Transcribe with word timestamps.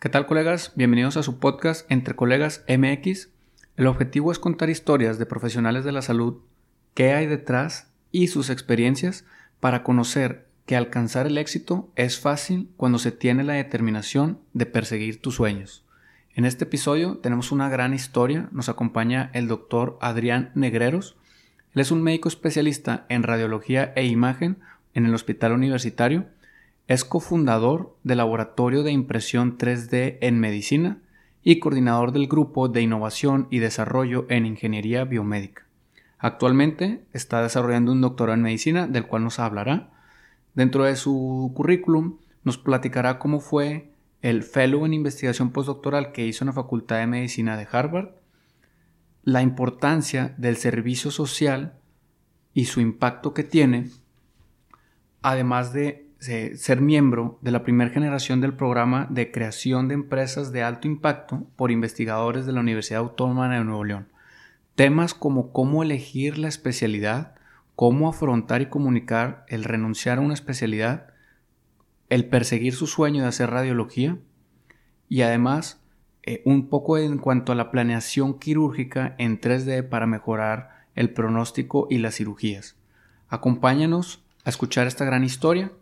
¿Qué 0.00 0.08
tal 0.08 0.24
colegas? 0.24 0.72
Bienvenidos 0.76 1.18
a 1.18 1.22
su 1.22 1.38
podcast 1.40 1.84
Entre 1.92 2.16
Colegas 2.16 2.64
MX. 2.66 3.28
El 3.76 3.86
objetivo 3.86 4.32
es 4.32 4.38
contar 4.38 4.70
historias 4.70 5.18
de 5.18 5.26
profesionales 5.26 5.84
de 5.84 5.92
la 5.92 6.00
salud, 6.00 6.38
qué 6.94 7.12
hay 7.12 7.26
detrás 7.26 7.92
y 8.10 8.28
sus 8.28 8.48
experiencias 8.48 9.26
para 9.60 9.82
conocer 9.82 10.46
que 10.64 10.74
alcanzar 10.74 11.26
el 11.26 11.36
éxito 11.36 11.90
es 11.96 12.18
fácil 12.18 12.70
cuando 12.78 12.98
se 12.98 13.12
tiene 13.12 13.44
la 13.44 13.52
determinación 13.52 14.40
de 14.54 14.64
perseguir 14.64 15.20
tus 15.20 15.34
sueños. 15.34 15.84
En 16.34 16.46
este 16.46 16.64
episodio 16.64 17.18
tenemos 17.18 17.52
una 17.52 17.68
gran 17.68 17.92
historia, 17.92 18.48
nos 18.52 18.70
acompaña 18.70 19.30
el 19.34 19.48
doctor 19.48 19.98
Adrián 20.00 20.50
Negreros. 20.54 21.18
Él 21.74 21.82
es 21.82 21.90
un 21.90 22.00
médico 22.00 22.30
especialista 22.30 23.04
en 23.10 23.22
radiología 23.22 23.92
e 23.94 24.06
imagen 24.06 24.60
en 24.94 25.04
el 25.04 25.12
Hospital 25.12 25.52
Universitario 25.52 26.24
es 26.90 27.04
cofundador 27.04 27.96
del 28.02 28.18
Laboratorio 28.18 28.82
de 28.82 28.90
Impresión 28.90 29.58
3D 29.58 30.18
en 30.22 30.40
Medicina 30.40 30.98
y 31.40 31.60
coordinador 31.60 32.10
del 32.10 32.26
Grupo 32.26 32.68
de 32.68 32.82
Innovación 32.82 33.46
y 33.48 33.60
Desarrollo 33.60 34.26
en 34.28 34.44
Ingeniería 34.44 35.04
Biomédica. 35.04 35.68
Actualmente 36.18 37.04
está 37.12 37.44
desarrollando 37.44 37.92
un 37.92 38.00
doctorado 38.00 38.34
en 38.34 38.42
medicina 38.42 38.88
del 38.88 39.06
cual 39.06 39.22
nos 39.22 39.38
hablará. 39.38 39.92
Dentro 40.54 40.82
de 40.82 40.96
su 40.96 41.52
currículum 41.54 42.18
nos 42.42 42.58
platicará 42.58 43.20
cómo 43.20 43.38
fue 43.38 43.92
el 44.20 44.42
fellow 44.42 44.84
en 44.84 44.92
investigación 44.92 45.52
postdoctoral 45.52 46.10
que 46.10 46.26
hizo 46.26 46.42
en 46.42 46.48
la 46.48 46.54
Facultad 46.54 46.96
de 46.96 47.06
Medicina 47.06 47.56
de 47.56 47.68
Harvard, 47.70 48.16
la 49.22 49.42
importancia 49.42 50.34
del 50.38 50.56
servicio 50.56 51.12
social 51.12 51.74
y 52.52 52.64
su 52.64 52.80
impacto 52.80 53.32
que 53.32 53.44
tiene, 53.44 53.90
además 55.22 55.72
de 55.72 56.09
ser 56.20 56.82
miembro 56.82 57.38
de 57.40 57.50
la 57.50 57.62
primera 57.62 57.90
generación 57.90 58.42
del 58.42 58.52
programa 58.52 59.06
de 59.08 59.32
creación 59.32 59.88
de 59.88 59.94
empresas 59.94 60.52
de 60.52 60.62
alto 60.62 60.86
impacto 60.86 61.46
por 61.56 61.70
investigadores 61.70 62.44
de 62.44 62.52
la 62.52 62.60
Universidad 62.60 63.00
Autónoma 63.00 63.48
de 63.48 63.64
Nuevo 63.64 63.84
León. 63.84 64.08
Temas 64.74 65.14
como 65.14 65.50
cómo 65.50 65.82
elegir 65.82 66.36
la 66.36 66.48
especialidad, 66.48 67.34
cómo 67.74 68.06
afrontar 68.06 68.60
y 68.60 68.66
comunicar 68.66 69.46
el 69.48 69.64
renunciar 69.64 70.18
a 70.18 70.20
una 70.20 70.34
especialidad, 70.34 71.06
el 72.10 72.26
perseguir 72.26 72.74
su 72.74 72.86
sueño 72.86 73.22
de 73.22 73.28
hacer 73.28 73.48
radiología 73.48 74.18
y 75.08 75.22
además 75.22 75.82
eh, 76.22 76.42
un 76.44 76.68
poco 76.68 76.98
en 76.98 77.16
cuanto 77.16 77.52
a 77.52 77.54
la 77.54 77.70
planeación 77.70 78.38
quirúrgica 78.38 79.14
en 79.16 79.40
3D 79.40 79.88
para 79.88 80.06
mejorar 80.06 80.84
el 80.94 81.14
pronóstico 81.14 81.86
y 81.88 81.96
las 81.96 82.16
cirugías. 82.16 82.76
Acompáñanos 83.28 84.22
a 84.44 84.50
escuchar 84.50 84.86
esta 84.86 85.06
gran 85.06 85.24
historia 85.24 85.72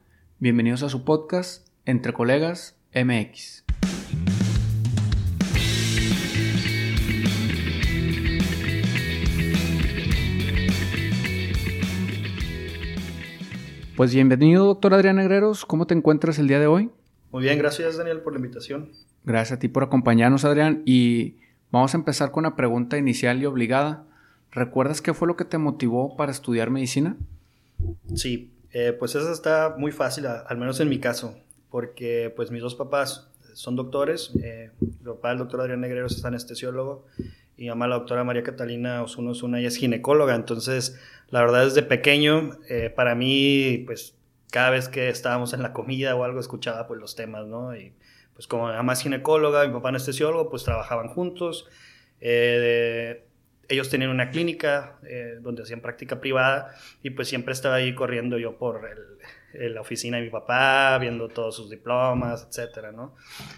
Bienvenidos 0.40 0.84
a 0.84 0.88
su 0.88 1.02
podcast 1.02 1.66
Entre 1.84 2.12
Colegas 2.12 2.76
MX. 2.94 3.64
Pues 13.96 14.14
bienvenido, 14.14 14.66
doctor 14.66 14.94
Adrián 14.94 15.16
Negreros. 15.16 15.64
¿Cómo 15.64 15.88
te 15.88 15.94
encuentras 15.94 16.38
el 16.38 16.46
día 16.46 16.60
de 16.60 16.68
hoy? 16.68 16.92
Muy 17.32 17.42
bien, 17.42 17.58
gracias 17.58 17.96
Daniel 17.96 18.20
por 18.20 18.32
la 18.32 18.38
invitación. 18.38 18.92
Gracias 19.24 19.56
a 19.56 19.58
ti 19.58 19.66
por 19.66 19.82
acompañarnos, 19.82 20.44
Adrián. 20.44 20.84
Y 20.86 21.34
vamos 21.72 21.94
a 21.94 21.96
empezar 21.96 22.30
con 22.30 22.46
una 22.46 22.54
pregunta 22.54 22.96
inicial 22.96 23.42
y 23.42 23.46
obligada. 23.46 24.04
¿Recuerdas 24.52 25.02
qué 25.02 25.14
fue 25.14 25.26
lo 25.26 25.36
que 25.36 25.44
te 25.44 25.58
motivó 25.58 26.16
para 26.16 26.30
estudiar 26.30 26.70
medicina? 26.70 27.16
Sí, 28.14 28.52
eh, 28.72 28.92
pues 28.92 29.14
eso 29.14 29.32
está 29.32 29.74
muy 29.76 29.92
fácil, 29.92 30.26
al 30.26 30.56
menos 30.56 30.80
en 30.80 30.88
mi 30.88 30.98
caso, 30.98 31.36
porque 31.70 32.32
pues 32.34 32.50
mis 32.50 32.62
dos 32.62 32.74
papás 32.74 33.30
son 33.54 33.76
doctores. 33.76 34.32
Eh, 34.42 34.70
mi 34.80 35.04
papá, 35.04 35.32
el 35.32 35.38
doctor 35.38 35.60
Adrián 35.60 35.80
Negreros, 35.80 36.16
es 36.16 36.24
anestesiólogo 36.24 37.06
y 37.56 37.62
mi 37.62 37.68
mamá, 37.70 37.88
la 37.88 37.96
doctora 37.96 38.22
María 38.22 38.44
Catalina 38.44 39.02
Osuno 39.02 39.30
Osuna, 39.30 39.58
ella 39.58 39.68
es 39.68 39.76
ginecóloga. 39.76 40.34
Entonces, 40.36 40.98
la 41.30 41.40
verdad, 41.40 41.64
desde 41.64 41.82
pequeño, 41.82 42.52
eh, 42.68 42.88
para 42.88 43.16
mí, 43.16 43.82
pues 43.84 44.14
cada 44.52 44.70
vez 44.70 44.88
que 44.88 45.08
estábamos 45.08 45.52
en 45.54 45.62
la 45.62 45.72
comida 45.72 46.14
o 46.14 46.22
algo, 46.22 46.38
escuchaba 46.38 46.86
pues 46.86 47.00
los 47.00 47.16
temas, 47.16 47.46
¿no? 47.46 47.74
Y 47.74 47.92
pues 48.34 48.46
como 48.46 48.68
mi 48.68 48.74
mamá 48.74 48.92
es 48.92 49.00
ginecóloga, 49.00 49.66
mi 49.66 49.72
papá 49.72 49.88
anestesiólogo, 49.88 50.50
pues 50.50 50.62
trabajaban 50.62 51.08
juntos. 51.08 51.66
Ellos 53.68 53.90
tenían 53.90 54.10
una 54.10 54.30
clínica 54.30 54.98
eh, 55.04 55.36
donde 55.40 55.62
hacían 55.62 55.80
práctica 55.80 56.20
privada 56.20 56.74
y 57.02 57.10
pues 57.10 57.28
siempre 57.28 57.52
estaba 57.52 57.76
ahí 57.76 57.94
corriendo 57.94 58.38
yo 58.38 58.56
por 58.56 58.80
la 59.52 59.80
oficina 59.80 60.18
de 60.18 60.24
mi 60.24 60.30
papá, 60.30 60.98
viendo 60.98 61.28
todos 61.28 61.56
sus 61.56 61.70
diplomas, 61.70 62.46
etcétera, 62.48 62.92
¿no? 62.92 63.14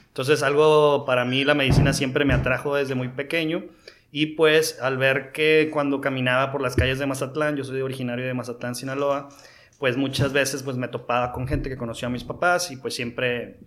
Entonces 0.09 0.43
algo 0.43 1.05
para 1.05 1.25
mí 1.25 1.45
la 1.45 1.55
medicina 1.55 1.93
siempre 1.93 2.25
me 2.25 2.35
atrajo 2.35 2.77
desde 2.77 2.95
muy 2.95 3.09
pequeño 3.09 3.65
y 4.13 4.27
pues 4.27 4.81
al 4.81 4.99
ver 4.99 5.33
que 5.33 5.69
cuando 5.73 6.01
caminaba 6.01 6.51
por 6.51 6.61
las 6.61 6.77
calles 6.77 6.99
de 6.99 7.07
Mazatlán, 7.07 7.57
yo 7.57 7.65
soy 7.65 7.81
originario 7.81 8.27
de 8.27 8.35
Mazatlán, 8.35 8.75
Sinaloa, 8.75 9.29
pues 9.79 9.97
muchas 9.97 10.33
veces 10.33 10.63
pues 10.63 10.77
me 10.77 10.89
topaba 10.89 11.33
con 11.33 11.47
gente 11.47 11.69
que 11.69 11.77
conocía 11.77 12.09
a 12.09 12.11
mis 12.11 12.25
papás 12.25 12.71
y 12.71 12.77
pues 12.77 12.95
siempre 12.95 13.59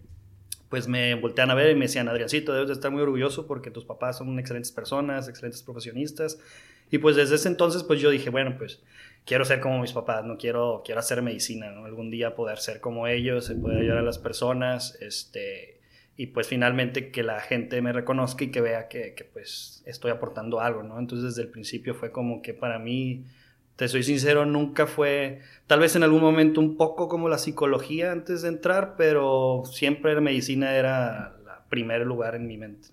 pues 0.73 0.87
me 0.87 1.13
voltean 1.13 1.51
a 1.51 1.53
ver 1.53 1.69
y 1.69 1.75
me 1.75 1.85
decían, 1.85 2.07
Adriancito, 2.07 2.51
debes 2.51 2.67
de 2.69 2.73
estar 2.73 2.89
muy 2.89 3.03
orgulloso 3.03 3.45
porque 3.45 3.69
tus 3.69 3.85
papás 3.85 4.17
son 4.17 4.39
excelentes 4.39 4.71
personas, 4.71 5.29
excelentes 5.29 5.61
profesionistas. 5.61 6.39
Y 6.89 6.97
pues 6.97 7.15
desde 7.15 7.35
ese 7.35 7.47
entonces, 7.47 7.83
pues 7.83 8.01
yo 8.01 8.09
dije, 8.09 8.31
bueno, 8.31 8.55
pues 8.57 8.81
quiero 9.23 9.45
ser 9.45 9.59
como 9.59 9.79
mis 9.79 9.93
papás, 9.93 10.25
no 10.25 10.35
quiero, 10.35 10.81
quiero 10.83 10.97
hacer 10.97 11.21
medicina. 11.21 11.67
Algún 11.85 12.09
día 12.09 12.33
poder 12.33 12.57
ser 12.57 12.81
como 12.81 13.05
ellos, 13.05 13.51
poder 13.61 13.81
ayudar 13.81 13.99
a 13.99 14.01
las 14.01 14.17
personas, 14.17 14.97
este, 14.99 15.79
y 16.17 16.25
pues 16.25 16.47
finalmente 16.47 17.11
que 17.11 17.21
la 17.21 17.39
gente 17.39 17.79
me 17.83 17.93
reconozca 17.93 18.43
y 18.43 18.49
que 18.49 18.61
vea 18.61 18.87
que, 18.87 19.13
que 19.13 19.25
pues 19.25 19.83
estoy 19.85 20.09
aportando 20.09 20.59
algo, 20.59 20.81
¿no? 20.81 20.97
Entonces 20.97 21.35
desde 21.35 21.43
el 21.43 21.49
principio 21.49 21.93
fue 21.93 22.11
como 22.11 22.41
que 22.41 22.55
para 22.55 22.79
mí 22.79 23.27
te 23.75 23.87
soy 23.87 24.03
sincero, 24.03 24.45
nunca 24.45 24.85
fue, 24.85 25.41
tal 25.67 25.79
vez 25.79 25.95
en 25.95 26.03
algún 26.03 26.21
momento 26.21 26.61
un 26.61 26.77
poco 26.77 27.07
como 27.07 27.29
la 27.29 27.37
psicología 27.37 28.11
antes 28.11 28.43
de 28.43 28.49
entrar, 28.49 28.95
pero 28.97 29.63
siempre 29.65 30.13
la 30.13 30.21
medicina 30.21 30.75
era 30.75 31.35
el 31.39 31.69
primer 31.69 32.05
lugar 32.05 32.35
en 32.35 32.47
mi 32.47 32.57
mente. 32.57 32.89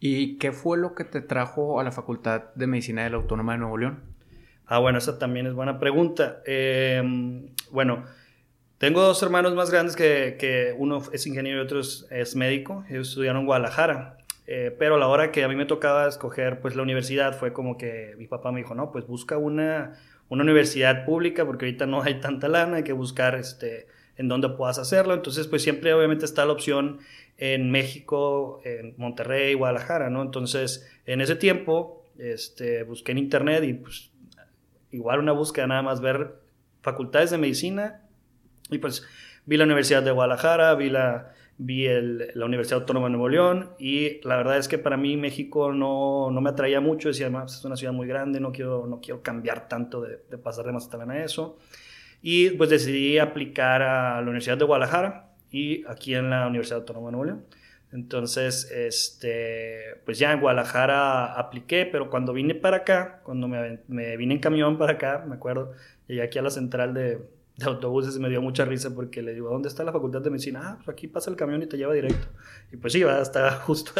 ¿Y 0.00 0.38
qué 0.38 0.52
fue 0.52 0.78
lo 0.78 0.94
que 0.94 1.04
te 1.04 1.20
trajo 1.20 1.80
a 1.80 1.84
la 1.84 1.92
Facultad 1.92 2.54
de 2.54 2.66
Medicina 2.66 3.04
de 3.04 3.10
la 3.10 3.16
Autónoma 3.16 3.52
de 3.52 3.58
Nuevo 3.58 3.76
León? 3.76 4.00
Ah, 4.64 4.78
bueno, 4.78 4.98
esa 4.98 5.18
también 5.18 5.46
es 5.46 5.54
buena 5.54 5.78
pregunta. 5.78 6.40
Em, 6.46 7.48
bueno, 7.70 8.04
tengo 8.78 9.02
dos 9.02 9.22
hermanos 9.22 9.54
más 9.54 9.70
grandes 9.70 9.96
que, 9.96 10.36
que, 10.38 10.74
uno 10.78 11.02
es 11.12 11.26
ingeniero 11.26 11.58
y 11.58 11.64
otro 11.64 11.80
es 11.80 12.36
médico. 12.36 12.84
Ellos 12.88 13.08
estudiaron 13.08 13.40
en 13.40 13.46
Guadalajara. 13.46 14.18
Eh, 14.50 14.74
pero 14.78 14.94
a 14.94 14.98
la 14.98 15.08
hora 15.08 15.30
que 15.30 15.44
a 15.44 15.48
mí 15.48 15.56
me 15.56 15.66
tocaba 15.66 16.08
escoger 16.08 16.60
pues 16.60 16.74
la 16.74 16.80
universidad 16.80 17.38
fue 17.38 17.52
como 17.52 17.76
que 17.76 18.14
mi 18.16 18.26
papá 18.26 18.50
me 18.50 18.60
dijo, 18.60 18.74
no, 18.74 18.90
pues 18.90 19.06
busca 19.06 19.36
una, 19.36 19.92
una 20.30 20.42
universidad 20.42 21.04
pública 21.04 21.44
porque 21.44 21.66
ahorita 21.66 21.84
no 21.84 22.00
hay 22.00 22.18
tanta 22.20 22.48
lana, 22.48 22.78
hay 22.78 22.82
que 22.82 22.94
buscar 22.94 23.34
este, 23.34 23.88
en 24.16 24.26
dónde 24.28 24.48
puedas 24.48 24.78
hacerlo. 24.78 25.12
Entonces 25.12 25.46
pues 25.48 25.60
siempre 25.60 25.92
obviamente 25.92 26.24
está 26.24 26.46
la 26.46 26.54
opción 26.54 27.00
en 27.36 27.70
México, 27.70 28.62
en 28.64 28.94
Monterrey, 28.96 29.52
Guadalajara, 29.52 30.08
¿no? 30.08 30.22
Entonces 30.22 30.88
en 31.04 31.20
ese 31.20 31.36
tiempo 31.36 32.02
este, 32.16 32.84
busqué 32.84 33.12
en 33.12 33.18
internet 33.18 33.64
y 33.64 33.74
pues 33.74 34.12
igual 34.90 35.18
una 35.18 35.32
búsqueda 35.32 35.66
nada 35.66 35.82
más 35.82 36.00
ver 36.00 36.36
facultades 36.80 37.30
de 37.30 37.36
medicina 37.36 38.00
y 38.70 38.78
pues 38.78 39.06
vi 39.44 39.58
la 39.58 39.64
Universidad 39.64 40.02
de 40.02 40.10
Guadalajara, 40.10 40.74
vi 40.74 40.88
la 40.88 41.34
vi 41.58 41.86
el, 41.86 42.30
la 42.34 42.46
Universidad 42.46 42.80
Autónoma 42.80 43.06
de 43.06 43.10
Nuevo 43.10 43.28
León 43.28 43.70
y 43.78 44.20
la 44.26 44.36
verdad 44.36 44.58
es 44.58 44.68
que 44.68 44.78
para 44.78 44.96
mí 44.96 45.16
México 45.16 45.72
no, 45.72 46.30
no 46.30 46.40
me 46.40 46.50
atraía 46.50 46.80
mucho, 46.80 47.08
decía, 47.08 47.26
además 47.26 47.56
es 47.56 47.64
una 47.64 47.76
ciudad 47.76 47.92
muy 47.92 48.06
grande, 48.06 48.38
no 48.38 48.52
quiero, 48.52 48.86
no 48.86 49.00
quiero 49.00 49.22
cambiar 49.22 49.68
tanto 49.68 50.00
de, 50.00 50.20
de 50.30 50.38
pasar 50.38 50.64
de 50.66 50.72
Mazatlán 50.72 51.10
a 51.10 51.24
eso. 51.24 51.58
Y 52.22 52.50
pues 52.50 52.70
decidí 52.70 53.18
aplicar 53.18 53.82
a 53.82 54.16
la 54.16 54.22
Universidad 54.22 54.56
de 54.56 54.64
Guadalajara 54.64 55.32
y 55.50 55.84
aquí 55.86 56.14
en 56.14 56.30
la 56.30 56.46
Universidad 56.46 56.80
Autónoma 56.80 57.08
de 57.08 57.12
Nuevo 57.12 57.24
León. 57.24 57.44
Entonces, 57.90 58.70
este, 58.70 59.96
pues 60.04 60.18
ya 60.18 60.32
en 60.32 60.40
Guadalajara 60.40 61.32
apliqué, 61.34 61.86
pero 61.86 62.10
cuando 62.10 62.32
vine 62.32 62.54
para 62.54 62.78
acá, 62.78 63.20
cuando 63.24 63.48
me, 63.48 63.80
me 63.88 64.16
vine 64.16 64.34
en 64.34 64.40
camión 64.40 64.76
para 64.78 64.92
acá, 64.92 65.24
me 65.26 65.36
acuerdo, 65.36 65.72
llegué 66.06 66.22
aquí 66.22 66.38
a 66.38 66.42
la 66.42 66.50
central 66.50 66.92
de, 66.92 67.18
de 67.58 67.66
autobuses 67.66 68.16
me 68.20 68.28
dio 68.28 68.40
mucha 68.40 68.64
risa 68.64 68.94
porque 68.94 69.20
le 69.20 69.34
digo, 69.34 69.50
¿dónde 69.50 69.68
está 69.68 69.82
la 69.82 69.90
facultad 69.90 70.20
de 70.20 70.30
medicina? 70.30 70.60
Ah, 70.62 70.74
pues 70.76 70.90
aquí 70.90 71.08
pasa 71.08 71.28
el 71.28 71.36
camión 71.36 71.60
y 71.60 71.66
te 71.66 71.76
lleva 71.76 71.92
directo. 71.92 72.28
Y 72.72 72.76
pues 72.76 72.92
sí, 72.92 73.02
va, 73.02 73.20
está 73.20 73.50
justo, 73.66 73.92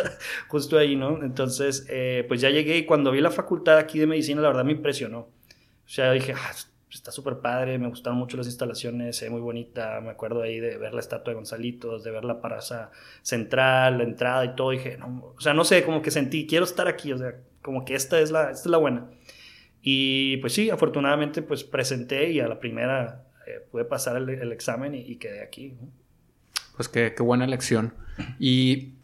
justo 0.47 0.79
ahí, 0.79 0.95
¿no? 0.95 1.25
Entonces, 1.25 1.85
eh, 1.91 2.25
pues 2.29 2.41
ya 2.41 2.51
llegué 2.51 2.79
y 2.79 2.87
cuando 2.87 3.11
vi 3.11 3.21
la 3.21 3.33
facultad 3.33 3.79
aquí 3.79 3.99
de 3.99 4.07
medicina, 4.07 4.41
la 4.41 4.49
verdad 4.49 4.65
me 4.65 4.73
impresionó. 4.73 5.19
O 5.19 5.89
sea, 5.91 6.13
dije, 6.13 6.35
ah, 6.37 6.53
está 6.89 7.11
súper 7.11 7.39
padre, 7.41 7.81
me 7.81 7.89
gustaron 7.89 8.17
mucho 8.17 8.37
las 8.37 8.47
instalaciones, 8.47 9.21
es 9.21 9.31
muy 9.31 9.41
bonita, 9.41 10.01
me 10.03 10.11
acuerdo 10.11 10.43
ahí 10.43 10.61
de 10.61 10.79
ver 10.79 10.95
la 10.95 11.01
estatua 11.01 11.33
de 11.33 11.35
Gonzalitos, 11.35 12.05
de 12.05 12.13
ver 12.13 12.25
la 12.25 12.41
paraza 12.41 12.93
central, 13.23 13.99
la 13.99 14.05
entrada 14.05 14.45
y 14.45 14.55
todo, 14.55 14.71
dije, 14.71 14.99
no, 14.99 15.35
o 15.37 15.41
sea, 15.41 15.53
no 15.53 15.65
sé, 15.65 15.83
como 15.83 16.01
que 16.01 16.13
sentí, 16.13 16.47
quiero 16.47 16.65
estar 16.65 16.87
aquí, 16.87 17.13
o 17.13 17.19
sea, 17.19 17.35
como 17.61 17.85
que 17.85 17.97
esta 17.97 18.21
es 18.21 18.31
la, 18.31 18.53
esta 18.53 18.63
es 18.63 18.67
la 18.67 18.79
buena. 18.79 19.11
Y 19.83 20.37
pues 20.39 20.53
sí, 20.53 20.71
afortunadamente 20.71 21.43
pues 21.43 21.65
presenté 21.65 22.31
y 22.31 22.39
a 22.39 22.47
la 22.47 22.61
primera 22.61 23.28
eh, 23.49 23.67
pude 23.71 23.85
pasar 23.87 24.17
el, 24.17 24.53
examen 24.53 24.95
y, 24.95 25.17
quedé 25.17 25.43
aquí. 25.43 25.75
Pues 26.77 26.89
qué, 26.89 27.15
qué, 27.17 27.23
buena 27.23 27.47
elección. 27.47 27.95
Y 28.39 28.95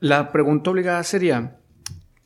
La 0.00 0.32
pregunta 0.32 0.70
obligada 0.70 1.02
sería, 1.04 1.58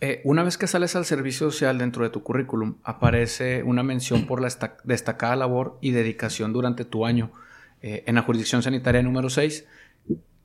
eh, 0.00 0.22
una 0.24 0.42
vez 0.42 0.56
que 0.56 0.66
sales 0.66 0.96
al 0.96 1.04
servicio 1.04 1.50
social 1.50 1.76
dentro 1.76 2.02
de 2.02 2.10
tu 2.10 2.22
currículum, 2.22 2.76
aparece 2.82 3.62
una 3.62 3.82
mención 3.82 4.26
por 4.26 4.40
la 4.40 4.48
destacada 4.84 5.36
labor 5.36 5.76
y 5.82 5.90
dedicación 5.90 6.54
durante 6.54 6.86
tu 6.86 7.04
año 7.04 7.32
eh, 7.82 8.04
en 8.06 8.14
la 8.14 8.22
jurisdicción 8.22 8.62
sanitaria 8.62 9.02
número 9.02 9.28
6. 9.28 9.66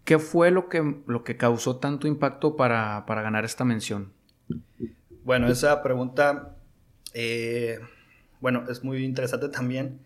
¿Qué 0.03 0.19
fue 0.19 0.51
lo 0.51 0.67
que, 0.67 0.95
lo 1.07 1.23
que 1.23 1.37
causó 1.37 1.77
tanto 1.77 2.07
impacto 2.07 2.57
para, 2.57 3.05
ganar 3.07 3.45
esta 3.45 3.63
mención? 3.63 4.11
Bueno, 5.23 5.47
esa 5.47 5.81
pregunta, 5.81 6.57
eh, 7.13 7.79
bueno, 8.41 8.65
es 8.69 8.83
muy 8.83 9.05
interesante 9.05 9.47
también 9.47 9.99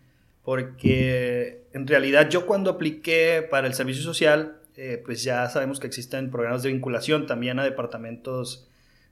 porque 0.46 1.66
en 1.72 1.88
realidad 1.88 2.30
yo 2.30 2.46
cuando 2.46 2.70
apliqué 2.70 3.44
para 3.50 3.66
el 3.66 3.74
servicio 3.74 4.04
social, 4.04 4.60
pues 5.04 5.24
ya 5.24 5.48
sabemos 5.48 5.80
que 5.80 5.88
existen 5.88 6.30
programas 6.30 6.62
de 6.62 6.70
vinculación 6.70 7.26
también 7.26 7.58
a 7.58 7.64
departamentos 7.64 8.68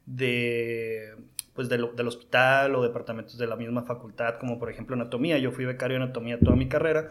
de, 0.07 1.17
pues 1.53 1.69
del 1.69 2.07
hospital 2.07 2.77
o 2.77 2.85
departamentos 2.85 3.37
de 3.37 3.49
la 3.49 3.57
misma 3.57 3.83
facultad, 3.83 4.37
como 4.39 4.61
por 4.61 4.71
ejemplo 4.71 4.95
anatomía. 4.95 5.37
Yo 5.39 5.51
fui 5.51 5.65
becario 5.65 5.97
de 5.97 6.05
anatomía 6.05 6.39
toda 6.39 6.55
mi 6.55 6.69
carrera 6.69 7.11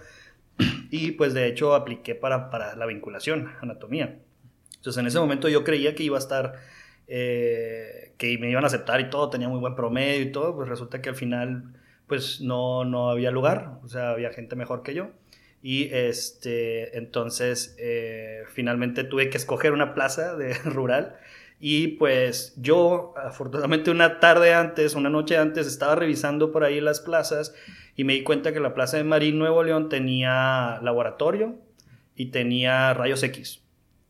y 0.89 1.11
pues 1.11 1.33
de 1.33 1.47
hecho 1.47 1.75
apliqué 1.75 2.15
para, 2.15 2.49
para 2.49 2.77
la 2.77 2.85
vinculación, 2.85 3.51
anatomía. 3.59 4.19
Entonces 4.77 5.01
en 5.01 5.07
ese 5.07 5.19
momento 5.19 5.49
yo 5.49 5.65
creía 5.65 5.95
que 5.95 6.03
iba 6.03 6.15
a 6.15 6.19
estar, 6.19 6.53
eh, 7.09 8.13
que 8.17 8.37
me 8.37 8.49
iban 8.49 8.63
a 8.63 8.67
aceptar 8.67 9.01
y 9.01 9.09
todo, 9.09 9.29
tenía 9.29 9.49
muy 9.49 9.59
buen 9.59 9.75
promedio 9.75 10.21
y 10.21 10.31
todo, 10.31 10.55
pues 10.55 10.69
resulta 10.69 11.01
que 11.01 11.09
al 11.09 11.15
final 11.15 11.73
pues 12.07 12.41
no, 12.41 12.85
no 12.85 13.09
había 13.09 13.31
lugar, 13.31 13.79
o 13.83 13.87
sea, 13.87 14.11
había 14.11 14.31
gente 14.31 14.55
mejor 14.55 14.83
que 14.83 14.93
yo. 14.93 15.11
Y 15.61 15.89
este, 15.93 16.97
entonces 16.97 17.75
eh, 17.79 18.43
finalmente 18.49 19.05
tuve 19.05 19.29
que 19.29 19.37
escoger 19.37 19.71
una 19.71 19.93
plaza 19.93 20.35
rural 20.65 21.17
y 21.65 21.95
pues 21.95 22.53
yo, 22.57 23.13
afortunadamente 23.15 23.89
una 23.89 24.19
tarde 24.19 24.53
antes, 24.53 24.95
una 24.95 25.09
noche 25.09 25.37
antes, 25.37 25.65
estaba 25.65 25.95
revisando 25.95 26.51
por 26.51 26.65
ahí 26.65 26.81
las 26.81 26.99
plazas 26.99 27.55
y 27.95 28.03
me 28.03 28.11
di 28.11 28.23
cuenta 28.23 28.51
que 28.51 28.59
la 28.59 28.73
plaza 28.73 28.97
de 28.97 29.05
Marín 29.05 29.39
Nuevo 29.39 29.63
León 29.63 29.87
tenía 29.87 30.81
laboratorio 30.81 31.55
y 32.17 32.31
tenía 32.31 32.93
rayos 32.93 33.23
X. 33.23 33.61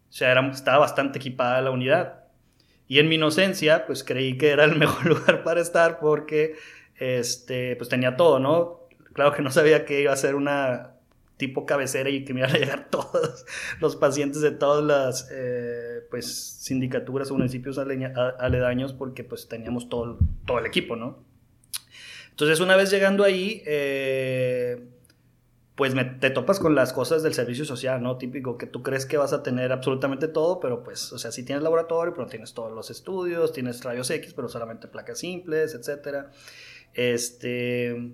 O 0.10 0.14
sea, 0.14 0.32
era, 0.32 0.50
estaba 0.50 0.80
bastante 0.80 1.20
equipada 1.20 1.62
la 1.62 1.70
unidad. 1.70 2.24
Y 2.88 2.98
en 2.98 3.08
mi 3.08 3.16
inocencia, 3.16 3.86
pues 3.86 4.04
creí 4.04 4.36
que 4.36 4.50
era 4.50 4.64
el 4.64 4.76
mejor 4.80 5.06
lugar 5.06 5.44
para 5.44 5.62
estar 5.62 6.00
porque 6.00 6.56
este, 6.98 7.76
pues 7.76 7.90
tenía 7.90 8.16
todo, 8.16 8.40
¿no? 8.40 8.88
Claro 9.14 9.34
que 9.34 9.42
no 9.42 9.52
sabía 9.52 9.86
que 9.86 10.02
iba 10.02 10.14
a 10.14 10.18
ser 10.18 10.36
una 10.36 10.94
tipo 11.38 11.66
cabecera 11.66 12.10
y 12.10 12.24
que 12.24 12.34
me 12.34 12.42
iban 12.42 12.56
a 12.56 12.58
llegar 12.58 12.88
todos 12.92 13.46
los 13.80 13.96
pacientes 13.96 14.42
de 14.42 14.52
todas 14.52 14.84
las 14.84 15.30
eh, 15.32 16.02
pues 16.10 16.34
sindicaturas 16.62 17.32
o 17.32 17.36
municipios 17.36 17.78
aledaños 17.78 18.94
porque 18.94 19.24
pues 19.24 19.48
teníamos 19.48 19.90
todo, 19.90 20.18
todo 20.46 20.60
el 20.60 20.66
equipo, 20.66 20.96
¿no? 20.96 21.24
Entonces 22.30 22.60
una 22.60 22.76
vez 22.76 22.90
llegando 22.90 23.24
ahí, 23.24 23.62
eh, 23.66 24.88
pues 25.76 25.94
te 26.20 26.30
topas 26.30 26.60
con 26.60 26.76
las 26.76 26.94
cosas 26.94 27.24
del 27.24 27.34
servicio 27.34 27.66
social, 27.66 28.02
¿no? 28.02 28.18
Típico 28.18 28.58
que 28.58 28.68
tú 28.68 28.84
crees 28.84 29.06
que 29.06 29.18
vas 29.18 29.34
a 29.34 29.44
tener 29.44 29.72
absolutamente 29.72 30.28
todo, 30.28 30.60
pero 30.60 30.84
pues, 30.84 31.12
o 31.14 31.20
sea, 31.20 31.32
sí 31.32 31.44
tienes 31.44 31.64
laboratorio, 31.64 32.14
pero 32.14 32.28
tienes 32.28 32.54
todos 32.54 32.72
los 32.72 32.90
estudios, 32.92 33.54
tienes 33.54 33.84
rayos 33.84 34.10
X, 34.10 34.34
pero 34.34 34.50
solamente 34.50 34.88
placas 34.88 35.20
simples, 35.20 35.74
etcétera. 35.74 36.32
Este, 36.94 38.14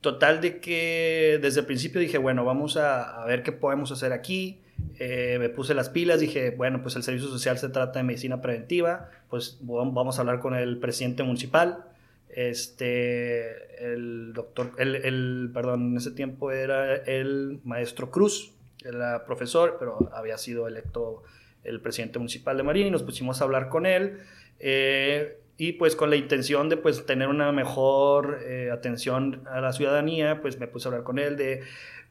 Total 0.00 0.40
de 0.40 0.60
que 0.60 1.40
desde 1.42 1.60
el 1.60 1.66
principio 1.66 2.00
dije, 2.00 2.18
bueno, 2.18 2.44
vamos 2.44 2.76
a, 2.76 3.24
ver 3.26 3.42
qué 3.42 3.50
podemos 3.50 3.90
hacer 3.90 4.12
aquí. 4.12 4.60
Eh, 5.00 5.38
me 5.40 5.48
puse 5.48 5.74
las 5.74 5.88
pilas, 5.88 6.20
dije, 6.20 6.50
bueno, 6.50 6.82
pues 6.82 6.94
el 6.94 7.02
servicio 7.02 7.28
social 7.28 7.58
se 7.58 7.68
trata 7.68 7.98
de 7.98 8.04
medicina 8.04 8.40
preventiva, 8.40 9.10
pues 9.28 9.58
vamos 9.60 10.18
a 10.18 10.20
hablar 10.20 10.38
con 10.38 10.54
el 10.54 10.78
presidente 10.78 11.24
municipal, 11.24 11.84
este, 12.28 13.92
el 13.92 14.32
doctor, 14.34 14.72
el, 14.78 15.50
perdón, 15.52 15.90
en 15.90 15.96
ese 15.96 16.12
tiempo 16.12 16.52
era 16.52 16.94
el 16.94 17.58
maestro 17.64 18.12
Cruz, 18.12 18.52
era 18.84 19.24
profesor, 19.24 19.78
pero 19.80 20.10
había 20.12 20.38
sido 20.38 20.68
electo 20.68 21.24
el 21.64 21.80
presidente 21.80 22.20
municipal 22.20 22.56
de 22.56 22.62
Marín 22.62 22.86
y 22.86 22.90
nos 22.92 23.02
pusimos 23.02 23.40
a 23.40 23.44
hablar 23.44 23.68
con 23.68 23.84
él. 23.84 24.18
Eh, 24.60 25.38
y 25.60 25.72
pues 25.72 25.96
con 25.96 26.08
la 26.08 26.16
intención 26.16 26.68
de 26.68 26.76
pues 26.76 27.04
tener 27.04 27.28
una 27.28 27.50
mejor 27.50 28.38
eh, 28.46 28.70
atención 28.72 29.42
a 29.50 29.60
la 29.60 29.72
ciudadanía, 29.72 30.40
pues 30.40 30.58
me 30.60 30.68
puse 30.68 30.86
a 30.86 30.90
hablar 30.90 31.04
con 31.04 31.18
él 31.18 31.36
de 31.36 31.62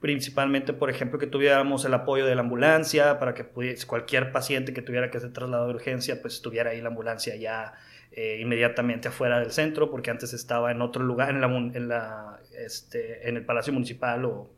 principalmente, 0.01 0.73
por 0.73 0.89
ejemplo, 0.89 1.17
que 1.17 1.27
tuviéramos 1.27 1.85
el 1.85 1.93
apoyo 1.93 2.25
de 2.25 2.35
la 2.35 2.41
ambulancia 2.41 3.19
para 3.19 3.33
que 3.33 3.45
pudiese, 3.45 3.87
cualquier 3.87 4.33
paciente 4.33 4.73
que 4.73 4.81
tuviera 4.81 5.09
que 5.09 5.19
ser 5.21 5.31
trasladado 5.31 5.69
de 5.69 5.75
urgencia, 5.75 6.21
pues 6.21 6.35
estuviera 6.35 6.71
ahí 6.71 6.81
la 6.81 6.89
ambulancia 6.89 7.37
ya 7.37 7.73
eh, 8.11 8.37
inmediatamente 8.41 9.07
afuera 9.07 9.39
del 9.39 9.51
centro, 9.51 9.89
porque 9.89 10.11
antes 10.11 10.33
estaba 10.33 10.71
en 10.71 10.81
otro 10.81 11.03
lugar, 11.03 11.29
en, 11.29 11.41
la, 11.41 11.47
en, 11.47 11.87
la, 11.87 12.39
este, 12.59 13.29
en 13.29 13.37
el 13.37 13.45
Palacio 13.45 13.71
Municipal 13.71 14.25
o 14.25 14.51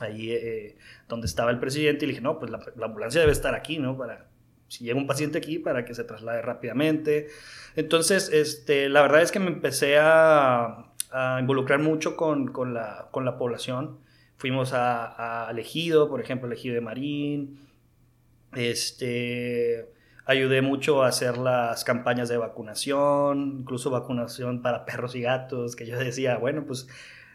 ahí 0.00 0.32
eh, 0.32 0.76
donde 1.08 1.28
estaba 1.28 1.52
el 1.52 1.60
presidente, 1.60 2.04
y 2.04 2.08
le 2.08 2.12
dije, 2.14 2.22
no, 2.22 2.38
pues 2.40 2.50
la, 2.50 2.60
la 2.76 2.86
ambulancia 2.86 3.20
debe 3.20 3.32
estar 3.32 3.54
aquí, 3.54 3.78
¿no? 3.78 3.96
Para 3.96 4.27
si 4.68 4.84
llega 4.84 4.98
un 4.98 5.06
paciente 5.06 5.38
aquí 5.38 5.58
para 5.58 5.84
que 5.84 5.94
se 5.94 6.04
traslade 6.04 6.42
rápidamente. 6.42 7.28
Entonces, 7.76 8.30
este, 8.32 8.88
la 8.88 9.02
verdad 9.02 9.22
es 9.22 9.32
que 9.32 9.40
me 9.40 9.48
empecé 9.48 9.98
a, 9.98 10.84
involucrar 11.40 11.80
mucho 11.80 12.16
con, 12.16 12.48
con, 12.52 12.74
la, 12.74 13.08
con, 13.10 13.24
la, 13.24 13.38
población. 13.38 13.98
Fuimos 14.36 14.74
a, 14.74 15.48
a 15.48 15.58
Ejido, 15.58 16.08
por 16.08 16.20
ejemplo, 16.20 16.52
Ejido 16.52 16.74
de 16.74 16.80
Marín. 16.82 17.66
Este, 18.54 19.90
ayudé 20.28 20.60
mucho 20.60 21.02
a 21.02 21.08
hacer 21.08 21.38
las 21.38 21.84
campañas 21.84 22.28
de 22.28 22.36
vacunación, 22.36 23.60
incluso 23.60 23.90
vacunación 23.90 24.60
para 24.60 24.84
perros 24.84 25.14
y 25.14 25.22
gatos, 25.22 25.74
que 25.74 25.86
yo 25.86 25.98
decía, 25.98 26.36
bueno, 26.36 26.64
pues 26.66 26.86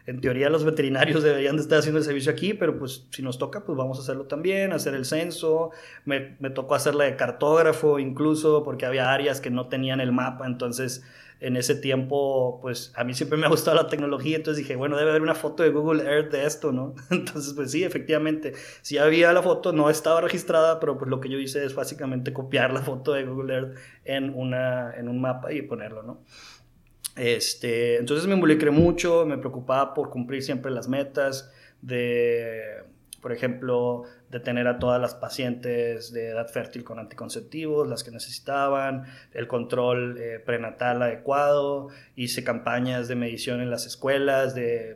en 0.06 0.20
teoría 0.20 0.50
los 0.50 0.64
veterinarios 0.64 1.22
deberían 1.22 1.56
de 1.56 1.62
estar 1.62 1.78
haciendo 1.78 1.98
el 1.98 2.04
servicio 2.04 2.30
aquí, 2.30 2.54
pero 2.54 2.78
pues 2.78 3.06
si 3.10 3.22
nos 3.22 3.38
toca, 3.38 3.64
pues 3.64 3.76
vamos 3.76 3.98
a 3.98 4.02
hacerlo 4.02 4.26
también, 4.26 4.72
hacer 4.72 4.94
el 4.94 5.04
censo. 5.04 5.70
Me, 6.04 6.36
me 6.40 6.50
tocó 6.50 6.74
hacerla 6.74 7.04
de 7.04 7.16
cartógrafo 7.16 7.98
incluso, 7.98 8.62
porque 8.64 8.86
había 8.86 9.12
áreas 9.12 9.40
que 9.40 9.50
no 9.50 9.68
tenían 9.68 10.00
el 10.00 10.12
mapa, 10.12 10.46
entonces 10.46 11.02
en 11.44 11.56
ese 11.56 11.74
tiempo, 11.74 12.58
pues 12.62 12.92
a 12.96 13.04
mí 13.04 13.12
siempre 13.12 13.36
me 13.36 13.44
ha 13.44 13.50
gustado 13.50 13.76
la 13.76 13.88
tecnología, 13.88 14.36
entonces 14.36 14.62
dije, 14.62 14.76
bueno, 14.76 14.96
debe 14.96 15.10
haber 15.10 15.20
una 15.20 15.34
foto 15.34 15.62
de 15.62 15.70
Google 15.70 16.02
Earth 16.02 16.32
de 16.32 16.46
esto, 16.46 16.72
¿no? 16.72 16.94
Entonces, 17.10 17.52
pues 17.52 17.70
sí, 17.70 17.84
efectivamente, 17.84 18.54
si 18.80 18.96
había 18.96 19.30
la 19.32 19.42
foto, 19.42 19.72
no 19.72 19.90
estaba 19.90 20.22
registrada, 20.22 20.80
pero 20.80 20.96
pues 20.96 21.10
lo 21.10 21.20
que 21.20 21.28
yo 21.28 21.38
hice 21.38 21.64
es 21.64 21.74
básicamente 21.74 22.32
copiar 22.32 22.72
la 22.72 22.80
foto 22.80 23.12
de 23.12 23.24
Google 23.24 23.54
Earth 23.54 23.76
en, 24.04 24.32
una, 24.34 24.94
en 24.94 25.08
un 25.08 25.20
mapa 25.20 25.52
y 25.52 25.60
ponerlo, 25.60 26.02
¿no? 26.02 26.22
Este, 27.16 27.96
entonces 27.96 28.26
me 28.26 28.34
involucré 28.34 28.70
mucho, 28.70 29.24
me 29.24 29.38
preocupaba 29.38 29.94
por 29.94 30.10
cumplir 30.10 30.42
siempre 30.42 30.72
las 30.72 30.88
metas 30.88 31.52
de, 31.80 32.82
por 33.20 33.32
ejemplo, 33.32 34.02
de 34.30 34.40
tener 34.40 34.66
a 34.66 34.78
todas 34.78 35.00
las 35.00 35.14
pacientes 35.14 36.12
de 36.12 36.28
edad 36.28 36.48
fértil 36.48 36.82
con 36.82 36.98
anticonceptivos, 36.98 37.88
las 37.88 38.02
que 38.02 38.10
necesitaban, 38.10 39.04
el 39.32 39.46
control 39.46 40.18
eh, 40.18 40.40
prenatal 40.40 41.00
adecuado, 41.02 41.88
hice 42.16 42.42
campañas 42.42 43.06
de 43.06 43.14
medición 43.14 43.60
en 43.60 43.70
las 43.70 43.86
escuelas 43.86 44.54
de, 44.54 44.94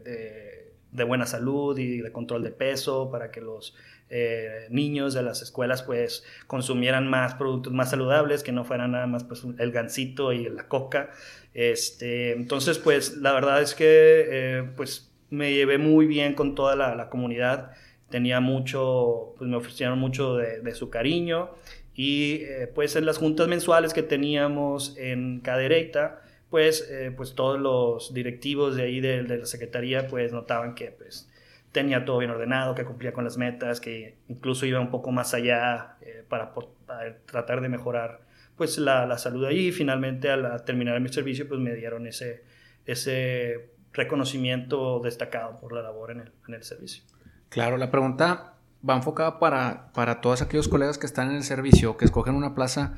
de, 0.93 1.05
buena 1.05 1.25
salud 1.25 1.79
y 1.79 2.03
de 2.03 2.13
control 2.13 2.43
de 2.43 2.51
peso 2.51 3.11
para 3.11 3.31
que 3.31 3.41
los 3.41 3.75
eh, 4.11 4.67
niños 4.71 5.13
de 5.13 5.23
las 5.23 5.43
escuelas 5.43 5.83
pues 5.83 6.25
consumieran 6.47 7.09
más 7.09 7.35
productos 7.35 7.75
más 7.75 7.91
saludables, 7.91 8.43
que 8.43 8.53
no 8.53 8.65
fueran 8.65 8.93
nada 8.93 9.07
más 9.07 9.25
pues 9.25 9.45
el 9.59 9.71
gansito 9.71 10.33
y 10.33 10.49
la 10.49 10.67
coca. 10.67 11.11
Este, 11.53 12.33
entonces, 12.33 12.79
pues 12.79 13.19
la 13.19 13.33
verdad 13.33 13.61
es 13.61 13.75
que 13.75 13.85
eh, 13.87 14.71
pues 14.77 15.13
me 15.31 15.53
llevé 15.53 15.77
muy 15.77 16.07
bien 16.07 16.35
con 16.35 16.55
toda 16.55 16.75
la, 16.75 17.11
comunidad. 17.11 17.73
Tenía 18.09 18.41
mucho, 18.41 19.35
pues 19.37 19.51
me 19.51 19.57
ofrecieron 19.57 19.99
mucho 19.99 20.37
de, 20.37 20.75
su 20.75 20.89
cariño. 20.89 21.51
Y 21.95 22.43
eh, 22.45 22.71
pues 22.75 22.97
en 22.97 23.05
las 23.05 23.19
juntas 23.19 23.49
mensuales 23.49 23.93
que 23.93 24.03
teníamos 24.03 24.97
en 24.97 25.41
Cadereyta, 25.41 26.23
pues, 26.49 26.91
pues 27.17 27.35
todos 27.35 27.61
los 27.61 28.15
directivos 28.15 28.75
de 28.77 28.85
ahí 28.85 29.01
de, 29.01 29.23
la 29.25 29.45
Secretaría 29.45 30.07
pues 30.07 30.33
notaban 30.33 30.75
que 30.75 30.93
pues 30.93 31.29
tenía 31.73 32.05
todo 32.05 32.19
bien 32.19 32.31
ordenado, 32.31 32.75
que 32.75 32.85
cumplía 32.85 33.13
con 33.13 33.25
las 33.25 33.37
metas, 33.37 33.81
que 33.81 34.17
incluso 34.29 34.67
iba 34.67 34.81
un 34.81 34.91
poco 34.91 35.11
más 35.13 35.35
allá 35.35 35.97
para, 36.29 36.53
para, 36.87 37.19
tratar 37.27 37.61
de 37.61 37.69
mejorar 37.69 38.21
pues 38.57 38.79
la, 38.79 39.17
salud 39.19 39.45
ahí 39.45 39.69
y 39.69 39.73
finalmente 39.73 40.31
al 40.31 40.65
terminar 40.65 41.01
mi 41.01 41.09
servicio 41.09 41.49
pues 41.49 41.61
me 41.61 41.75
dieron 41.75 42.07
ese, 42.07 42.45
ese 42.87 43.71
reconocimiento 43.93 45.01
destacado 45.01 45.59
por 45.61 45.73
la 45.73 45.83
labor 45.83 46.11
en 46.11 46.21
el, 46.21 46.33
en 46.49 46.55
el 46.55 46.65
servicio. 46.65 47.05
Claro, 47.49 47.77
la 47.77 47.91
pregunta 47.91 48.55
va 48.89 48.97
enfocada 48.97 49.39
para, 49.39 49.91
para 49.93 50.21
todos 50.21 50.43
aquellos 50.43 50.69
colegas 50.69 50.99
que 50.99 51.07
están 51.07 51.31
en 51.31 51.37
el 51.37 51.45
servicio, 51.45 51.97
que 51.97 52.05
escogen 52.05 52.35
una 52.35 52.55
plaza. 52.55 52.97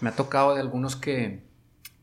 Me 0.00 0.08
ha 0.08 0.16
tocado 0.16 0.54
de 0.54 0.60
algunos 0.60 0.96
que 0.96 1.42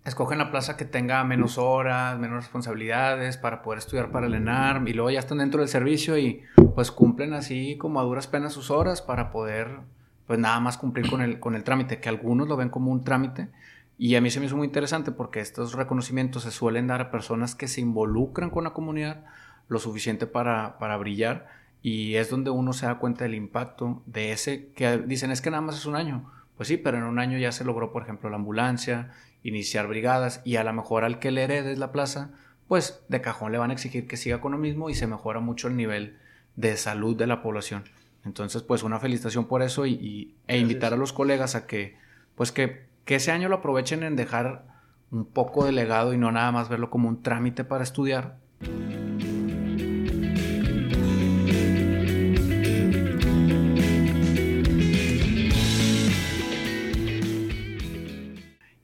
escogen 0.10 0.38
la 0.38 0.51
plaza 0.51 0.75
que 0.78 0.86
tenga 0.86 1.24
menos 1.24 1.58
horas, 1.58 2.20
menos 2.20 2.44
responsabilidades 2.44 3.38
para 3.38 3.62
poder 3.62 3.80
estudiar 3.80 4.12
para 4.12 4.28
el 4.28 4.34
ENARM 4.34 4.88
y 4.88 4.94
luego 4.94 5.10
ya 5.10 5.20
están 5.20 5.38
dentro 5.38 5.62
del 5.62 5.70
servicio 5.70 6.18
y 6.18 6.44
pues 6.75 6.92
cumplen 6.92 7.34
así 7.34 7.78
como 7.78 8.00
a 8.00 8.04
duras 8.04 8.28
penas 8.28 8.54
sus 8.54 8.72
horas 8.72 9.01
para 9.01 9.32
poder 9.32 9.80
pues 10.28 10.38
nada 10.38 10.60
más 10.60 10.78
cumplir 10.78 11.10
con 11.10 11.22
el, 11.22 11.39
con 11.39 11.56
el 11.56 11.63
trámite, 11.63 12.00
que 12.00 12.10
algunos 12.10 12.48
lo 12.48 12.56
ven 12.56 12.70
como 12.70 12.92
un 12.92 13.04
trámite. 13.04 13.50
Y 13.98 14.16
a 14.16 14.22
mí 14.22 14.30
se 14.30 14.39
me 14.39 14.46
hizo 14.46 14.56
muy 14.56 14.68
interesante 14.68 15.12
porque 15.12 15.39
estos 15.39 15.74
reconocimientos 15.74 16.44
se 16.44 16.51
suelen 16.51 16.88
dar 16.88 17.01
a 17.01 17.12
personas 17.12 17.56
que 17.56 17.68
se 17.68 17.82
involucran 17.82 18.50
con 18.50 18.63
la 18.63 18.70
comunidad 18.70 19.25
lo 19.68 19.80
suficiente 19.80 20.28
para, 20.28 20.78
para 20.78 20.98
brillar 20.98 21.48
y 21.82 22.16
es 22.16 22.30
donde 22.30 22.50
uno 22.50 22.74
se 22.74 22.86
da 22.86 23.00
cuenta 23.00 23.24
del 23.24 23.36
impacto 23.36 24.04
de 24.06 24.32
ese 24.32 24.72
que 24.74 24.98
dicen 25.00 25.32
es 25.32 25.42
que 25.42 25.50
nada 25.50 25.62
más 25.62 25.78
es 25.78 25.86
un 25.86 25.96
año. 25.96 26.32
Pues 26.58 26.68
sí, 26.68 26.75
pero 26.75 26.98
en 26.98 27.04
un 27.04 27.20
año 27.20 27.38
ya 27.38 27.54
se 27.54 27.63
logró, 27.63 27.94
por 27.94 28.04
ejemplo, 28.04 28.30
la 28.30 28.36
ambulancia, 28.36 29.12
iniciar 29.43 29.88
brigadas 29.88 30.41
y 30.43 30.58
a 30.58 30.63
lo 30.63 30.74
mejor 30.74 31.03
al 31.03 31.19
que 31.19 31.31
le 31.31 31.43
heredes 31.43 31.77
la 31.77 31.91
plaza, 31.91 32.31
pues 32.67 33.03
de 33.10 33.22
cajón 33.22 33.51
le 33.51 33.58
van 33.58 33.72
a 33.72 33.74
exigir 33.74 34.08
que 34.08 34.17
siga 34.17 34.41
con 34.41 34.51
lo 34.51 34.58
mismo 34.58 34.89
y 34.89 34.96
se 34.96 35.08
mejora 35.08 35.39
mucho 35.39 35.67
el 35.67 35.75
nivel 35.75 36.17
de 36.55 36.77
salud 36.77 37.15
de 37.15 37.27
la 37.27 37.41
población. 37.41 37.84
Entonces, 38.25 38.62
pues 38.63 38.84
una 38.84 39.00
felicitación 39.00 39.46
por 39.46 39.62
eso 39.62 39.86
y, 39.86 40.36
e 40.48 40.58
invitar 40.58 40.93
a 40.93 40.98
los 40.98 41.13
colegas 41.13 41.55
a 41.55 41.65
que, 41.67 41.98
pues 42.36 42.51
que, 42.51 42.86
que 43.05 43.15
ese 43.15 43.31
año 43.31 43.50
lo 43.50 43.55
aprovechen 43.55 44.03
en 44.03 44.15
dejar 44.15 44.65
un 45.12 45.25
poco 45.25 45.65
de 45.65 45.72
legado 45.72 46.13
y 46.13 46.17
no 46.17 46.31
nada 46.31 46.51
más 46.51 46.69
verlo 46.69 46.89
como 46.89 47.08
un 47.08 47.24
trámite 47.24 47.63
para 47.63 47.84
estudiar. 47.84 48.38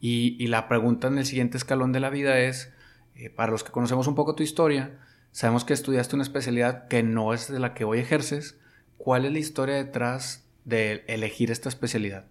Y, 0.07 0.45
la 0.49 0.67
pregunta 0.67 1.07
en 1.07 1.17
el 1.17 1.25
siguiente 1.25 1.57
escalón 1.57 1.91
de 1.91 1.99
la 1.99 2.11
vida 2.11 2.37
es, 2.37 2.71
eh, 3.15 3.31
para 3.31 3.51
los 3.51 3.63
que 3.63 3.71
conocemos 3.71 4.05
un 4.05 4.13
poco 4.13 4.35
tu 4.35 4.43
historia, 4.43 4.99
sabemos 5.31 5.65
que 5.65 5.73
estudiaste 5.73 6.15
una 6.15 6.21
especialidad 6.21 6.87
que 6.87 7.01
no 7.01 7.33
es 7.33 7.51
de 7.51 7.57
la 7.57 7.73
que 7.73 7.85
hoy 7.85 7.97
ejerces. 7.97 8.59
¿Cuál 8.99 9.25
es 9.25 9.31
la 9.31 9.39
historia 9.39 9.73
detrás 9.77 10.47
de 10.63 11.03
elegir 11.07 11.49
esta 11.49 11.69
especialidad? 11.69 12.27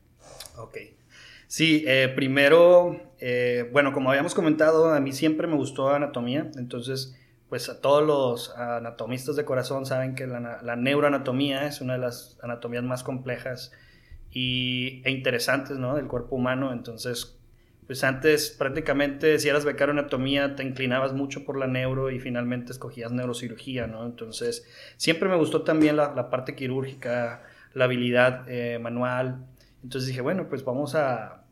Ok. 0.56 0.76
Sí, 1.48 1.82
eh, 1.88 2.12
primero, 2.14 3.12
eh, 3.18 3.68
bueno, 3.72 3.92
como 3.92 4.10
habíamos 4.10 4.36
comentado, 4.36 4.94
a 4.94 5.00
mí 5.00 5.12
siempre 5.12 5.48
me 5.48 5.56
gustó 5.56 5.90
anatomía, 5.90 6.52
entonces, 6.54 7.16
pues 7.48 7.68
a 7.68 7.80
todos 7.80 8.06
los 8.06 8.56
anatomistas 8.56 9.34
de 9.34 9.44
corazón 9.44 9.84
saben 9.84 10.14
que 10.14 10.28
la, 10.28 10.62
la 10.62 10.76
neuroanatomía 10.76 11.66
es 11.66 11.80
una 11.80 11.94
de 11.94 11.98
las 11.98 12.38
anatomías 12.40 12.84
más 12.84 13.02
complejas 13.02 13.72
y, 14.30 15.02
e 15.04 15.10
interesantes, 15.10 15.76
¿no? 15.76 15.96
Del 15.96 16.06
cuerpo 16.06 16.36
humano, 16.36 16.72
entonces 16.72 17.40
pues 17.86 18.02
antes 18.02 18.50
prácticamente 18.50 19.38
si 19.38 19.48
eras 19.48 19.64
becario 19.64 19.92
anatomía 19.92 20.56
te 20.56 20.62
inclinabas 20.62 21.12
mucho 21.12 21.44
por 21.44 21.58
la 21.58 21.66
neuro 21.66 22.10
y 22.10 22.18
finalmente 22.18 22.72
escogías 22.72 23.12
neurocirugía, 23.12 23.86
¿no? 23.86 24.06
Entonces 24.06 24.66
siempre 24.96 25.28
me 25.28 25.36
gustó 25.36 25.62
también 25.62 25.96
la, 25.96 26.30
parte 26.30 26.54
quirúrgica, 26.54 27.42
la 27.74 27.84
habilidad 27.84 28.48
eh, 28.48 28.78
manual. 28.78 29.46
Entonces 29.82 30.08
dije, 30.08 30.22
bueno, 30.22 30.48
pues 30.48 30.64
vamos 30.64 30.94
a, 30.94 31.44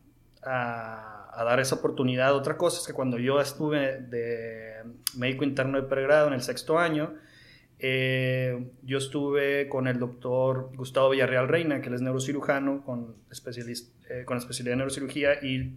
a, 0.43 1.45
dar 1.45 1.61
esa 1.61 1.77
oportunidad. 1.77 2.35
Otra 2.35 2.57
cosa 2.57 2.81
es 2.81 2.87
que 2.87 2.93
cuando 2.93 3.19
yo 3.19 3.41
estuve 3.41 3.99
de 4.01 4.83
médico 5.17 5.45
interno 5.45 5.81
de 5.81 5.87
pregrado 5.87 6.29
en 6.29 6.35
el 6.35 6.43
sexto 6.43 6.79
año, 6.79 7.15
eh, 7.79 8.71
yo 8.85 8.99
estuve 8.99 9.69
con 9.69 9.89
el 9.89 9.99
doctor 9.99 10.71
Gustavo 10.77 11.11
Villarreal 11.11 11.49
Reina, 11.49 11.81
que 11.83 11.89
él 11.89 11.95
es 11.95 12.01
neurocirujano 12.01 12.85
con, 12.85 13.17
eh, 13.29 14.25
con 14.25 14.39
especialidad 14.39 14.73
en 14.73 14.79
neurocirugía 14.79 15.45
y 15.45 15.75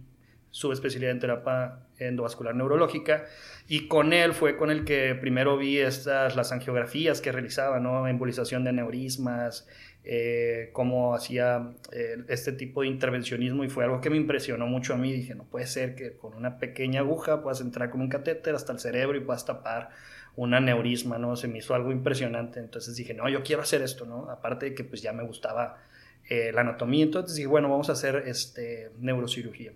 su 0.56 0.72
especialidad 0.72 1.12
en 1.12 1.20
terapia 1.20 1.80
endovascular 1.98 2.54
neurológica 2.54 3.26
y 3.68 3.88
con 3.88 4.14
él 4.14 4.32
fue 4.32 4.56
con 4.56 4.70
el 4.70 4.86
que 4.86 5.14
primero 5.14 5.58
vi 5.58 5.76
estas 5.76 6.34
las 6.34 6.50
angiografías 6.50 7.20
que 7.20 7.30
realizaba, 7.30 7.78
¿no? 7.78 8.08
embolización 8.08 8.64
de 8.64 8.70
aneurismas, 8.70 9.68
eh, 10.02 10.70
cómo 10.72 11.14
hacía 11.14 11.74
eh, 11.92 12.24
este 12.28 12.52
tipo 12.52 12.80
de 12.80 12.86
intervencionismo 12.86 13.64
y 13.64 13.68
fue 13.68 13.84
algo 13.84 14.00
que 14.00 14.08
me 14.08 14.16
impresionó 14.16 14.66
mucho 14.66 14.94
a 14.94 14.96
mí. 14.96 15.12
Dije, 15.12 15.34
no 15.34 15.44
puede 15.44 15.66
ser 15.66 15.94
que 15.94 16.16
con 16.16 16.32
una 16.32 16.56
pequeña 16.56 17.00
aguja 17.00 17.42
puedas 17.42 17.60
entrar 17.60 17.90
con 17.90 18.00
un 18.00 18.08
catéter 18.08 18.54
hasta 18.54 18.72
el 18.72 18.78
cerebro 18.78 19.18
y 19.18 19.20
puedas 19.20 19.44
tapar 19.44 19.90
un 20.36 20.54
aneurisma, 20.54 21.18
¿no? 21.18 21.36
Se 21.36 21.48
me 21.48 21.58
hizo 21.58 21.74
algo 21.74 21.92
impresionante. 21.92 22.60
Entonces 22.60 22.96
dije, 22.96 23.12
no, 23.12 23.28
yo 23.28 23.42
quiero 23.42 23.60
hacer 23.60 23.82
esto, 23.82 24.06
¿no? 24.06 24.30
Aparte 24.30 24.70
de 24.70 24.74
que 24.74 24.84
pues 24.84 25.02
ya 25.02 25.12
me 25.12 25.22
gustaba 25.22 25.82
eh, 26.30 26.50
la 26.50 26.62
anatomía, 26.62 27.04
entonces 27.04 27.36
dije, 27.36 27.46
bueno, 27.46 27.68
vamos 27.68 27.90
a 27.90 27.92
hacer 27.92 28.22
este, 28.26 28.92
neurocirugía. 28.98 29.72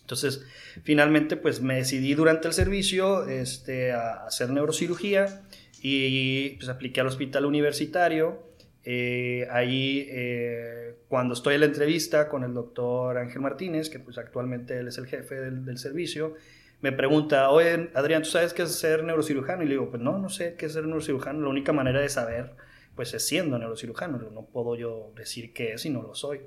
Entonces, 0.00 0.44
finalmente, 0.82 1.36
pues 1.36 1.60
me 1.60 1.76
decidí 1.76 2.14
durante 2.14 2.48
el 2.48 2.54
servicio 2.54 3.26
este, 3.26 3.92
a 3.92 4.26
hacer 4.26 4.50
neurocirugía 4.50 5.42
y 5.82 6.50
pues 6.56 6.68
apliqué 6.68 7.00
al 7.00 7.06
hospital 7.06 7.44
universitario. 7.44 8.42
Eh, 8.84 9.46
ahí, 9.50 10.06
eh, 10.10 10.96
cuando 11.08 11.34
estoy 11.34 11.54
en 11.54 11.60
la 11.60 11.66
entrevista 11.66 12.28
con 12.28 12.44
el 12.44 12.52
doctor 12.52 13.16
Ángel 13.16 13.40
Martínez, 13.40 13.88
que 13.88 13.98
pues 13.98 14.18
actualmente 14.18 14.78
él 14.78 14.88
es 14.88 14.98
el 14.98 15.06
jefe 15.06 15.36
del, 15.36 15.78
servicio, 15.78 16.34
me 16.82 16.92
pregunta, 16.92 17.50
oye, 17.50 17.90
Adrián, 17.94 18.22
¿tú 18.22 18.28
sabes 18.28 18.52
qué 18.52 18.62
es 18.62 18.74
ser 18.74 19.04
neurocirujano? 19.04 19.62
Y 19.62 19.66
le 19.66 19.72
digo, 19.72 19.90
pues 19.90 20.02
no, 20.02 20.18
no 20.18 20.28
sé 20.28 20.54
qué 20.54 20.66
es 20.66 20.74
ser 20.74 20.84
neurocirujano. 20.84 21.40
La 21.40 21.48
única 21.48 21.72
manera 21.72 22.00
de 22.00 22.10
saber, 22.10 22.52
pues 22.94 23.14
es 23.14 23.26
siendo 23.26 23.58
neurocirujano. 23.58 24.18
No 24.18 24.46
puedo 24.46 24.76
yo 24.76 25.12
decir 25.16 25.54
qué 25.54 25.74
es 25.74 25.82
si 25.82 25.88
no 25.90 26.02
lo 26.02 26.14
soy. 26.14 26.40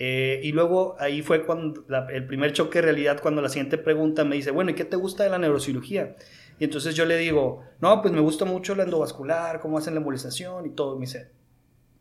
Eh, 0.00 0.40
y 0.44 0.52
luego 0.52 0.94
ahí 1.00 1.22
fue 1.22 1.44
cuando 1.44 1.84
el 2.10 2.26
primer 2.26 2.52
choque 2.52 2.78
de 2.78 2.82
realidad, 2.82 3.20
cuando 3.20 3.42
la 3.42 3.48
siguiente 3.48 3.78
pregunta 3.78 4.24
me 4.24 4.36
dice, 4.36 4.52
bueno, 4.52 4.70
¿y 4.70 4.74
qué 4.74 4.84
te 4.84 4.96
gusta 4.96 5.24
de 5.24 5.30
la 5.30 5.38
neurocirugía? 5.38 6.14
Y 6.60 6.64
entonces 6.64 6.94
yo 6.94 7.04
le 7.04 7.16
digo, 7.16 7.64
no, 7.80 8.00
pues 8.00 8.14
me 8.14 8.20
gusta 8.20 8.44
mucho 8.44 8.76
la 8.76 8.84
endovascular, 8.84 9.58
cómo 9.58 9.76
hacen 9.76 9.94
la 9.94 9.98
embolización 9.98 10.66
y 10.66 10.70
todo. 10.70 10.94
me 10.94 11.02
dice, 11.02 11.32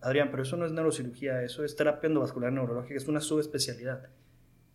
Adrián, 0.01 0.29
pero 0.29 0.43
eso 0.43 0.57
no 0.57 0.65
es 0.67 0.71
neurocirugía, 0.71 1.41
eso 1.41 1.63
es 1.63 1.75
terapia 1.75 2.07
endovascular 2.07 2.51
neurológica, 2.51 2.95
es 2.95 3.07
una 3.07 3.19
subespecialidad. 3.19 4.07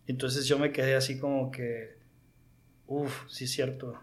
Entonces 0.05 0.45
yo 0.45 0.59
me 0.59 0.73
quedé 0.73 0.95
así 0.95 1.17
como 1.17 1.49
que, 1.49 1.97
uff, 2.87 3.29
sí 3.29 3.45
es 3.45 3.51
cierto. 3.51 3.97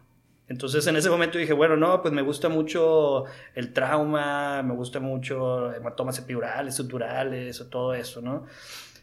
Entonces 0.49 0.87
en 0.87 0.97
ese 0.97 1.11
momento 1.11 1.39
dije, 1.39 1.53
bueno, 1.53 1.77
no, 1.77 2.03
pues 2.03 2.13
me 2.13 2.23
gusta 2.23 2.49
mucho 2.49 3.25
el 3.55 3.73
trauma, 3.73 4.63
me 4.63 4.75
gusta 4.75 4.99
mucho 4.99 5.73
hematomas 5.73 6.19
epidurales, 6.19 6.75
suturales, 6.75 7.65
todo 7.71 7.95
eso, 7.95 8.21
¿no? 8.21 8.47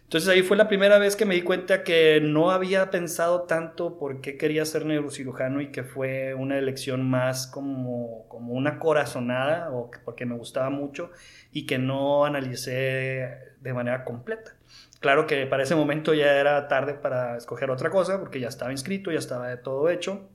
Entonces 0.08 0.30
ahí 0.30 0.42
fue 0.42 0.56
la 0.56 0.70
primera 0.70 1.00
vez 1.00 1.18
que 1.18 1.26
me 1.26 1.36
di 1.36 1.42
cuenta 1.42 1.84
que 1.84 2.22
no 2.22 2.52
había 2.52 2.92
pensado 2.92 3.42
tanto 3.42 3.98
por 4.00 4.22
qué 4.22 4.38
quería 4.38 4.64
ser 4.64 4.86
neurocirujano 4.86 5.60
y 5.60 5.70
que 5.70 5.84
fue 5.84 6.34
una 6.34 6.58
elección 6.58 7.10
más 7.10 7.46
como, 7.46 8.26
como 8.30 8.54
una 8.54 8.80
corazonada 8.80 9.70
o 9.70 9.92
porque 10.06 10.26
me 10.26 10.38
gustaba 10.38 10.70
mucho 10.70 11.12
y 11.52 11.66
que 11.66 11.78
no 11.78 12.24
analicé 12.24 13.38
de 13.60 13.74
manera 13.74 14.06
completa. 14.06 14.56
Claro 15.02 15.28
que 15.28 15.46
para 15.46 15.64
ese 15.64 15.76
momento 15.76 16.14
ya 16.14 16.40
era 16.40 16.70
tarde 16.70 16.94
para 16.94 17.36
escoger 17.36 17.70
otra 17.70 17.90
cosa 17.90 18.18
porque 18.18 18.40
ya 18.40 18.48
estaba 18.48 18.72
inscrito, 18.72 19.12
ya 19.12 19.20
estaba 19.20 19.50
de 19.50 19.58
todo 19.58 19.90
hecho. 19.90 20.30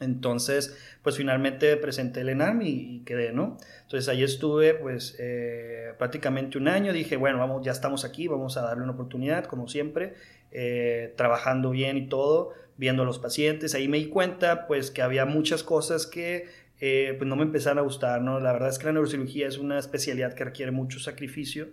Entonces, 0.00 0.76
pues 1.02 1.16
finalmente 1.16 1.76
presenté 1.76 2.22
el 2.22 2.30
ENAM 2.30 2.62
y, 2.62 3.02
quedé, 3.04 3.32
¿no? 3.32 3.58
Entonces 3.82 4.08
ahí 4.08 4.22
estuve 4.22 4.74
pues 4.74 5.16
eh, 5.18 5.92
prácticamente 5.98 6.58
un 6.58 6.68
año, 6.68 6.92
dije, 6.92 7.16
bueno, 7.16 7.38
vamos, 7.38 7.64
ya 7.64 7.72
estamos 7.72 8.04
aquí, 8.04 8.26
vamos 8.26 8.56
a 8.56 8.62
darle 8.62 8.82
una 8.82 8.92
oportunidad, 8.92 9.44
como 9.44 9.68
siempre, 9.68 10.14
eh, 10.50 11.14
trabajando 11.16 11.70
bien 11.70 11.96
y 11.96 12.08
todo, 12.08 12.52
viendo 12.76 13.02
a 13.02 13.06
los 13.06 13.18
pacientes, 13.18 13.74
ahí 13.74 13.86
me 13.86 13.98
di 13.98 14.06
cuenta 14.06 14.66
pues 14.66 14.90
que 14.90 15.02
había 15.02 15.24
muchas 15.24 15.62
cosas 15.62 16.06
que 16.06 16.46
eh, 16.80 17.14
pues 17.16 17.28
no 17.28 17.36
me 17.36 17.42
empezaron 17.42 17.78
a 17.78 17.82
gustar, 17.82 18.22
¿no? 18.22 18.40
La 18.40 18.52
verdad 18.52 18.70
es 18.70 18.78
que 18.78 18.86
la 18.86 18.92
neurocirugía 18.92 19.46
es 19.46 19.58
una 19.58 19.78
especialidad 19.78 20.34
que 20.34 20.44
requiere 20.44 20.72
mucho 20.72 20.98
sacrificio 20.98 21.68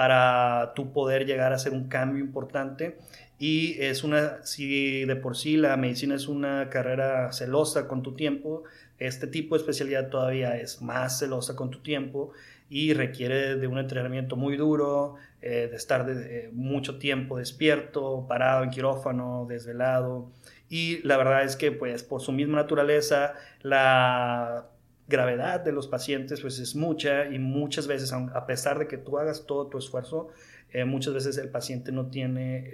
para 0.00 0.72
tú 0.74 0.94
poder 0.94 1.26
llegar 1.26 1.52
a 1.52 1.56
hacer 1.56 1.74
un 1.74 1.86
cambio 1.86 2.24
importante 2.24 2.96
y 3.38 3.76
es 3.82 4.02
una, 4.02 4.42
si 4.46 5.04
de 5.04 5.14
por 5.14 5.36
sí 5.36 5.58
la 5.58 5.76
medicina 5.76 6.14
es 6.14 6.26
una 6.26 6.70
carrera 6.70 7.30
celosa 7.34 7.86
con 7.86 8.02
tu 8.02 8.14
tiempo, 8.14 8.62
este 8.98 9.26
tipo 9.26 9.54
de 9.54 9.60
especialidad 9.60 10.08
todavía 10.08 10.56
es 10.56 10.80
más 10.80 11.18
celosa 11.18 11.54
con 11.54 11.70
tu 11.70 11.80
tiempo 11.80 12.32
y 12.70 12.94
requiere 12.94 13.56
de 13.56 13.66
un 13.66 13.76
entrenamiento 13.76 14.36
muy 14.36 14.56
duro, 14.56 15.16
eh, 15.42 15.68
de 15.70 15.76
estar 15.76 16.06
de, 16.06 16.48
mucho 16.54 16.96
tiempo 16.96 17.36
despierto, 17.36 18.24
parado 18.26 18.64
en 18.64 18.70
quirófano, 18.70 19.44
desvelado. 19.50 20.30
Y 20.70 21.06
la 21.06 21.18
verdad 21.18 21.44
es 21.44 21.56
que 21.56 21.72
pues 21.72 22.02
por 22.02 22.22
su 22.22 22.32
misma 22.32 22.56
naturaleza 22.56 23.34
la 23.60 24.69
gravedad 25.10 25.60
de 25.60 25.72
los 25.72 25.88
pacientes 25.88 26.40
pues 26.40 26.58
es 26.58 26.74
mucha 26.74 27.26
y 27.26 27.38
muchas 27.38 27.86
veces 27.86 28.12
a 28.12 28.46
pesar 28.46 28.78
de 28.78 28.88
que 28.88 28.96
tú 28.96 29.18
hagas 29.18 29.44
todo 29.44 29.66
tu 29.66 29.76
esfuerzo 29.76 30.28
eh, 30.72 30.84
muchas 30.84 31.14
veces 31.14 31.36
el 31.38 31.48
paciente 31.48 31.92
no 31.92 32.06
tiene 32.10 32.70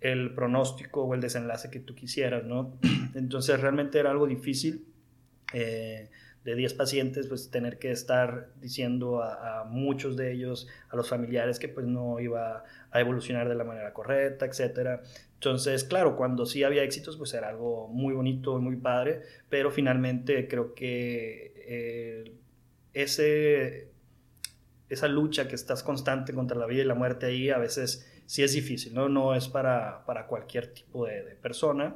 el, 0.00 0.34
pronóstico 0.34 1.04
o 1.04 1.14
el 1.14 1.20
desenlace 1.20 1.70
que 1.70 1.80
tú 1.80 1.94
quisieras, 1.94 2.44
¿no? 2.44 2.78
Entonces 3.14 3.60
realmente 3.60 3.98
era 3.98 4.10
algo 4.10 4.26
difícil. 4.26 4.86
Eh, 5.52 6.08
de 6.44 6.54
10 6.54 6.74
pacientes, 6.74 7.26
pues 7.26 7.50
tener 7.50 7.78
que 7.78 7.90
estar 7.90 8.48
diciendo 8.60 9.22
a, 9.22 9.64
muchos 9.64 10.16
de 10.16 10.32
ellos, 10.32 10.66
a 10.88 10.96
los 10.96 11.08
familiares, 11.08 11.58
que 11.58 11.68
pues 11.68 11.86
no 11.86 12.20
iba 12.20 12.64
a 12.90 13.00
evolucionar 13.00 13.48
de 13.48 13.54
la 13.54 13.64
manera 13.64 13.92
correcta, 13.92 14.46
etc. 14.46 15.02
Entonces, 15.38 15.84
claro, 15.84 16.16
cuando 16.16 16.46
sí 16.46 16.64
había 16.64 16.82
éxitos, 16.82 17.16
pues 17.16 17.32
era 17.32 17.48
algo 17.48 17.86
muy 17.86 18.12
bonito 18.12 18.58
muy 18.58 18.74
padre, 18.74 19.22
pero 19.48 19.70
finalmente 19.70 20.48
creo 20.48 20.74
que 20.74 21.54
eh, 21.64 22.32
ese 22.92 23.92
esa 24.88 25.06
lucha 25.06 25.46
que 25.46 25.54
estás 25.54 25.82
constante 25.82 26.32
contra 26.32 26.58
la 26.58 26.66
vida 26.66 26.82
y 26.82 26.86
la 26.86 26.94
muerte 26.94 27.26
ahí, 27.26 27.50
a 27.50 27.58
veces 27.58 28.10
sí 28.26 28.42
es 28.42 28.52
difícil, 28.52 28.94
¿no? 28.94 29.08
No 29.08 29.34
es 29.34 29.48
para, 29.48 30.04
para 30.06 30.26
cualquier 30.26 30.72
tipo 30.72 31.06
de, 31.06 31.22
persona. 31.40 31.94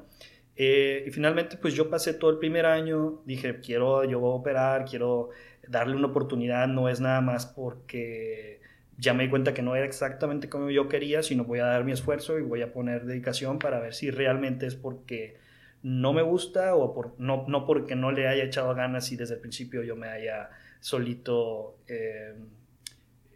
Eh, 0.54 1.04
y 1.06 1.10
finalmente, 1.10 1.56
pues 1.56 1.74
yo 1.74 1.90
pasé 1.90 2.14
todo 2.14 2.30
el 2.30 2.38
primer 2.38 2.66
año, 2.66 3.22
dije, 3.24 3.60
quiero, 3.60 4.04
yo 4.04 4.20
voy 4.20 4.32
a 4.32 4.34
operar, 4.34 4.84
quiero 4.84 5.30
darle 5.66 5.96
una 5.96 6.08
oportunidad, 6.08 6.68
no 6.68 6.88
es 6.88 7.00
nada 7.00 7.20
más 7.20 7.46
porque 7.46 8.61
ya 9.02 9.14
me 9.14 9.24
di 9.24 9.30
cuenta 9.30 9.52
que 9.52 9.62
no 9.62 9.74
era 9.74 9.84
exactamente 9.84 10.48
como 10.48 10.70
yo 10.70 10.88
quería, 10.88 11.24
sino 11.24 11.44
voy 11.44 11.58
a 11.58 11.64
dar 11.64 11.84
mi 11.84 11.90
esfuerzo 11.90 12.38
y 12.38 12.42
voy 12.42 12.62
a 12.62 12.72
poner 12.72 13.04
dedicación 13.04 13.58
para 13.58 13.80
ver 13.80 13.94
si 13.94 14.12
realmente 14.12 14.64
es 14.66 14.76
porque 14.76 15.38
no 15.82 16.12
me 16.12 16.22
gusta 16.22 16.76
o 16.76 16.94
por, 16.94 17.18
no, 17.18 17.44
no 17.48 17.66
porque 17.66 17.96
no 17.96 18.12
le 18.12 18.28
haya 18.28 18.44
echado 18.44 18.72
ganas 18.76 19.10
y 19.10 19.16
desde 19.16 19.34
el 19.34 19.40
principio 19.40 19.82
yo 19.82 19.96
me 19.96 20.06
haya 20.06 20.50
solito, 20.78 21.78
eh, 21.88 22.34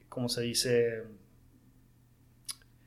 ¿cómo 0.09 0.29
se 0.29 0.43
dice? 0.43 1.03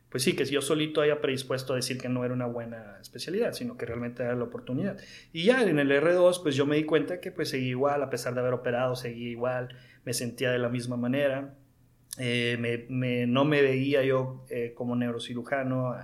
Pues 0.07 0.23
sí, 0.23 0.33
que 0.33 0.45
yo 0.45 0.61
solito 0.61 1.01
haya 1.01 1.19
predispuesto 1.19 1.73
a 1.73 1.75
decir 1.75 1.97
que 1.97 2.07
no 2.07 2.23
era 2.23 2.33
una 2.33 2.47
buena 2.47 2.97
especialidad, 3.01 3.51
sino 3.51 3.77
que 3.77 3.85
realmente 3.85 4.23
era 4.23 4.35
la 4.35 4.45
oportunidad. 4.45 4.97
Y 5.33 5.43
ya 5.43 5.61
en 5.63 5.79
el 5.79 5.91
R2, 5.91 6.41
pues 6.41 6.55
yo 6.55 6.65
me 6.65 6.77
di 6.77 6.85
cuenta 6.85 7.19
que 7.19 7.33
pues 7.33 7.49
seguí 7.49 7.67
igual, 7.67 8.01
a 8.01 8.09
pesar 8.09 8.33
de 8.35 8.39
haber 8.39 8.53
operado, 8.53 8.95
seguí 8.95 9.31
igual, 9.31 9.75
me 10.05 10.13
sentía 10.13 10.49
de 10.51 10.59
la 10.59 10.69
misma 10.69 10.95
manera. 10.95 11.53
Eh, 12.17 12.57
me, 12.89 13.27
no 13.27 13.45
me 13.45 13.61
veía 13.61 14.03
yo 14.03 14.45
eh, 14.49 14.73
como 14.75 14.95
neurocirujano 14.95 15.95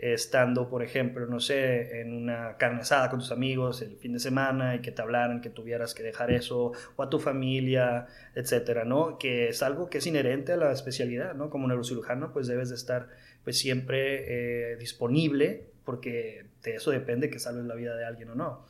estando, 0.00 0.70
por 0.70 0.82
ejemplo, 0.82 1.26
no 1.26 1.40
sé, 1.40 2.00
en 2.00 2.14
una 2.14 2.56
carne 2.56 2.80
asada 2.80 3.10
con 3.10 3.18
tus 3.18 3.32
amigos 3.32 3.82
el 3.82 3.98
fin 3.98 4.14
de 4.14 4.18
semana 4.18 4.76
y 4.76 4.80
que 4.80 4.92
te 4.92 5.02
hablaran 5.02 5.42
que 5.42 5.50
tuvieras 5.50 5.92
que 5.92 6.02
dejar 6.02 6.30
eso, 6.30 6.72
o 6.96 7.02
a 7.02 7.10
tu 7.10 7.18
familia, 7.18 8.06
etcétera, 8.34 8.84
¿no? 8.84 9.18
Que 9.18 9.48
es 9.48 9.62
algo 9.62 9.90
que 9.90 9.98
es 9.98 10.06
inherente 10.06 10.52
a 10.52 10.56
la 10.56 10.72
especialidad, 10.72 11.34
¿no? 11.34 11.50
Como 11.50 11.68
neurocirujano, 11.68 12.32
pues 12.32 12.46
debes 12.46 12.70
de 12.70 12.76
estar 12.76 13.08
pues 13.44 13.58
siempre 13.58 14.72
eh, 14.72 14.76
disponible, 14.76 15.66
porque 15.84 16.46
de 16.62 16.76
eso 16.76 16.90
depende 16.90 17.28
que 17.28 17.38
salves 17.38 17.66
la 17.66 17.74
vida 17.74 17.94
de 17.94 18.06
alguien 18.06 18.30
o 18.30 18.34
no. 18.34 18.64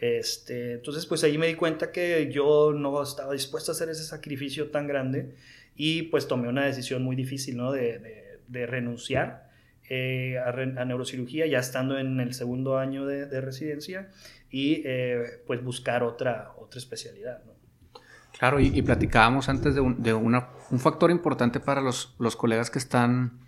Este, 0.00 0.74
entonces, 0.74 1.06
pues 1.06 1.24
ahí 1.24 1.36
me 1.36 1.48
di 1.48 1.54
cuenta 1.54 1.90
que 1.90 2.30
yo 2.30 2.72
no 2.72 3.02
estaba 3.02 3.32
dispuesto 3.32 3.72
a 3.72 3.74
hacer 3.74 3.88
ese 3.88 4.04
sacrificio 4.04 4.70
tan 4.70 4.86
grande 4.86 5.34
y 5.76 6.02
pues 6.04 6.26
tomé 6.26 6.48
una 6.48 6.64
decisión 6.64 7.02
muy 7.02 7.16
difícil, 7.16 7.56
¿no? 7.56 7.72
de, 7.72 8.40
de 8.48 8.66
renunciar 8.66 9.46
eh, 9.88 10.36
a, 10.38 10.84
neurocirugía 10.84 11.46
ya 11.46 11.60
estando 11.60 11.96
en 11.96 12.18
el 12.18 12.34
segundo 12.34 12.76
año 12.76 13.06
de, 13.06 13.40
residencia 13.40 14.10
y 14.50 14.82
eh, 14.84 15.42
pues 15.46 15.62
buscar 15.62 16.02
otra, 16.02 16.52
otra 16.58 16.78
especialidad. 16.78 17.40
Claro, 18.36 18.58
y, 18.58 18.82
platicábamos 18.82 19.48
antes 19.48 19.76
de, 19.76 19.80
un, 19.80 20.02
de 20.02 20.12
una, 20.12 20.48
un, 20.70 20.80
factor 20.80 21.10
importante 21.10 21.60
para 21.60 21.80
los, 21.80 22.16
los, 22.18 22.34
colegas 22.36 22.68
que 22.68 22.78
están 22.78 23.38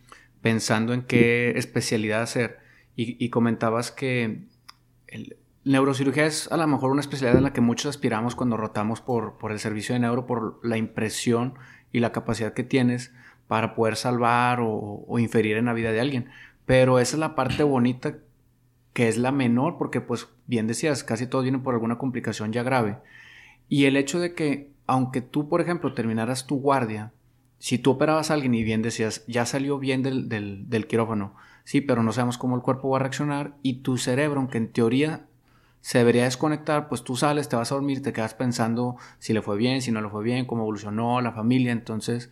pensando 0.41 0.95
en 0.95 1.03
qué 1.03 1.53
especialidad 1.57 2.23
hacer 2.23 2.59
y, 2.95 3.23
y 3.23 3.31
comentabas 3.31 3.91
que 3.91 4.47
el, 5.09 5.37
neurocirugía 5.65 6.25
es 6.25 6.51
a 6.51 6.57
lo 6.57 6.67
mejor 6.67 6.91
una 6.91 7.01
especialidad 7.01 7.39
en 7.39 7.45
la 7.45 7.53
que 7.53 7.61
muchos 7.61 7.91
aspiramos 7.91 8.35
cuando 8.35 8.57
rotamos 8.57 9.01
por, 9.01 9.37
por 9.39 9.53
el 9.53 9.59
servicio 9.59 9.95
de 9.95 9.99
neuro, 9.99 10.25
por 10.25 10.65
la 10.65 10.79
impresión 10.79 11.55
y 11.93 12.01
la 12.01 12.13
capacidad 12.13 12.53
que 12.53 12.65
tienes 12.65 13.13
para 13.47 13.75
poder 13.75 13.97
salvar 13.97 14.61
o, 14.63 15.19
inferir 15.19 15.57
en 15.57 15.65
la 15.65 15.73
vida 15.73 15.91
de 15.91 16.01
alguien. 16.01 16.29
Pero 16.67 16.99
esa 16.99 17.17
es 17.17 17.21
la 17.21 17.35
parte 17.35 17.63
bonita 17.63 18.19
que 18.93 19.09
es 19.09 19.17
la 19.17 19.33
menor, 19.33 19.79
porque 19.79 20.01
pues 20.01 20.29
bien 20.47 20.67
decías, 20.67 21.05
casi 21.05 21.27
todos 21.27 21.45
vienen 21.45 21.63
por 21.63 21.75
alguna 21.75 21.99
complicación 21.99 22.53
ya 22.53 22.63
grave. 22.63 22.99
Y 23.69 23.85
el 23.85 23.97
hecho 23.97 24.19
de 24.19 24.35
que, 24.35 24.73
aunque 24.87 25.21
tú, 25.21 25.49
por 25.49 25.61
ejemplo, 25.61 25.95
terminaras 25.95 26.47
tu 26.47 26.61
guardia, 26.61 27.13
si 27.59 27.79
tú 27.79 27.93
operabas 27.93 28.31
a 28.31 28.35
alguien 28.35 28.55
y 28.55 28.65
bien 28.65 28.83
decías, 28.83 29.25
ya 29.27 29.47
salió 29.47 29.79
bien 29.79 30.03
del, 30.03 30.29
del, 30.29 30.87
quirófano, 30.87 31.35
sí, 31.65 31.81
pero 31.81 32.03
no 32.03 32.13
sabemos 32.13 32.39
cómo 32.39 32.57
el 32.57 32.63
cuerpo 32.63 32.91
va 32.91 32.99
a 32.99 33.01
reaccionar, 33.01 33.55
y 33.63 33.83
tu 33.83 33.99
cerebro, 33.99 34.41
aunque 34.41 34.59
en 34.59 34.73
teoría 34.73 35.28
se 35.81 35.99
debería 35.99 36.25
desconectar, 36.25 36.89
pues 36.89 37.03
tú 37.03 37.17
sales, 37.17 37.49
te 37.49 37.57
vas 37.57 37.73
a 37.73 37.75
dormir, 37.75 38.03
te 38.03 38.13
quedas 38.13 38.35
pensando 38.35 38.97
si 39.19 39.33
le 39.33 39.43
fue 39.43 39.57
bien, 39.57 39.83
si 39.83 39.93
no 39.93 40.01
le 40.01 40.09
fue 40.09 40.25
bien, 40.25 40.47
cómo 40.47 40.63
evolucionó 40.63 41.21
la 41.21 41.33
familia, 41.33 41.73
entonces 41.73 42.31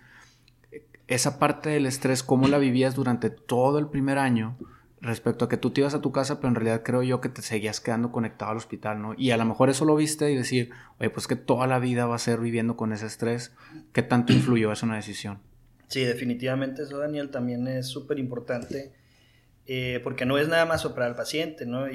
esa 1.08 1.38
parte 1.38 1.70
del 1.70 1.86
estrés, 1.86 2.22
cómo 2.22 2.48
la 2.48 2.58
vivías 2.58 2.94
durante 2.94 3.30
todo 3.30 3.78
el 3.78 3.88
primer 3.88 4.18
año 4.18 4.56
respecto 5.00 5.44
a 5.44 5.48
que 5.48 5.56
tú 5.56 5.70
te 5.70 5.82
ibas 5.82 5.94
a 5.94 6.00
tu 6.00 6.10
casa, 6.10 6.36
pero 6.36 6.48
en 6.48 6.56
realidad 6.56 6.82
creo 6.82 7.02
yo 7.02 7.20
que 7.20 7.28
te 7.28 7.42
seguías 7.42 7.80
quedando 7.80 8.10
conectado 8.10 8.50
al 8.50 8.56
hospital, 8.56 9.00
¿no? 9.00 9.14
Y 9.16 9.30
a 9.30 9.36
lo 9.36 9.44
mejor 9.44 9.70
eso 9.70 9.84
lo 9.84 9.94
viste 9.94 10.30
y 10.32 10.36
decir, 10.36 10.70
oye, 10.98 11.10
pues 11.10 11.26
que 11.26 11.36
toda 11.36 11.66
la 11.66 11.78
vida 11.78 12.06
va 12.06 12.16
a 12.16 12.18
ser 12.18 12.40
viviendo 12.40 12.76
con 12.76 12.92
ese 12.92 13.06
estrés, 13.06 13.54
¿qué 13.92 14.02
tanto 14.02 14.32
influyó 14.32 14.72
eso 14.72 14.86
en 14.86 14.90
la 14.90 14.96
decisión? 14.96 15.38
Sí, 15.88 16.02
definitivamente 16.02 16.82
eso, 16.82 16.98
Daniel, 16.98 17.30
también 17.30 17.68
es 17.68 17.86
súper 17.86 18.18
importante, 18.18 18.92
eh, 19.66 20.00
porque 20.02 20.26
no 20.26 20.38
es 20.38 20.48
nada 20.48 20.64
más 20.64 20.84
operar 20.84 21.10
al 21.10 21.16
paciente, 21.16 21.66
¿no? 21.66 21.88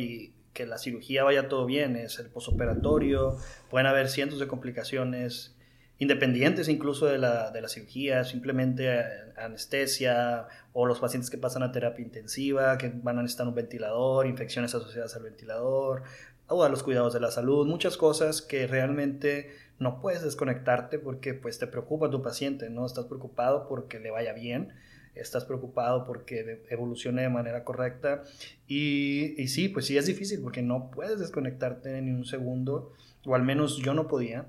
Que 0.53 0.65
la 0.65 0.77
cirugía 0.77 1.23
vaya 1.23 1.47
todo 1.47 1.65
bien, 1.65 1.95
es 1.95 2.19
el 2.19 2.27
posoperatorio, 2.27 3.37
pueden 3.69 3.87
haber 3.87 4.09
cientos 4.09 4.39
de 4.39 4.47
complicaciones, 4.47 5.55
independientes 5.97 6.67
incluso 6.67 7.05
de 7.05 7.17
la, 7.17 7.51
de 7.51 7.61
la 7.61 7.67
cirugía, 7.67 8.23
simplemente 8.23 8.87
eh, 8.89 9.03
anestesia 9.37 10.47
o 10.73 10.85
los 10.85 10.99
pacientes 10.99 11.29
que 11.29 11.37
pasan 11.37 11.63
a 11.63 11.71
terapia 11.71 12.03
intensiva, 12.03 12.77
que 12.77 12.91
van 12.93 13.19
a 13.19 13.21
necesitar 13.21 13.47
un 13.47 13.55
ventilador, 13.55 14.25
infecciones 14.25 14.73
asociadas 14.73 15.15
al 15.15 15.23
ventilador, 15.23 16.03
o 16.47 16.63
a 16.63 16.69
los 16.69 16.83
cuidados 16.83 17.13
de 17.13 17.19
la 17.19 17.31
salud, 17.31 17.65
muchas 17.65 17.97
cosas 17.97 18.41
que 18.41 18.67
realmente 18.67 19.51
no 19.79 20.01
puedes 20.01 20.21
desconectarte 20.21 20.99
porque 20.99 21.33
pues 21.33 21.57
te 21.57 21.67
preocupa 21.67 22.09
tu 22.09 22.21
paciente, 22.21 22.69
¿no? 22.69 22.85
Estás 22.85 23.05
preocupado 23.05 23.67
porque 23.67 23.99
le 23.99 24.11
vaya 24.11 24.33
bien, 24.33 24.73
estás 25.15 25.45
preocupado 25.45 26.05
porque 26.05 26.63
evolucione 26.69 27.21
de 27.23 27.29
manera 27.29 27.63
correcta 27.63 28.23
y, 28.67 29.41
y 29.41 29.47
sí, 29.47 29.69
pues 29.69 29.85
sí 29.85 29.97
es 29.97 30.05
difícil 30.05 30.41
porque 30.41 30.61
no 30.61 30.91
puedes 30.91 31.19
desconectarte 31.19 32.01
ni 32.01 32.11
un 32.11 32.25
segundo, 32.25 32.93
o 33.25 33.35
al 33.35 33.43
menos 33.43 33.77
yo 33.77 33.93
no 33.93 34.07
podía. 34.07 34.47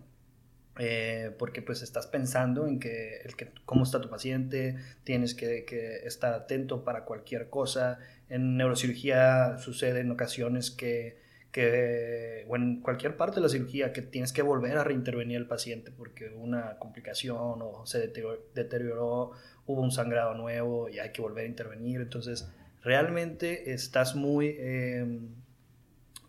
Eh, 0.78 1.34
porque 1.38 1.60
pues 1.60 1.82
estás 1.82 2.06
pensando 2.06 2.66
en 2.66 2.80
que, 2.80 3.18
el 3.24 3.36
que 3.36 3.50
cómo 3.66 3.84
está 3.84 4.00
tu 4.00 4.08
paciente, 4.08 4.76
tienes 5.04 5.34
que, 5.34 5.66
estar 6.04 6.32
atento 6.32 6.84
para 6.84 7.04
cualquier 7.04 7.50
cosa. 7.50 7.98
En 8.30 8.56
neurocirugía 8.56 9.58
sucede 9.58 10.00
en 10.00 10.10
ocasiones 10.10 10.70
que, 10.70 11.18
que, 11.50 12.46
o 12.48 12.56
en 12.56 12.80
cualquier 12.80 13.18
parte 13.18 13.36
de 13.36 13.42
la 13.42 13.48
cirugía, 13.50 13.92
que 13.92 14.00
tienes 14.00 14.32
que 14.32 14.40
volver 14.40 14.78
a 14.78 14.84
reintervenir 14.84 15.36
al 15.36 15.46
paciente 15.46 15.90
porque 15.90 16.30
una 16.30 16.78
complicación 16.78 17.60
o 17.60 17.84
se 17.84 18.10
deterioró, 18.54 19.32
hubo 19.66 19.80
un 19.80 19.90
sangrado 19.90 20.34
nuevo 20.34 20.88
y 20.88 20.98
hay 20.98 21.12
que 21.12 21.22
volver 21.22 21.44
a 21.44 21.48
intervenir. 21.48 22.00
Entonces, 22.00 22.48
realmente 22.82 23.72
estás 23.72 24.14
muy... 24.14 24.56
Em, 24.58 25.42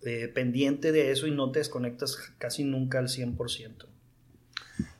eh, 0.05 0.27
pendiente 0.27 0.91
de 0.91 1.11
eso 1.11 1.27
y 1.27 1.31
no 1.31 1.49
te 1.51 1.59
desconectas 1.59 2.17
casi 2.37 2.65
nunca 2.65 2.99
al 2.99 3.07
100%. 3.07 3.85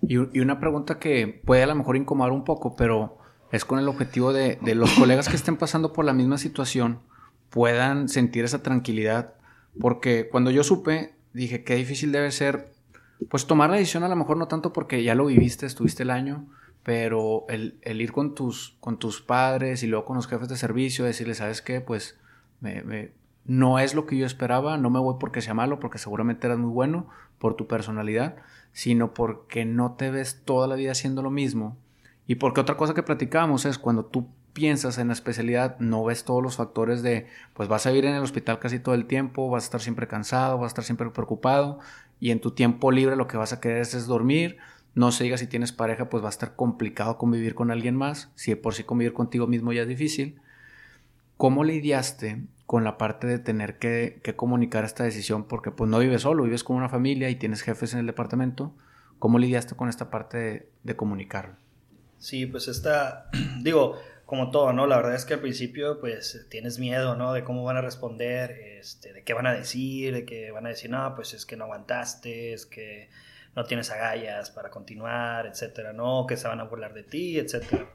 Y, 0.02 0.40
una 0.40 0.62
pregunta 0.62 0.98
que 0.98 1.42
puede 1.44 1.64
a 1.64 1.68
lo 1.68 1.76
mejor 1.76 1.98
incomodar 1.98 2.32
un 2.32 2.46
poco, 2.46 2.78
pero 2.78 3.18
es 3.52 3.66
con 3.66 3.80
el 3.80 3.90
objetivo 3.90 4.32
de, 4.32 4.58
de, 4.62 4.76
los 4.76 4.92
colegas 4.98 5.28
que 5.28 5.36
estén 5.36 5.58
pasando 5.58 5.92
por 5.92 6.06
la 6.06 6.14
misma 6.14 6.38
situación 6.38 7.02
puedan 7.50 8.08
sentir 8.08 8.46
esa 8.46 8.64
tranquilidad. 8.64 9.34
Porque 9.78 10.30
cuando 10.30 10.52
yo 10.52 10.64
supe, 10.64 11.16
dije 11.34 11.66
qué 11.66 11.76
difícil 11.76 12.14
debe 12.14 12.32
ser, 12.32 12.72
pues 13.30 13.46
tomar 13.46 13.72
la 13.72 13.76
decisión 13.76 14.04
a 14.04 14.08
lo 14.08 14.16
mejor 14.16 14.38
no 14.38 14.48
tanto 14.48 14.72
porque 14.72 15.04
ya 15.04 15.16
lo 15.16 15.26
viviste, 15.26 15.66
estuviste 15.66 16.04
el 16.04 16.12
año, 16.12 16.48
pero 16.84 17.46
el, 17.48 17.80
ir 17.84 18.12
con 18.12 18.36
tus, 18.36 18.78
con 18.80 18.98
tus 19.00 19.22
padres 19.22 19.84
y 19.84 19.88
luego 19.88 20.06
con 20.06 20.18
los 20.18 20.28
jefes 20.28 20.50
de 20.50 20.58
servicio, 20.58 21.06
decirles, 21.06 21.38
¿sabes 21.38 21.62
qué? 21.62 21.82
Pues 21.82 22.18
no 23.46 23.80
es 23.80 23.94
lo 23.94 24.06
que 24.06 24.18
yo 24.18 24.26
esperaba, 24.26 24.78
no 24.78 24.90
me 24.90 25.00
voy 25.00 25.16
porque 25.20 25.42
sea 25.42 25.54
malo, 25.54 25.80
porque 25.80 25.98
seguramente 25.98 26.48
eras 26.48 26.60
muy 26.60 26.72
bueno 26.72 27.08
por 27.40 27.56
tu 27.56 27.68
personalidad, 27.68 28.36
sino 28.72 29.14
porque 29.14 29.66
no 29.66 29.94
te 29.94 30.12
ves 30.12 30.42
toda 30.46 30.68
la 30.68 30.76
vida 30.76 30.92
haciendo 30.92 31.22
lo 31.22 31.30
mismo. 31.30 31.78
Y 32.26 32.36
porque 32.36 32.62
otra 32.62 32.78
cosa 32.78 32.94
que 32.94 33.04
platicábamos 33.04 33.66
es 33.66 33.78
cuando 33.78 34.06
tú 34.06 34.28
piensas 34.54 34.98
en 34.98 35.08
la 35.08 35.14
especialidad, 35.14 35.78
no 35.80 36.04
ves 36.04 36.24
todos 36.24 36.42
los 36.42 36.58
factores 36.58 37.02
de, 37.02 37.28
pues 37.54 37.68
vas 37.68 37.86
a 37.86 37.90
vivir 37.90 38.06
en 38.06 38.16
el 38.16 38.24
hospital 38.24 38.60
casi 38.60 38.80
todo 38.80 38.96
el 38.96 39.06
tiempo, 39.06 39.50
vas 39.50 39.64
a 39.64 39.66
estar 39.66 39.82
siempre 39.82 40.08
cansado, 40.08 40.58
vas 40.58 40.66
a 40.66 40.68
estar 40.68 40.84
siempre 40.84 41.10
preocupado 41.10 41.80
y 42.20 42.32
en 42.32 42.40
tu 42.40 42.52
tiempo 42.52 42.92
libre 42.92 43.16
lo 43.16 43.28
que 43.28 43.36
vas 43.36 43.52
a 43.52 43.60
querer 43.60 43.82
es, 43.82 44.08
dormir. 44.08 44.58
No 44.96 45.12
se 45.12 45.24
diga 45.24 45.38
si 45.38 45.48
tienes 45.48 45.72
pareja, 45.72 46.10
pues 46.10 46.24
va 46.24 46.28
a 46.28 46.30
estar 46.30 46.56
complicado 46.56 47.18
convivir 47.18 47.56
con 47.56 47.72
alguien 47.72 47.96
más. 47.96 48.32
Si 48.36 48.54
por 48.56 48.74
sí 48.76 48.84
convivir 48.84 49.14
contigo 49.14 49.48
mismo 49.48 49.74
ya 49.74 49.82
es 49.84 49.88
difícil. 49.88 50.40
¿Cómo 51.38 51.64
lidiaste 51.64 52.44
con 52.66 52.84
la 52.84 52.98
parte 52.98 53.28
de 53.28 53.40
tener 53.40 53.78
que, 53.78 54.22
comunicar 54.36 54.84
esta 54.84 55.04
decisión, 55.04 55.48
porque 55.48 55.72
pues 55.72 55.90
no 55.90 56.00
vives 56.00 56.24
solo, 56.24 56.44
vives 56.44 56.64
con 56.64 56.76
una 56.76 56.90
familia 56.90 57.30
y 57.30 57.36
tienes 57.36 57.62
jefes 57.62 57.94
en 57.94 58.00
el 58.00 58.08
departamento. 58.08 58.74
¿Cómo 59.20 59.38
lidiaste 59.38 59.76
con 59.76 59.90
esta 59.90 60.10
parte 60.10 60.38
de, 60.38 60.70
de 60.84 60.96
comunicar? 60.96 61.58
Sí, 62.18 62.46
pues 62.46 62.68
esta, 62.68 63.30
digo, 63.62 64.00
como 64.26 64.50
todo, 64.50 64.74
¿no? 64.74 64.88
La 64.88 64.98
verdad 64.98 65.16
es 65.16 65.26
que 65.26 65.36
al 65.36 65.42
principio 65.42 66.00
pues 66.00 66.48
tienes 66.50 66.80
miedo, 66.80 67.16
¿no? 67.16 67.34
De 67.34 67.44
cómo 67.44 67.64
van 67.64 67.78
a 67.78 67.82
responder, 67.82 68.52
este, 68.80 69.14
de 69.14 69.24
qué 69.24 69.34
van 69.34 69.46
a 69.46 69.54
decir, 69.54 70.14
de 70.14 70.26
que 70.26 70.52
van 70.52 70.66
a 70.66 70.70
decir, 70.70 70.90
no, 70.90 71.14
pues 71.16 71.34
es 71.34 71.46
que 71.46 71.56
no 71.56 71.66
aguantaste, 71.66 72.54
es 72.54 72.66
que 72.66 73.10
no 73.56 73.64
tienes 73.66 73.92
agallas 73.92 74.52
para 74.52 74.70
continuar, 74.70 75.46
etcétera, 75.48 75.94
¿no? 75.94 76.26
Que 76.28 76.38
se 76.38 76.48
van 76.48 76.60
a 76.60 76.64
burlar 76.64 76.94
de 76.94 77.04
ti, 77.04 77.38
etcétera. 77.40 77.90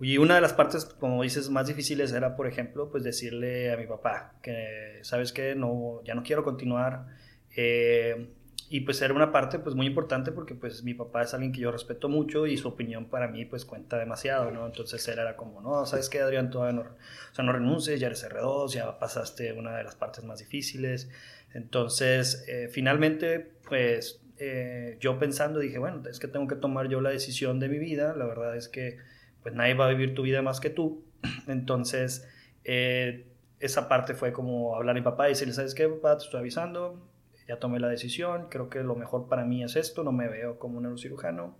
Y 0.00 0.18
una 0.18 0.34
de 0.34 0.40
las 0.40 0.52
partes, 0.52 0.84
como 0.84 1.22
dices, 1.22 1.50
más 1.50 1.66
difíciles 1.66 2.12
era, 2.12 2.36
por 2.36 2.46
ejemplo, 2.46 2.90
pues 2.90 3.04
decirle 3.04 3.72
a 3.72 3.76
mi 3.76 3.86
papá 3.86 4.34
que, 4.42 4.98
¿sabes 5.02 5.32
qué? 5.32 5.54
No, 5.54 6.02
ya 6.04 6.14
no 6.14 6.22
quiero 6.22 6.42
continuar. 6.42 7.06
Eh, 7.56 8.28
y 8.68 8.80
pues 8.80 9.00
era 9.02 9.14
una 9.14 9.30
parte 9.30 9.58
pues 9.58 9.74
muy 9.76 9.86
importante 9.86 10.32
porque 10.32 10.54
pues 10.54 10.82
mi 10.82 10.94
papá 10.94 11.22
es 11.22 11.34
alguien 11.34 11.52
que 11.52 11.60
yo 11.60 11.70
respeto 11.70 12.08
mucho 12.08 12.46
y 12.46 12.56
su 12.56 12.68
opinión 12.68 13.04
para 13.06 13.28
mí 13.28 13.44
pues 13.44 13.64
cuenta 13.64 13.98
demasiado, 13.98 14.50
¿no? 14.50 14.66
Entonces 14.66 15.06
él 15.06 15.18
era 15.18 15.36
como, 15.36 15.60
no, 15.60 15.84
¿sabes 15.86 16.08
qué, 16.08 16.20
Adrián? 16.20 16.50
Todavía 16.50 16.82
no, 16.82 16.82
o 16.82 17.34
sea, 17.34 17.44
no 17.44 17.52
renuncies, 17.52 18.00
ya 18.00 18.06
eres 18.06 18.28
R2, 18.28 18.72
ya 18.72 18.98
pasaste 18.98 19.52
una 19.52 19.76
de 19.76 19.84
las 19.84 19.94
partes 19.94 20.24
más 20.24 20.40
difíciles. 20.40 21.10
Entonces, 21.52 22.44
eh, 22.48 22.68
finalmente, 22.68 23.38
pues 23.68 24.23
eh, 24.38 24.96
yo 25.00 25.18
pensando 25.18 25.60
dije, 25.60 25.78
bueno, 25.78 26.02
es 26.08 26.18
que 26.18 26.28
tengo 26.28 26.46
que 26.46 26.56
tomar 26.56 26.88
yo 26.88 27.00
la 27.00 27.10
decisión 27.10 27.60
de 27.60 27.68
mi 27.68 27.78
vida, 27.78 28.14
la 28.16 28.26
verdad 28.26 28.56
es 28.56 28.68
que 28.68 28.98
pues 29.42 29.54
nadie 29.54 29.74
va 29.74 29.86
a 29.86 29.90
vivir 29.90 30.14
tu 30.14 30.22
vida 30.22 30.42
más 30.42 30.60
que 30.60 30.70
tú. 30.70 31.04
Entonces, 31.46 32.28
eh, 32.64 33.26
esa 33.60 33.88
parte 33.88 34.14
fue 34.14 34.32
como 34.32 34.74
hablar 34.76 34.96
a 34.96 34.98
mi 34.98 35.04
papá 35.04 35.26
y 35.28 35.30
decirle, 35.32 35.54
¿sabes 35.54 35.74
qué, 35.74 35.88
papá? 35.88 36.18
Te 36.18 36.24
estoy 36.24 36.40
avisando, 36.40 37.08
ya 37.46 37.58
tomé 37.58 37.78
la 37.78 37.88
decisión, 37.88 38.48
creo 38.50 38.68
que 38.68 38.82
lo 38.82 38.96
mejor 38.96 39.28
para 39.28 39.44
mí 39.44 39.62
es 39.62 39.76
esto, 39.76 40.02
no 40.02 40.12
me 40.12 40.28
veo 40.28 40.58
como 40.58 40.78
un 40.78 40.84
neurocirujano. 40.84 41.56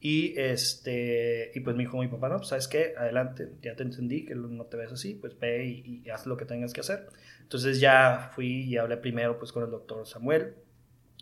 Y, 0.00 0.38
este, 0.38 1.52
y 1.54 1.60
pues 1.60 1.76
me 1.76 1.82
dijo 1.82 1.98
mi 1.98 2.08
papá, 2.08 2.30
no, 2.30 2.38
pues 2.38 2.48
sabes 2.48 2.68
qué, 2.68 2.94
adelante, 2.96 3.50
ya 3.60 3.76
te 3.76 3.82
entendí 3.82 4.24
que 4.24 4.34
no 4.34 4.64
te 4.64 4.78
ves 4.78 4.92
así, 4.92 5.14
pues 5.14 5.38
ve 5.38 5.66
y, 5.66 6.08
haz 6.08 6.26
lo 6.26 6.38
que 6.38 6.46
tengas 6.46 6.72
que 6.72 6.80
hacer. 6.80 7.06
Entonces 7.42 7.80
ya 7.80 8.30
fui 8.34 8.62
y 8.62 8.78
hablé 8.78 8.96
primero 8.96 9.38
pues 9.38 9.52
con 9.52 9.62
el 9.62 9.70
doctor 9.70 10.06
Samuel, 10.06 10.54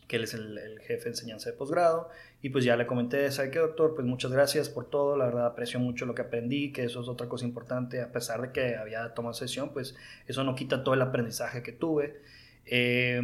que 0.08 0.16
él 0.16 0.24
es 0.24 0.34
el, 0.34 0.80
jefe 0.80 1.04
de 1.04 1.10
enseñanza 1.10 1.50
de 1.50 1.56
posgrado, 1.56 2.08
y 2.42 2.48
pues 2.48 2.64
ya 2.64 2.76
le 2.76 2.86
comenté, 2.86 3.30
¿sabe 3.30 3.50
qué 3.50 3.58
doctor? 3.58 3.94
Pues 3.94 4.06
muchas 4.06 4.32
gracias 4.32 4.68
por 4.68 4.88
todo, 4.88 5.16
la 5.16 5.26
verdad 5.26 5.46
aprecio 5.46 5.78
mucho 5.78 6.06
lo 6.06 6.14
que 6.14 6.22
aprendí, 6.22 6.72
que 6.72 6.84
eso 6.84 7.02
es 7.02 7.08
otra 7.08 7.28
cosa 7.28 7.44
importante, 7.44 8.00
a 8.00 8.10
pesar 8.10 8.40
de 8.40 8.52
que 8.52 8.76
había 8.76 9.14
tomado 9.14 9.34
sesión, 9.34 9.70
pues 9.72 9.94
eso 10.26 10.42
no 10.44 10.54
quita 10.54 10.82
todo 10.82 10.94
el 10.94 11.02
aprendizaje 11.02 11.62
que 11.62 11.72
tuve. 11.72 12.22
Eh, 12.64 13.20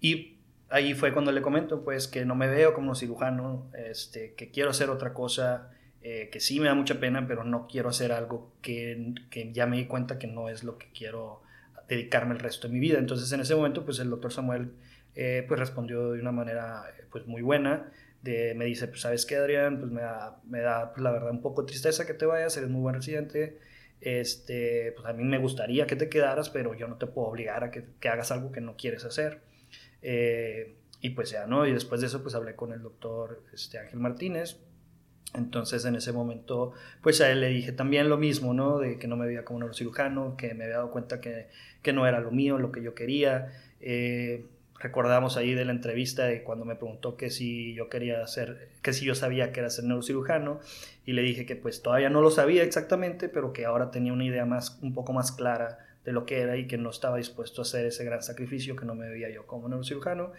y 0.00 0.38
ahí 0.70 0.94
fue 0.94 1.12
cuando 1.12 1.32
le 1.32 1.42
comento, 1.42 1.84
pues, 1.84 2.08
que 2.08 2.24
no 2.24 2.34
me 2.34 2.48
veo 2.48 2.72
como 2.74 2.94
cirujano, 2.94 3.70
este, 3.74 4.34
que 4.34 4.50
quiero 4.50 4.70
hacer 4.70 4.88
otra 4.88 5.12
cosa, 5.12 5.70
eh, 6.02 6.30
que 6.32 6.40
sí 6.40 6.60
me 6.60 6.66
da 6.66 6.74
mucha 6.74 7.00
pena, 7.00 7.26
pero 7.26 7.44
no 7.44 7.66
quiero 7.66 7.88
hacer 7.90 8.12
algo 8.12 8.52
que, 8.62 9.14
que, 9.30 9.52
ya 9.52 9.66
me 9.66 9.76
di 9.76 9.86
cuenta 9.86 10.18
que 10.18 10.26
no 10.26 10.48
es 10.48 10.64
lo 10.64 10.78
que 10.78 10.86
quiero 10.94 11.42
dedicarme 11.88 12.34
el 12.34 12.40
resto 12.40 12.68
de 12.68 12.74
mi 12.74 12.80
vida. 12.80 12.98
Entonces, 12.98 13.30
en 13.32 13.40
ese 13.40 13.54
momento, 13.54 13.84
pues, 13.84 13.98
el 13.98 14.10
doctor 14.10 14.32
Samuel, 14.32 14.70
eh, 15.14 15.44
pues, 15.46 15.58
respondió 15.58 16.12
de 16.12 16.20
una 16.20 16.32
manera, 16.32 16.84
pues, 17.10 17.26
muy 17.26 17.42
buena. 17.42 17.92
De, 18.22 18.54
me 18.54 18.66
dice, 18.66 18.88
pues, 18.88 19.00
¿sabes 19.00 19.26
qué, 19.26 19.36
Adrián? 19.36 19.78
Pues, 19.78 19.90
me 19.90 20.02
da, 20.02 20.40
me 20.44 20.60
da 20.60 20.92
pues, 20.92 21.02
la 21.02 21.10
verdad, 21.10 21.30
un 21.30 21.42
poco 21.42 21.64
tristeza 21.64 22.06
que 22.06 22.14
te 22.14 22.26
vayas, 22.26 22.56
eres 22.56 22.70
muy 22.70 22.82
buen 22.82 22.94
residente. 22.94 23.58
Este, 24.00 24.92
pues, 24.96 25.06
a 25.06 25.12
mí 25.12 25.24
me 25.24 25.38
gustaría 25.38 25.86
que 25.86 25.96
te 25.96 26.08
quedaras, 26.08 26.50
pero 26.50 26.74
yo 26.74 26.88
no 26.88 26.96
te 26.96 27.06
puedo 27.06 27.28
obligar 27.28 27.64
a 27.64 27.70
que, 27.70 27.84
hagas 28.08 28.30
algo 28.30 28.52
que 28.52 28.60
no 28.60 28.76
quieres 28.76 29.04
hacer. 29.04 29.40
Eh, 30.02 30.76
y 31.02 31.10
pues 31.10 31.30
ya, 31.30 31.46
¿no? 31.46 31.66
Y 31.66 31.72
después 31.72 32.00
de 32.00 32.08
eso, 32.08 32.22
pues 32.22 32.34
hablé 32.34 32.54
con 32.54 32.72
el 32.72 32.82
doctor 32.82 33.42
este, 33.52 33.78
Ángel 33.78 34.00
Martínez. 34.00 34.58
Entonces, 35.34 35.84
en 35.84 35.94
ese 35.94 36.12
momento, 36.12 36.72
pues 37.02 37.20
a 37.20 37.30
él 37.30 37.40
le 37.40 37.48
dije 37.48 37.72
también 37.72 38.08
lo 38.08 38.18
mismo, 38.18 38.52
¿no? 38.52 38.78
De 38.78 38.98
que 38.98 39.06
no 39.06 39.16
me 39.16 39.26
veía 39.26 39.44
como 39.44 39.58
un 39.58 39.60
neurocirujano, 39.60 40.36
que 40.36 40.54
me 40.54 40.64
había 40.64 40.78
dado 40.78 40.90
cuenta 40.90 41.20
que, 41.20 41.48
que 41.82 41.92
no 41.92 42.06
era 42.06 42.20
lo 42.20 42.32
mío, 42.32 42.58
lo 42.58 42.72
que 42.72 42.82
yo 42.82 42.94
quería. 42.94 43.52
Eh, 43.80 44.46
recordamos 44.80 45.36
ahí 45.36 45.54
de 45.54 45.64
la 45.64 45.72
entrevista 45.72 46.24
de 46.24 46.42
cuando 46.42 46.64
me 46.64 46.74
preguntó 46.74 47.16
que 47.16 47.30
si 47.30 47.74
yo 47.74 47.88
quería 47.88 48.26
ser, 48.26 48.70
que 48.82 48.92
si 48.92 49.04
yo 49.04 49.14
sabía 49.14 49.52
que 49.52 49.60
era 49.60 49.70
ser 49.70 49.84
neurocirujano 49.84 50.60
y 51.04 51.12
le 51.12 51.22
dije 51.22 51.44
que 51.46 51.54
pues 51.54 51.82
todavía 51.82 52.08
no 52.08 52.22
lo 52.22 52.30
sabía 52.30 52.62
exactamente, 52.62 53.28
pero 53.28 53.52
que 53.52 53.66
ahora 53.66 53.90
tenía 53.90 54.12
una 54.12 54.24
idea 54.24 54.46
más, 54.46 54.78
un 54.82 54.94
poco 54.94 55.12
más 55.12 55.32
clara 55.32 55.78
de 56.04 56.12
lo 56.12 56.24
que 56.24 56.40
era 56.40 56.56
y 56.56 56.66
que 56.66 56.78
no 56.78 56.90
estaba 56.90 57.18
dispuesto 57.18 57.60
a 57.60 57.64
hacer 57.64 57.84
ese 57.84 58.04
gran 58.04 58.22
sacrificio 58.22 58.74
que 58.74 58.86
no 58.86 58.94
me 58.94 59.08
veía 59.08 59.28
yo 59.30 59.46
como 59.46 59.68
neurocirujano. 59.68 60.32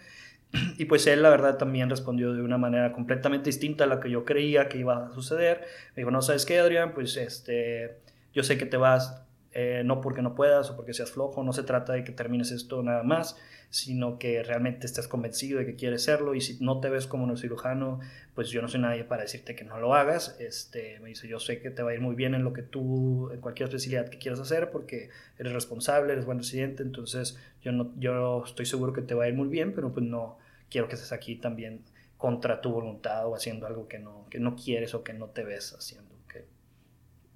Y 0.76 0.84
pues 0.84 1.06
él 1.06 1.22
la 1.22 1.30
verdad 1.30 1.56
también 1.56 1.88
respondió 1.88 2.34
de 2.34 2.42
una 2.42 2.58
manera 2.58 2.92
completamente 2.92 3.46
distinta 3.48 3.84
a 3.84 3.86
la 3.86 4.00
que 4.00 4.10
yo 4.10 4.26
creía 4.26 4.68
que 4.68 4.76
iba 4.76 5.06
a 5.06 5.14
suceder. 5.14 5.62
Me 5.96 6.02
dijo, 6.02 6.10
no, 6.10 6.20
¿sabes 6.20 6.44
qué, 6.44 6.58
Adrián? 6.58 6.92
Pues 6.92 7.16
este, 7.16 7.96
yo 8.34 8.42
sé 8.42 8.58
que 8.58 8.66
te 8.66 8.76
vas 8.76 9.22
eh, 9.54 9.82
no 9.84 10.00
porque 10.00 10.22
no 10.22 10.34
puedas 10.34 10.70
o 10.70 10.76
porque 10.76 10.94
seas 10.94 11.10
flojo, 11.10 11.44
no 11.44 11.52
se 11.52 11.62
trata 11.62 11.92
de 11.92 12.04
que 12.04 12.12
termines 12.12 12.50
esto 12.50 12.82
nada 12.82 13.02
más, 13.02 13.36
sino 13.68 14.18
que 14.18 14.42
realmente 14.42 14.86
estés 14.86 15.08
convencido 15.08 15.58
de 15.58 15.66
que 15.66 15.76
quieres 15.76 16.04
serlo 16.04 16.34
y 16.34 16.40
si 16.40 16.58
no 16.64 16.80
te 16.80 16.88
ves 16.88 17.06
como 17.06 17.24
un 17.24 17.36
cirujano, 17.36 18.00
pues 18.34 18.48
yo 18.48 18.62
no 18.62 18.68
soy 18.68 18.80
nadie 18.80 19.04
para 19.04 19.22
decirte 19.22 19.54
que 19.54 19.64
no 19.64 19.78
lo 19.78 19.94
hagas. 19.94 20.36
Este, 20.40 20.98
me 21.00 21.10
dice, 21.10 21.28
yo 21.28 21.38
sé 21.38 21.60
que 21.60 21.70
te 21.70 21.82
va 21.82 21.90
a 21.90 21.94
ir 21.94 22.00
muy 22.00 22.14
bien 22.14 22.34
en 22.34 22.44
lo 22.44 22.52
que 22.52 22.62
tú, 22.62 23.30
en 23.32 23.40
cualquier 23.40 23.68
especialidad 23.68 24.08
que 24.08 24.18
quieras 24.18 24.40
hacer 24.40 24.70
porque 24.70 25.10
eres 25.38 25.52
responsable, 25.52 26.12
eres 26.12 26.24
buen 26.24 26.38
residente, 26.38 26.82
entonces 26.82 27.38
yo, 27.62 27.72
no, 27.72 27.92
yo 27.98 28.44
estoy 28.44 28.66
seguro 28.66 28.92
que 28.92 29.02
te 29.02 29.14
va 29.14 29.24
a 29.24 29.28
ir 29.28 29.34
muy 29.34 29.48
bien, 29.48 29.74
pero 29.74 29.92
pues 29.92 30.06
no 30.06 30.38
quiero 30.70 30.88
que 30.88 30.94
estés 30.94 31.12
aquí 31.12 31.36
también 31.36 31.82
contra 32.16 32.60
tu 32.60 32.70
voluntad 32.70 33.26
o 33.26 33.34
haciendo 33.34 33.66
algo 33.66 33.88
que 33.88 33.98
no, 33.98 34.26
que 34.30 34.38
no 34.38 34.56
quieres 34.56 34.94
o 34.94 35.02
que 35.02 35.12
no 35.12 35.26
te 35.26 35.44
ves 35.44 35.74
haciendo. 35.74 36.11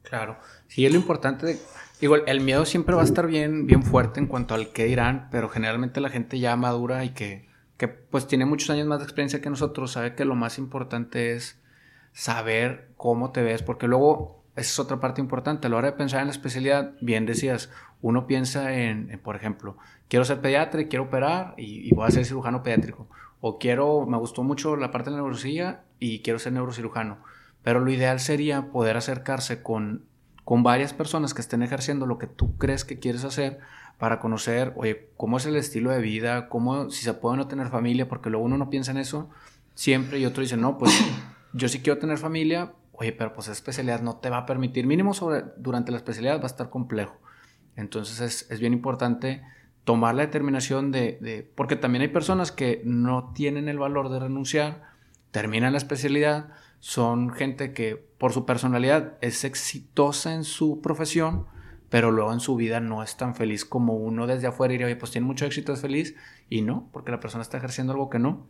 Claro, 0.09 0.39
sí 0.69 0.87
es 0.87 0.93
lo 0.93 0.99
importante 0.99 1.47
de, 1.47 1.59
igual 2.01 2.23
el 2.27 2.41
miedo 2.41 2.65
siempre 2.65 2.95
va 2.95 3.03
a 3.03 3.05
estar 3.05 3.27
bien, 3.27 3.67
bien 3.67 3.83
fuerte 3.83 4.21
en 4.21 4.27
cuanto 4.27 4.55
al 4.55 4.71
qué 4.71 4.85
dirán, 4.85 5.29
pero 5.33 5.49
generalmente 5.49 6.01
la 6.01 6.11
gente 6.11 6.39
ya 6.39 6.55
madura 6.55 7.05
y 7.05 7.11
que, 7.11 7.49
que 7.77 7.89
pues 7.89 8.29
tiene 8.29 8.45
muchos 8.45 8.71
años 8.71 8.87
más 8.87 9.01
de 9.01 9.05
experiencia 9.05 9.41
que 9.41 9.51
nosotros, 9.51 9.91
sabe 9.91 10.15
que 10.15 10.25
lo 10.25 10.37
más 10.37 10.59
importante 10.59 11.33
es 11.33 11.61
saber 12.13 12.93
cómo 12.97 13.33
te 13.33 13.43
ves, 13.43 13.65
porque 13.65 13.89
luego 13.89 14.45
esa 14.55 14.71
es 14.71 14.79
otra 14.79 15.01
parte 15.01 15.21
importante, 15.21 15.67
a 15.67 15.71
la 15.71 15.77
hora 15.77 15.91
de 15.91 15.97
pensar 15.97 16.21
en 16.21 16.29
la 16.29 16.33
especialidad, 16.33 16.93
bien 17.01 17.27
decías, 17.27 17.73
uno 18.01 18.29
piensa 18.29 18.75
en, 18.75 19.21
por 19.25 19.35
ejemplo, 19.35 19.77
quiero 20.09 20.25
ser 20.25 20.41
pediatra 20.41 20.83
y 20.83 20.87
quiero 20.87 21.07
operar 21.07 21.55
y, 21.57 21.87
y, 21.89 21.91
voy 21.91 22.07
a 22.07 22.13
ser 22.13 22.25
cirujano 22.25 22.63
pediátrico, 22.63 23.09
o 23.41 23.59
quiero, 23.59 24.07
me 24.07 24.19
gustó 24.19 24.45
mucho 24.45 24.77
la 24.77 24.93
parte 24.93 25.11
de 25.11 25.17
la 25.17 25.23
neurocirugía 25.23 25.83
y 25.99 26.21
quiero 26.21 26.39
ser 26.39 26.53
neurocirujano 26.53 27.19
pero 27.67 27.81
lo 27.81 27.91
ideal 27.91 28.21
sería 28.21 28.71
poder 28.71 28.97
acercarse 28.97 29.61
con, 29.61 30.05
con 30.45 30.63
varias 30.63 30.95
personas 30.95 31.35
que 31.35 31.41
estén 31.41 31.65
ejerciendo 31.65 32.07
lo 32.07 32.17
que 32.17 32.29
tú 32.29 32.57
crees 32.59 32.85
que 32.85 33.01
quieres 33.01 33.25
hacer 33.25 33.59
para 33.99 34.21
conocer, 34.21 34.73
oye, 34.77 35.09
cómo 35.17 35.39
es 35.39 35.47
el 35.47 35.57
estilo 35.57 35.91
de 35.91 35.99
vida, 36.01 36.49
cómo, 36.49 36.91
si 36.91 37.03
se 37.03 37.13
puede 37.13 37.39
no 37.39 37.49
tener 37.49 37.67
familia, 37.67 38.07
porque 38.09 38.31
luego 38.31 38.47
uno 38.47 38.57
no 38.57 38.71
piensa 38.71 38.93
en 38.93 38.99
eso 38.99 39.31
siempre 39.75 40.21
y 40.21 40.27
otro 40.27 40.43
dice, 40.43 40.57
no, 40.57 40.79
pues 40.79 40.97
yo 41.55 41.69
sí 41.69 41.81
quiero 41.81 41.99
tener 41.99 42.19
familia, 42.19 42.73
oye, 42.93 43.11
pero 43.11 43.33
pues 43.33 43.47
esa 43.49 43.55
especialidad 43.55 44.01
no 44.01 44.19
te 44.19 44.31
va 44.31 44.37
a 44.39 44.47
permitir, 44.47 44.87
mínimo 44.87 45.13
sobre, 45.13 45.43
durante 45.57 45.91
la 45.91 45.97
especialidad 45.97 46.39
va 46.39 46.45
a 46.45 46.47
estar 46.47 46.71
complejo. 46.71 47.19
Entonces 47.75 48.21
es, 48.21 48.49
es 48.49 48.61
bien 48.61 48.75
importante 48.75 49.43
tomar 49.83 50.15
la 50.15 50.23
determinación 50.23 50.93
de, 50.93 51.19
de, 51.21 51.43
porque 51.57 51.75
también 51.75 52.03
hay 52.03 52.09
personas 52.11 52.53
que 52.53 52.81
no 52.85 53.33
tienen 53.35 53.69
el 53.69 53.81
valor 53.81 54.09
de 54.09 54.21
renunciar, 54.21 54.85
terminan 55.33 55.73
la 55.73 55.79
especialidad, 55.79 56.51
son 56.81 57.31
gente 57.31 57.73
que 57.73 57.97
por 58.19 58.33
su 58.33 58.47
personalidad 58.47 59.15
es 59.21 59.45
exitosa 59.45 60.35
en 60.35 60.45
su 60.45 60.81
profesión, 60.81 61.47
pero 61.89 62.11
luego 62.11 62.33
en 62.33 62.41
su 62.41 62.57
vida 62.57 62.81
no 62.81 63.03
es 63.03 63.17
tan 63.17 63.35
feliz 63.35 63.65
como 63.65 63.95
uno 63.95 64.27
desde 64.27 64.47
afuera 64.47 64.73
y 64.73 64.77
diría, 64.77 64.87
oye, 64.87 64.97
pues 64.97 65.13
tiene 65.13 65.27
mucho 65.27 65.47
éxito, 65.47 65.73
es 65.73 65.81
feliz, 65.81 66.15
y 66.49 66.63
no, 66.63 66.89
porque 66.93 67.11
la 67.11 67.21
persona 67.21 67.43
está 67.43 67.59
ejerciendo 67.59 67.93
algo 67.93 68.11
que 68.11 68.19
no. 68.19 68.47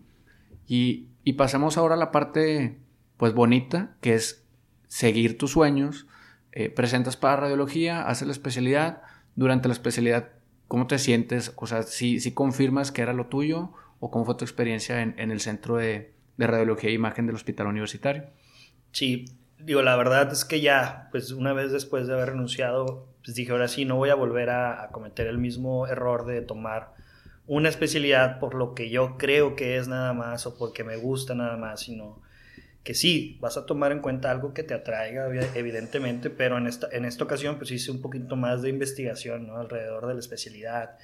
Y, 0.66 1.08
pasemos 1.36 1.76
ahora 1.76 1.94
a 1.94 1.98
la 1.98 2.10
parte, 2.10 2.78
pues 3.16 3.34
bonita, 3.34 3.96
que 4.00 4.14
es 4.14 4.44
seguir 4.88 5.38
tus 5.38 5.52
sueños, 5.52 6.06
eh, 6.52 6.70
presentas 6.70 7.16
para 7.16 7.36
radiología, 7.36 8.06
haces 8.08 8.26
la 8.26 8.32
especialidad, 8.32 9.02
durante 9.34 9.68
la 9.68 9.74
especialidad, 9.74 10.30
¿cómo 10.66 10.86
te 10.86 10.98
sientes? 10.98 11.52
O 11.56 11.66
sea, 11.66 11.82
si, 11.82 12.20
si 12.20 12.32
confirmas 12.32 12.90
que 12.90 13.02
era 13.02 13.12
lo 13.12 13.26
tuyo 13.26 13.72
o 14.00 14.10
cómo 14.10 14.24
fue 14.24 14.36
tu 14.36 14.44
experiencia 14.44 15.02
en, 15.02 15.14
en 15.18 15.30
el 15.30 15.40
centro 15.40 15.76
de, 15.76 16.15
de 16.37 16.46
radiología 16.46 16.90
e 16.90 16.94
imagen 16.94 17.27
del 17.27 17.37
hospital 17.37 17.66
universitario. 17.66 18.25
Sí, 18.92 19.27
digo, 19.59 19.83
la 19.83 19.96
verdad 19.96 20.31
es 20.33 20.44
que 20.44 20.61
ya, 20.61 21.09
pues 21.11 21.33
una 21.33 21.53
vez 21.53 21.72
después 21.72 22.07
de 22.07 22.14
haber 22.14 22.31
renunciado, 22.31 23.09
pues 23.25 23.35
dije, 23.35 23.53
ahora 23.53 23.68
sí, 23.68 23.85
no 23.85 23.96
voy 23.96 24.11
a 24.11 24.14
volver 24.14 24.51
a, 24.51 24.88
cometer 24.92 25.27
el 25.27 25.38
mismo 25.38 25.87
error 25.87 26.27
de 26.27 26.42
tomar 26.42 26.94
una 27.46 27.68
especialidad 27.68 28.38
por 28.38 28.55
lo 28.55 28.75
que 28.75 28.90
yo 28.90 29.16
creo 29.18 29.55
que 29.55 29.77
es 29.77 29.88
nada 29.88 30.12
más 30.12 30.46
o 30.46 30.57
porque 30.57 30.85
me 30.85 30.96
gusta 30.96 31.35
nada 31.35 31.57
más, 31.57 31.81
sino 31.81 32.22
que 32.83 32.94
sí, 32.94 33.37
vas 33.40 33.57
a 33.57 33.66
tomar 33.66 33.90
en 33.92 34.01
cuenta 34.01 34.31
algo 34.31 34.55
que 34.55 34.62
te 34.62 34.75
atraiga, 34.75 35.29
evidentemente, 35.55 36.31
pero 36.31 36.57
en 36.59 36.68
esta, 36.68 36.88
en 36.92 37.05
esta 37.05 37.25
ocasión 37.25 37.57
pues 37.57 37.72
hice 37.72 37.90
un 37.90 38.01
poquito 38.01 38.37
más 38.37 38.62
de 38.62 38.68
investigación 38.68 39.49
¿no? 39.49 39.57
alrededor 39.57 40.07
de 40.07 40.14
la 40.14 40.20
especialidad. 40.20 40.96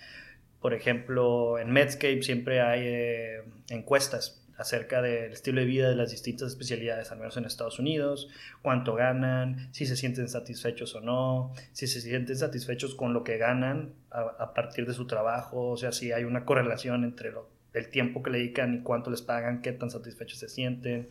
Por 0.60 0.74
ejemplo, 0.74 1.58
en 1.58 1.72
Medscape 1.72 2.22
siempre 2.22 2.60
hay 2.60 2.82
eh, 2.84 3.42
encuestas 3.68 4.41
acerca 4.62 5.02
del 5.02 5.32
estilo 5.32 5.60
de 5.60 5.66
vida 5.66 5.88
de 5.88 5.96
las 5.96 6.12
distintas 6.12 6.48
especialidades, 6.48 7.10
al 7.10 7.18
menos 7.18 7.36
en 7.36 7.44
Estados 7.44 7.78
Unidos, 7.80 8.28
cuánto 8.62 8.94
ganan, 8.94 9.68
si 9.72 9.86
se 9.86 9.96
sienten 9.96 10.28
satisfechos 10.28 10.94
o 10.94 11.00
no, 11.00 11.52
si 11.72 11.88
se 11.88 12.00
sienten 12.00 12.36
satisfechos 12.36 12.94
con 12.94 13.12
lo 13.12 13.24
que 13.24 13.38
ganan 13.38 13.94
a, 14.10 14.54
partir 14.54 14.86
de 14.86 14.94
su 14.94 15.06
trabajo, 15.06 15.70
o 15.70 15.76
sea, 15.76 15.90
si 15.90 16.12
hay 16.12 16.24
una 16.24 16.44
correlación 16.44 17.04
entre 17.04 17.32
lo 17.32 17.50
el 17.72 17.88
tiempo 17.88 18.22
que 18.22 18.30
le 18.30 18.38
dedican 18.38 18.74
y 18.74 18.82
cuánto 18.82 19.10
les 19.10 19.22
pagan, 19.22 19.62
qué 19.62 19.72
tan 19.72 19.90
satisfechos 19.90 20.38
se 20.38 20.50
sienten. 20.50 21.08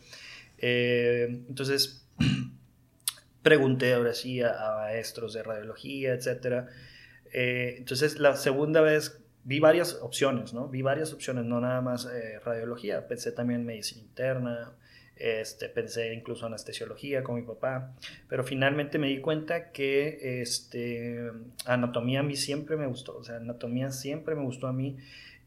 Eh, 0.58 1.42
entonces, 1.48 2.06
pregunté 3.42 3.94
ahora 3.94 4.14
sí 4.14 4.40
a, 4.40 4.54
maestros 4.76 5.32
de 5.34 5.42
radiología, 5.42 6.14
etc. 6.14 6.68
Eh, 7.32 7.74
entonces, 7.78 8.20
la 8.20 8.36
segunda 8.36 8.80
vez 8.80 9.21
vi 9.44 9.60
varias 9.60 9.94
opciones, 10.02 10.54
¿no? 10.54 10.68
Vi 10.68 10.82
varias 10.82 11.12
opciones, 11.12 11.44
no 11.44 11.60
nada 11.60 11.80
más 11.80 12.06
eh, 12.06 12.38
radiología, 12.44 13.06
pensé 13.08 13.32
también 13.32 13.60
en 13.60 13.66
medicina 13.66 14.02
interna, 14.02 14.72
este, 15.16 15.68
pensé 15.68 16.14
incluso 16.14 16.46
en 16.46 16.52
anestesiología 16.52 17.22
con 17.22 17.36
mi 17.36 17.42
papá, 17.42 17.92
pero 18.28 18.44
finalmente 18.44 18.98
me 18.98 19.08
di 19.08 19.20
cuenta 19.20 19.70
que 19.70 20.40
este, 20.42 21.30
anatomía 21.66 22.20
a 22.20 22.22
mí 22.22 22.36
siempre 22.36 22.76
me 22.76 22.86
gustó, 22.86 23.16
o 23.16 23.24
sea, 23.24 23.36
anatomía 23.36 23.90
siempre 23.90 24.34
me 24.34 24.42
gustó 24.42 24.66
a 24.66 24.72
mí 24.72 24.96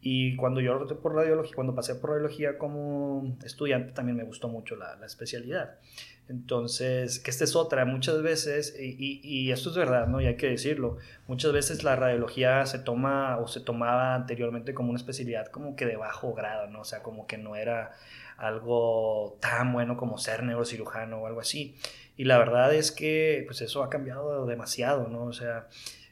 y 0.02 0.36
cuando 0.36 0.62
yo 0.62 0.86
por 1.02 1.16
radiología, 1.16 1.56
cuando 1.56 1.74
pasé 1.74 1.96
por 1.96 2.12
radiología 2.12 2.58
como 2.58 3.36
estudiante, 3.44 3.92
también 3.92 4.18
me 4.18 4.24
gustó 4.24 4.48
mucho 4.50 4.76
la, 4.76 4.96
la 4.98 5.06
especialidad. 5.08 5.80
Entonces, 6.28 7.20
que 7.20 7.30
esta 7.30 7.44
es 7.44 7.56
otra, 7.56 7.86
muchas 7.86 8.24
veces, 8.24 8.76
y, 8.80 9.52
esto 9.52 9.70
es 9.70 9.76
verdad, 9.76 10.08
¿no? 10.08 10.22
Y 10.22 10.26
hay 10.26 10.38
que 10.38 10.48
decirlo, 10.48 10.98
muchas 11.28 11.54
veces 11.54 11.84
la 11.84 11.96
radiología 11.96 12.66
se 12.66 12.80
toma 12.80 13.38
o 13.38 13.48
se 13.48 13.60
tomaba 13.60 14.16
anteriormente 14.16 14.74
como 14.74 14.90
una 14.90 14.98
especialidad 14.98 15.48
como 15.48 15.76
que 15.76 15.86
de 15.86 15.98
bajo 15.98 16.34
grado, 16.34 16.68
¿no? 16.68 16.82
O 16.82 16.84
sea, 16.86 17.04
como 17.04 17.28
que 17.28 17.38
no 17.38 17.56
era 17.56 17.92
algo 18.38 19.38
tan 19.40 19.72
bueno 19.72 19.98
como 19.98 20.18
ser 20.18 20.44
neurocirujano 20.44 21.22
o 21.22 21.28
algo 21.28 21.42
así. 21.42 21.76
Y 22.18 22.24
la 22.24 22.40
verdad 22.40 22.74
es 22.74 22.92
que, 22.92 23.44
pues 23.46 23.62
eso 23.62 23.84
ha 23.84 23.90
cambiado 23.92 24.48
demasiado, 24.48 25.08
¿no? 25.08 25.26
O 25.26 25.34
sea, 25.34 25.68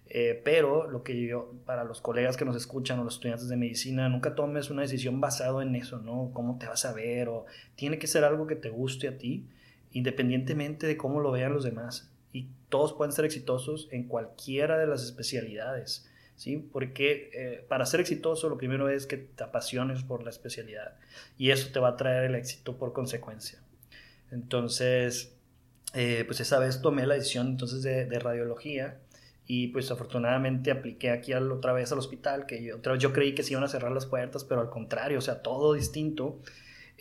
eh, 0.10 0.40
pero 0.46 0.88
lo 0.88 1.02
que 1.04 1.20
yo, 1.26 1.54
para 1.66 1.84
los 1.84 2.02
colegas 2.02 2.38
que 2.38 2.46
nos 2.46 2.56
escuchan 2.56 3.00
o 3.00 3.04
los 3.04 3.16
estudiantes 3.16 3.50
de 3.50 3.58
medicina, 3.58 4.10
nunca 4.10 4.36
tomes 4.36 4.70
una 4.70 4.84
decisión 4.84 5.20
basado 5.20 5.64
en 5.64 5.76
eso, 5.76 5.98
¿no? 5.98 6.30
¿Cómo 6.34 6.60
te 6.60 6.68
vas 6.68 6.86
a 6.86 6.94
ver? 6.94 7.30
O 7.30 7.46
tiene 7.76 7.98
que 7.98 8.06
ser 8.06 8.24
algo 8.24 8.46
que 8.46 8.56
te 8.56 8.70
guste 8.70 9.08
a 9.08 9.18
ti 9.18 9.48
independientemente 9.94 10.88
de 10.88 10.98
cómo 10.98 11.22
lo 11.22 11.32
vean 11.32 11.54
los 11.54 11.64
demás. 11.64 12.12
Y 12.34 12.50
todos 12.70 12.94
pueden 12.94 13.14
ser 13.14 13.26
exitosos 13.26 13.88
en 13.92 14.08
cualquiera 14.08 14.78
de 14.78 14.88
las 14.88 15.04
especialidades, 15.04 16.10
¿sí? 16.36 16.58
Porque 16.58 17.30
eh, 17.34 17.66
para 17.70 17.86
ser 17.86 18.02
exitoso 18.02 18.50
lo 18.50 18.58
primero 18.58 18.90
es 18.90 19.06
que 19.06 19.18
te 19.18 19.44
apasiones 19.44 20.04
por 20.04 20.24
la 20.24 20.32
especialidad 20.32 20.96
y 21.38 21.52
eso 21.52 21.70
te 21.72 21.80
va 21.80 21.90
a 21.90 21.98
traer 21.98 22.26
el 22.26 22.36
éxito 22.36 22.78
por 22.78 22.92
consecuencia. 22.92 23.60
Entonces, 24.32 25.36
eh, 25.94 26.24
pues 26.26 26.40
esa 26.40 26.58
vez 26.58 26.82
tomé 26.82 27.06
la 27.06 27.14
decisión 27.14 27.48
entonces 27.48 27.84
de, 27.84 28.20
radiología 28.20 28.98
y 29.46 29.68
pues 29.68 29.92
afortunadamente 29.92 30.72
apliqué 30.72 31.12
aquí 31.12 31.34
otra 31.34 31.74
vez 31.74 31.92
al 31.92 32.00
hospital, 32.00 32.48
que 32.48 32.64
yo, 32.64 32.78
otra 32.78 32.94
vez 32.94 33.02
yo 33.02 33.14
creí 33.14 33.36
que 33.36 33.44
se 33.44 33.52
iban 33.52 33.64
a 33.64 33.68
cerrar 33.68 33.92
las 33.92 34.08
puertas, 34.08 34.44
pero 34.44 34.62
al 34.62 34.72
contrario, 34.72 35.20
o 35.20 35.22
sea, 35.22 35.44
todo 35.44 35.74
distinto. 35.74 36.40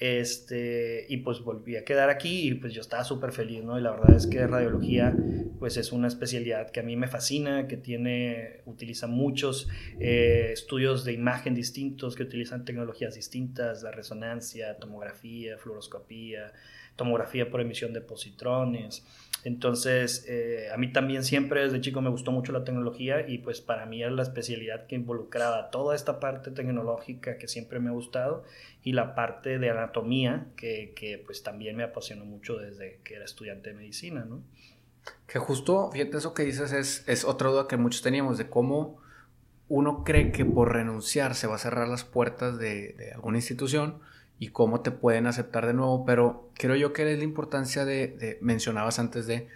Este, 0.02 1.06
y 1.08 1.18
pues 1.18 1.42
volví 1.42 1.76
a 1.76 1.84
quedar 1.84 2.10
aquí 2.10 2.48
y 2.48 2.54
pues 2.54 2.74
yo 2.74 2.80
estaba 2.80 3.04
súper 3.04 3.30
feliz, 3.30 3.62
¿no? 3.62 3.78
Y 3.78 3.82
la 3.82 3.92
verdad 3.92 4.16
es 4.16 4.26
que 4.26 4.44
radiología 4.48 5.14
pues 5.60 5.76
es 5.76 5.92
una 5.92 6.08
especialidad 6.08 6.70
que 6.70 6.80
a 6.80 6.82
mí 6.82 6.96
me 6.96 7.06
fascina, 7.06 7.68
que 7.68 7.76
tiene, 7.76 8.62
utiliza 8.64 9.06
muchos 9.06 9.68
eh, 10.00 10.50
estudios 10.52 11.04
de 11.04 11.12
imagen 11.12 11.54
distintos, 11.54 12.16
que 12.16 12.24
utilizan 12.24 12.64
tecnologías 12.64 13.14
distintas, 13.14 13.84
la 13.84 13.92
resonancia, 13.92 14.76
tomografía, 14.76 15.56
fluoroscopía, 15.56 16.52
tomografía 16.96 17.48
por 17.48 17.60
emisión 17.60 17.92
de 17.92 18.00
positrones. 18.00 19.04
Entonces, 19.44 20.24
eh, 20.28 20.68
a 20.72 20.76
mí 20.76 20.92
también 20.92 21.24
siempre 21.24 21.62
desde 21.62 21.80
chico 21.80 22.00
me 22.00 22.10
gustó 22.10 22.30
mucho 22.30 22.52
la 22.52 22.62
tecnología 22.62 23.26
y 23.28 23.38
pues 23.38 23.60
para 23.60 23.86
mí 23.86 24.00
era 24.00 24.12
la 24.12 24.22
especialidad 24.22 24.86
que 24.86 24.94
involucraba 24.94 25.70
toda 25.70 25.96
esta 25.96 26.20
parte 26.20 26.52
tecnológica 26.52 27.38
que 27.38 27.48
siempre 27.48 27.80
me 27.80 27.88
ha 27.88 27.92
gustado 27.92 28.44
y 28.84 28.92
la 28.92 29.16
parte 29.16 29.58
de 29.58 29.70
anatomía 29.70 30.46
que, 30.56 30.92
que 30.94 31.18
pues 31.18 31.42
también 31.42 31.76
me 31.76 31.82
apasionó 31.82 32.24
mucho 32.24 32.56
desde 32.56 33.00
que 33.02 33.14
era 33.14 33.24
estudiante 33.24 33.70
de 33.70 33.76
medicina, 33.76 34.24
¿no? 34.24 34.42
Que 35.26 35.40
justo, 35.40 35.90
fíjate, 35.90 36.18
eso 36.18 36.34
que 36.34 36.44
dices 36.44 36.72
es, 36.72 37.02
es 37.08 37.24
otra 37.24 37.50
duda 37.50 37.66
que 37.66 37.76
muchos 37.76 38.02
teníamos 38.02 38.38
de 38.38 38.48
cómo 38.48 39.00
uno 39.68 40.04
cree 40.04 40.30
que 40.30 40.44
por 40.44 40.72
renunciar 40.72 41.34
se 41.34 41.48
va 41.48 41.56
a 41.56 41.58
cerrar 41.58 41.88
las 41.88 42.04
puertas 42.04 42.58
de, 42.58 42.92
de 42.92 43.12
alguna 43.12 43.38
institución 43.38 44.00
y 44.42 44.48
cómo 44.48 44.80
te 44.80 44.90
pueden 44.90 45.28
aceptar 45.28 45.68
de 45.68 45.72
nuevo, 45.72 46.04
pero 46.04 46.50
creo 46.54 46.74
yo 46.74 46.92
que 46.92 47.08
es 47.12 47.16
la 47.16 47.22
importancia 47.22 47.84
de, 47.84 48.38
mencionabas 48.40 48.98
antes 48.98 49.28
de, 49.28 49.46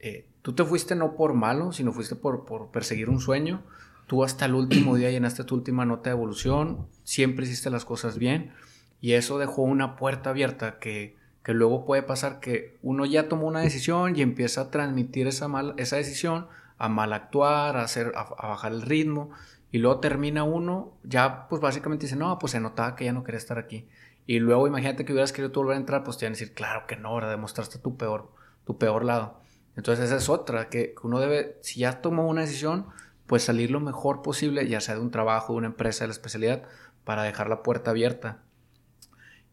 eh, 0.00 0.26
tú 0.42 0.52
te 0.52 0.62
fuiste 0.66 0.94
no 0.94 1.16
por 1.16 1.32
malo, 1.32 1.72
sino 1.72 1.94
fuiste 1.94 2.14
por, 2.14 2.44
por 2.44 2.70
perseguir 2.70 3.08
un 3.08 3.20
sueño, 3.20 3.62
tú 4.06 4.22
hasta 4.22 4.44
el 4.44 4.52
último 4.52 4.96
día 4.96 5.10
llenaste 5.10 5.44
tu 5.44 5.54
última 5.54 5.86
nota 5.86 6.10
de 6.10 6.16
evolución, 6.16 6.86
siempre 7.04 7.46
hiciste 7.46 7.70
las 7.70 7.86
cosas 7.86 8.18
bien 8.18 8.52
y 9.00 9.12
eso 9.12 9.38
dejó 9.38 9.62
una 9.62 9.96
puerta 9.96 10.28
abierta 10.28 10.78
que, 10.78 11.16
que 11.42 11.54
luego 11.54 11.86
puede 11.86 12.02
pasar 12.02 12.38
que 12.40 12.76
uno 12.82 13.06
ya 13.06 13.30
tomó 13.30 13.46
una 13.46 13.60
decisión 13.60 14.14
y 14.14 14.20
empieza 14.20 14.60
a 14.60 14.70
transmitir 14.70 15.26
esa, 15.26 15.48
mal, 15.48 15.72
esa 15.78 15.96
decisión, 15.96 16.48
a 16.76 16.90
mal 16.90 17.14
actuar, 17.14 17.78
a, 17.78 17.84
hacer, 17.84 18.12
a, 18.14 18.20
a 18.20 18.48
bajar 18.48 18.72
el 18.72 18.82
ritmo 18.82 19.30
y 19.74 19.78
luego 19.78 20.00
termina 20.00 20.44
uno, 20.44 20.92
ya 21.02 21.48
pues 21.48 21.60
básicamente 21.60 22.04
dice, 22.04 22.14
no, 22.14 22.38
pues 22.38 22.52
se 22.52 22.60
notaba 22.60 22.94
que 22.94 23.06
ya 23.06 23.12
no 23.12 23.24
quería 23.24 23.38
estar 23.38 23.58
aquí. 23.58 23.88
Y 24.26 24.38
luego 24.38 24.66
imagínate 24.66 25.04
que 25.04 25.12
hubieras 25.12 25.32
querido 25.32 25.52
tú 25.52 25.60
volver 25.60 25.76
a 25.76 25.80
entrar, 25.80 26.04
pues 26.04 26.16
te 26.16 26.24
iban 26.24 26.32
a 26.32 26.36
decir, 26.38 26.54
claro 26.54 26.86
que 26.86 26.96
no, 26.96 27.08
ahora 27.08 27.30
demostraste 27.30 27.78
tu 27.78 27.96
peor, 27.96 28.30
tu 28.64 28.78
peor 28.78 29.04
lado. 29.04 29.40
Entonces 29.76 30.06
esa 30.06 30.16
es 30.16 30.28
otra, 30.28 30.70
que 30.70 30.94
uno 31.02 31.20
debe, 31.20 31.58
si 31.60 31.80
ya 31.80 32.00
tomó 32.00 32.26
una 32.26 32.42
decisión, 32.42 32.86
pues 33.26 33.42
salir 33.42 33.70
lo 33.70 33.80
mejor 33.80 34.22
posible, 34.22 34.66
ya 34.68 34.80
sea 34.80 34.94
de 34.94 35.00
un 35.00 35.10
trabajo, 35.10 35.52
de 35.52 35.58
una 35.58 35.66
empresa, 35.68 36.04
de 36.04 36.08
la 36.08 36.12
especialidad, 36.12 36.62
para 37.04 37.22
dejar 37.22 37.48
la 37.48 37.62
puerta 37.62 37.90
abierta. 37.90 38.42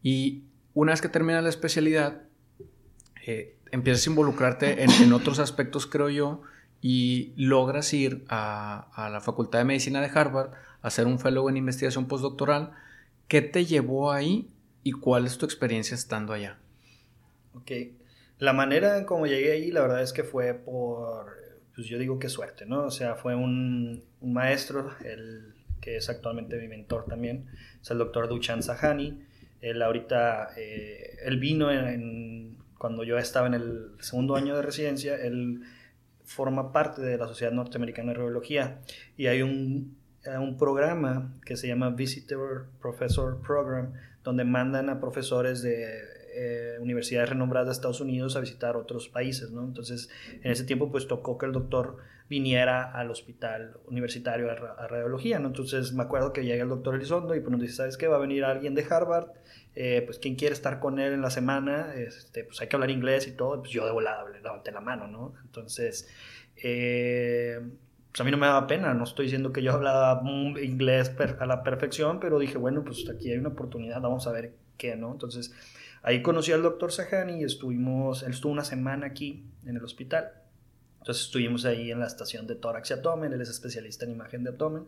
Y 0.02 0.44
una 0.74 0.92
vez 0.92 1.02
que 1.02 1.08
termina 1.08 1.42
la 1.42 1.48
especialidad, 1.48 2.22
eh, 3.26 3.58
empiezas 3.70 4.06
a 4.06 4.10
involucrarte 4.10 4.84
en, 4.84 5.12
otros 5.12 5.38
aspectos, 5.38 5.86
creo 5.86 6.08
yo, 6.08 6.42
y 6.80 7.32
logras 7.36 7.92
ir 7.92 8.24
a, 8.28 8.88
a, 8.94 9.10
la 9.10 9.20
Facultad 9.20 9.60
de 9.60 9.64
Medicina 9.64 10.00
de 10.00 10.10
Harvard 10.12 10.52
a 10.82 10.88
hacer 10.88 11.06
un 11.06 11.18
fellow 11.18 11.48
en 11.48 11.56
investigación 11.56 12.06
postdoctoral. 12.06 12.72
¿Qué 13.28 13.40
te 13.40 13.64
llevó 13.64 14.12
ahí 14.12 14.50
y 14.82 14.92
cuál 14.92 15.26
es 15.26 15.38
tu 15.38 15.46
experiencia 15.46 15.94
estando 15.94 16.32
allá. 16.32 16.58
Ok, 17.54 17.70
la 18.38 18.52
manera 18.52 18.98
en 18.98 19.04
cómo 19.04 19.26
llegué 19.26 19.52
ahí, 19.52 19.70
la 19.70 19.82
verdad 19.82 20.02
es 20.02 20.12
que 20.12 20.24
fue 20.24 20.54
por, 20.54 21.26
pues 21.74 21.86
yo 21.86 21.98
digo 21.98 22.18
que 22.18 22.28
suerte, 22.28 22.66
¿no? 22.66 22.84
O 22.84 22.90
sea, 22.90 23.14
fue 23.14 23.34
un, 23.34 24.04
un 24.20 24.32
maestro, 24.32 24.90
el 25.04 25.54
que 25.80 25.96
es 25.96 26.08
actualmente 26.08 26.56
mi 26.58 26.68
mentor 26.68 27.04
también, 27.06 27.46
es 27.82 27.90
el 27.90 27.98
doctor 27.98 28.28
Duchan 28.28 28.62
Sahani. 28.62 29.22
Él 29.60 29.82
ahorita, 29.82 30.50
eh, 30.56 31.18
él 31.24 31.38
vino 31.38 31.70
en, 31.70 32.56
cuando 32.78 33.04
yo 33.04 33.18
estaba 33.18 33.46
en 33.46 33.54
el 33.54 33.90
segundo 34.00 34.34
año 34.36 34.56
de 34.56 34.62
residencia, 34.62 35.16
él 35.16 35.62
forma 36.24 36.72
parte 36.72 37.02
de 37.02 37.18
la 37.18 37.26
Sociedad 37.28 37.52
Norteamericana 37.52 38.12
de 38.12 38.18
Radiología 38.18 38.80
y 39.16 39.26
hay 39.26 39.42
un, 39.42 39.98
un 40.26 40.56
programa 40.56 41.34
que 41.44 41.56
se 41.56 41.68
llama 41.68 41.90
Visitor 41.90 42.70
Professor 42.80 43.40
Program, 43.42 43.92
donde 44.24 44.44
mandan 44.44 44.88
a 44.88 45.00
profesores 45.00 45.62
de 45.62 46.22
eh, 46.34 46.78
universidades 46.80 47.28
renombradas 47.28 47.68
de 47.68 47.72
Estados 47.72 48.00
Unidos 48.00 48.36
a 48.36 48.40
visitar 48.40 48.76
otros 48.76 49.08
países, 49.08 49.50
¿no? 49.50 49.64
Entonces, 49.64 50.08
en 50.42 50.50
ese 50.50 50.64
tiempo, 50.64 50.90
pues 50.90 51.06
tocó 51.06 51.36
que 51.36 51.44
el 51.44 51.52
doctor 51.52 51.98
viniera 52.30 52.90
al 52.90 53.10
hospital 53.10 53.76
universitario 53.86 54.50
a, 54.50 54.86
radiología, 54.88 55.38
¿no? 55.38 55.48
Entonces, 55.48 55.92
me 55.92 56.02
acuerdo 56.02 56.32
que 56.32 56.44
llega 56.44 56.62
el 56.62 56.70
doctor 56.70 56.94
Elizondo 56.94 57.34
y 57.34 57.40
pues 57.40 57.50
nos 57.50 57.60
dice, 57.60 57.74
¿sabes 57.74 57.98
qué? 57.98 58.08
Va 58.08 58.16
a 58.16 58.20
venir 58.20 58.44
alguien 58.44 58.74
de 58.74 58.86
Harvard, 58.88 59.26
eh, 59.74 60.02
pues 60.06 60.18
quien 60.18 60.36
quiere 60.36 60.54
estar 60.54 60.80
con 60.80 60.98
él 60.98 61.12
en 61.12 61.20
la 61.20 61.28
semana, 61.28 61.92
este, 61.94 62.44
pues 62.44 62.58
hay 62.62 62.68
que 62.68 62.76
hablar 62.76 62.90
inglés 62.90 63.26
y 63.26 63.32
todo, 63.32 63.60
pues 63.60 63.70
yo 63.70 63.84
de 63.84 63.92
volada 63.92 64.26
le 64.30 64.40
levanté 64.40 64.72
la 64.72 64.80
mano, 64.80 65.08
¿no? 65.08 65.34
Entonces, 65.44 66.08
eh, 66.56 67.60
pues 68.12 68.20
a 68.20 68.24
mí 68.24 68.30
no 68.30 68.36
me 68.36 68.46
daba 68.46 68.66
pena, 68.66 68.92
no 68.92 69.04
estoy 69.04 69.24
diciendo 69.24 69.52
que 69.52 69.62
yo 69.62 69.72
hablaba 69.72 70.22
inglés 70.60 71.10
a 71.38 71.46
la 71.46 71.62
perfección, 71.62 72.20
pero 72.20 72.38
dije, 72.38 72.58
bueno, 72.58 72.84
pues 72.84 73.08
aquí 73.08 73.30
hay 73.30 73.38
una 73.38 73.48
oportunidad, 73.48 74.02
vamos 74.02 74.26
a 74.26 74.32
ver 74.32 74.52
qué, 74.76 74.96
¿no? 74.96 75.12
Entonces, 75.12 75.50
ahí 76.02 76.20
conocí 76.20 76.52
al 76.52 76.62
doctor 76.62 76.92
Sahani 76.92 77.40
y 77.40 77.44
estuvimos, 77.44 78.22
él 78.22 78.32
estuvo 78.32 78.52
una 78.52 78.64
semana 78.64 79.06
aquí 79.06 79.46
en 79.64 79.76
el 79.76 79.84
hospital. 79.84 80.30
Entonces 80.98 81.24
estuvimos 81.24 81.64
ahí 81.64 81.90
en 81.90 82.00
la 82.00 82.06
estación 82.06 82.46
de 82.46 82.54
tórax 82.54 82.90
y 82.90 82.92
abdomen, 82.92 83.32
él 83.32 83.40
es 83.40 83.48
especialista 83.48 84.04
en 84.04 84.10
imagen 84.10 84.44
de 84.44 84.50
abdomen. 84.50 84.84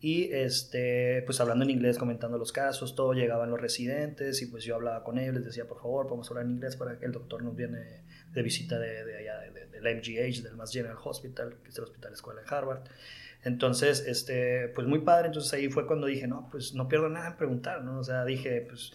Y 0.00 0.32
este, 0.32 1.22
pues 1.26 1.40
hablando 1.40 1.64
en 1.64 1.70
inglés, 1.70 1.98
comentando 1.98 2.38
los 2.38 2.52
casos, 2.52 2.94
todo 2.94 3.12
llegaban 3.12 3.50
los 3.50 3.60
residentes 3.60 4.40
y 4.40 4.46
pues 4.46 4.62
yo 4.62 4.76
hablaba 4.76 5.02
con 5.02 5.18
ellos, 5.18 5.34
les 5.34 5.44
decía, 5.44 5.66
por 5.66 5.78
favor, 5.80 6.06
podemos 6.06 6.30
hablar 6.30 6.44
en 6.44 6.52
inglés 6.52 6.76
para 6.76 6.96
que 6.98 7.06
el 7.06 7.12
doctor 7.12 7.42
nos 7.42 7.56
viene 7.56 8.01
de 8.32 8.42
visita 8.42 8.78
de, 8.78 9.04
de 9.04 9.16
allá, 9.18 9.38
de, 9.40 9.94
MGH, 9.94 10.42
del 10.42 10.56
Mass 10.56 10.72
General 10.72 10.96
Hospital, 11.02 11.56
que 11.62 11.70
es 11.70 11.78
el 11.78 11.84
hospital 11.84 12.12
escuela 12.12 12.40
en 12.40 12.54
Harvard. 12.54 12.82
Entonces, 13.44 14.04
este, 14.06 14.68
pues 14.68 14.86
muy 14.86 15.00
padre, 15.00 15.26
entonces 15.26 15.52
ahí 15.52 15.68
fue 15.68 15.86
cuando 15.86 16.06
dije, 16.06 16.28
no, 16.28 16.48
pues 16.50 16.74
no 16.74 16.88
pierdo 16.88 17.08
nada 17.08 17.28
en 17.28 17.36
preguntar, 17.36 17.82
¿no? 17.82 17.98
O 17.98 18.04
sea, 18.04 18.24
dije, 18.24 18.64
pues 18.68 18.92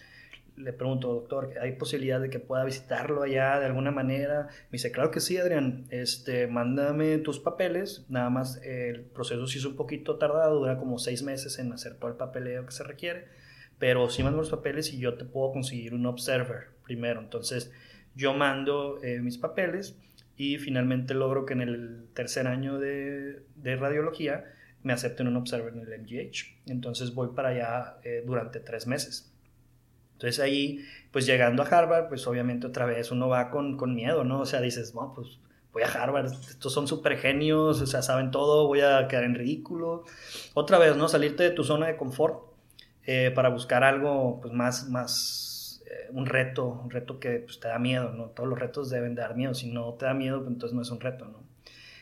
le 0.58 0.74
pregunto, 0.74 1.10
doctor, 1.14 1.54
¿hay 1.62 1.74
posibilidad 1.74 2.20
de 2.20 2.30
que 2.30 2.40
pueda 2.40 2.64
visitarlo 2.64 3.22
allá 3.22 3.60
de 3.60 3.68
alguna 3.68 3.92
manera? 3.92 4.48
Me 4.64 4.78
dice, 4.78 4.92
claro 4.92 5.12
que 5.12 5.20
sí, 5.20 5.38
Adrián, 5.38 5.86
este, 5.92 6.48
mándame 6.48 7.20
tus 7.20 7.40
papeles, 7.40 8.06
nada 8.10 8.30
más 8.30 8.60
el 8.64 9.02
proceso 9.02 9.46
sí 9.46 9.60
es 9.60 9.66
un 9.66 9.76
poquito 9.76 10.18
tardado, 10.18 10.60
dura 10.60 10.78
como 10.78 10.98
seis 10.98 11.22
meses 11.22 11.60
en 11.60 11.72
hacer 11.74 11.96
todo 11.96 12.10
el 12.10 12.18
papeleo 12.18 12.66
que 12.66 12.72
se 12.72 12.84
requiere, 12.84 13.28
pero 13.78 14.10
sí 14.10 14.24
mando 14.24 14.40
los 14.40 14.50
papeles 14.50 14.92
y 14.94 15.00
yo 15.00 15.16
te 15.16 15.26
puedo 15.26 15.52
conseguir 15.52 15.94
un 15.94 16.06
observer 16.08 16.70
primero. 16.84 17.20
Entonces, 17.20 17.72
yo 18.18 18.34
mando 18.34 19.02
eh, 19.02 19.22
mis 19.22 19.38
papeles 19.38 19.96
y 20.36 20.58
finalmente 20.58 21.14
logro 21.14 21.46
que 21.46 21.54
en 21.54 21.62
el 21.62 22.08
tercer 22.14 22.48
año 22.48 22.80
de, 22.80 23.44
de 23.56 23.76
radiología 23.78 24.44
me 24.84 24.94
acepten 24.94 25.28
un 25.28 25.38
observer 25.38 25.74
en 25.74 25.82
el 25.82 26.02
MGH. 26.02 26.72
Entonces 26.72 27.14
voy 27.14 27.30
para 27.36 27.50
allá 27.50 27.98
eh, 28.04 28.24
durante 28.26 28.60
tres 28.60 28.88
meses. 28.88 29.32
Entonces 30.14 30.40
ahí, 30.40 30.84
pues 31.12 31.26
llegando 31.26 31.62
a 31.62 31.68
Harvard, 31.68 32.08
pues 32.10 32.26
obviamente 32.26 32.66
otra 32.68 32.86
vez 32.86 33.12
uno 33.12 33.30
va 33.30 33.52
con, 33.52 33.78
con 33.78 33.94
miedo, 33.94 34.24
¿no? 34.24 34.42
O 34.42 34.46
sea, 34.46 34.62
dices, 34.62 34.92
bueno, 34.94 35.14
pues 35.14 35.40
voy 35.72 35.84
a 35.84 35.88
Harvard, 35.88 36.26
estos 36.26 36.74
son 36.74 36.88
súper 36.88 37.18
genios, 37.18 37.82
o 37.82 37.86
sea, 37.86 38.02
saben 38.02 38.32
todo, 38.32 38.66
voy 38.66 38.82
a 38.82 39.08
quedar 39.08 39.26
en 39.26 39.36
ridículo. 39.36 40.06
Otra 40.56 40.80
vez, 40.80 40.96
¿no? 40.98 41.08
Salirte 41.08 41.44
de 41.44 41.52
tu 41.52 41.64
zona 41.64 41.86
de 41.86 41.98
confort 41.98 42.42
eh, 43.06 43.32
para 43.36 43.50
buscar 43.50 43.84
algo, 43.84 44.40
pues 44.42 44.54
más, 44.54 44.90
más, 44.90 45.57
eh, 45.90 46.10
un 46.12 46.26
reto, 46.26 46.68
un 46.68 46.90
reto 46.90 47.20
que 47.20 47.40
pues, 47.40 47.60
te 47.60 47.70
da 47.70 47.80
miedo, 47.80 48.12
¿no? 48.12 48.26
Todos 48.26 48.50
los 48.50 48.60
retos 48.60 48.90
deben 48.90 49.16
dar 49.16 49.36
miedo, 49.36 49.54
si 49.54 49.72
no 49.72 49.94
te 49.94 50.06
da 50.06 50.14
miedo, 50.14 50.40
pues 50.40 50.52
entonces 50.52 50.76
no 50.76 50.82
es 50.82 50.90
un 50.92 51.00
reto, 51.00 51.26
¿no? 51.26 51.44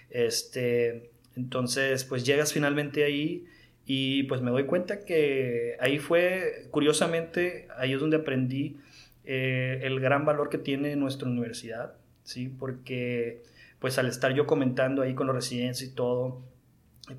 Este, 0.09 1.11
entonces, 1.35 2.03
pues 2.03 2.25
llegas 2.25 2.53
finalmente 2.53 3.03
ahí 3.03 3.45
y 3.85 4.23
pues 4.23 4.41
me 4.41 4.51
doy 4.51 4.65
cuenta 4.65 5.05
que 5.05 5.77
ahí 5.79 5.99
fue, 5.99 6.67
curiosamente, 6.71 7.67
ahí 7.77 7.93
es 7.93 7.99
donde 7.99 8.17
aprendí 8.17 8.77
eh, 9.25 9.81
el 9.83 9.99
gran 9.99 10.25
valor 10.25 10.49
que 10.49 10.57
tiene 10.57 10.95
nuestra 10.95 11.27
universidad, 11.27 11.93
¿sí? 12.23 12.47
Porque 12.47 13.43
pues 13.79 13.99
al 13.99 14.07
estar 14.07 14.33
yo 14.33 14.47
comentando 14.47 15.03
ahí 15.03 15.13
con 15.13 15.27
los 15.27 15.35
residentes 15.35 15.83
y 15.83 15.93
todo, 15.93 16.41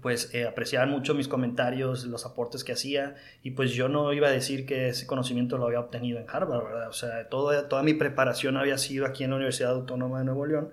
pues 0.03 0.35
eh, 0.35 0.47
apreciaban 0.47 0.91
mucho 0.91 1.15
mis 1.15 1.29
comentarios, 1.29 2.05
los 2.07 2.27
aportes 2.27 2.65
que 2.65 2.73
hacía, 2.73 3.15
y 3.43 3.53
pues 3.53 3.73
yo 3.73 3.89
no 3.89 4.13
iba 4.13 4.29
a 4.29 4.33
decir 4.33 4.67
que 4.67 4.89
ese 4.89 5.07
conocimiento 5.07 5.59
lo 5.59 5.67
había 5.67 5.81
obtenido 5.81 6.19
en 6.19 6.27
Harvard, 6.29 6.65
¿verdad? 6.65 6.89
O 6.89 6.93
sea, 6.93 7.29
toda, 7.29 7.69
toda 7.69 7.83
mi 7.83 7.95
preparación 7.95 8.57
había 8.57 8.79
sido 8.79 9.07
aquí 9.07 9.25
en 9.25 9.31
la 9.31 9.37
Universidad 9.37 9.73
Autónoma 9.73 10.19
de 10.19 10.25
Nuevo 10.25 10.47
León, 10.47 10.71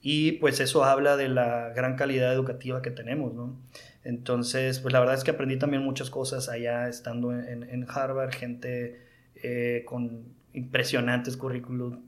y 0.00 0.32
pues 0.32 0.60
eso 0.60 0.84
habla 0.84 1.16
de 1.16 1.28
la 1.28 1.70
gran 1.70 1.96
calidad 1.96 2.32
educativa 2.32 2.82
que 2.82 2.90
tenemos, 2.90 3.34
¿no? 3.34 3.56
Entonces, 4.04 4.78
pues 4.78 4.92
la 4.92 5.00
verdad 5.00 5.16
es 5.16 5.24
que 5.24 5.32
aprendí 5.32 5.58
también 5.58 5.82
muchas 5.82 6.08
cosas 6.08 6.48
allá 6.48 6.88
estando 6.88 7.32
en, 7.32 7.86
Harvard, 7.88 8.32
gente 8.32 9.02
eh, 9.34 9.82
con 9.86 10.34
impresionantes 10.52 11.36
currículum. 11.36 12.04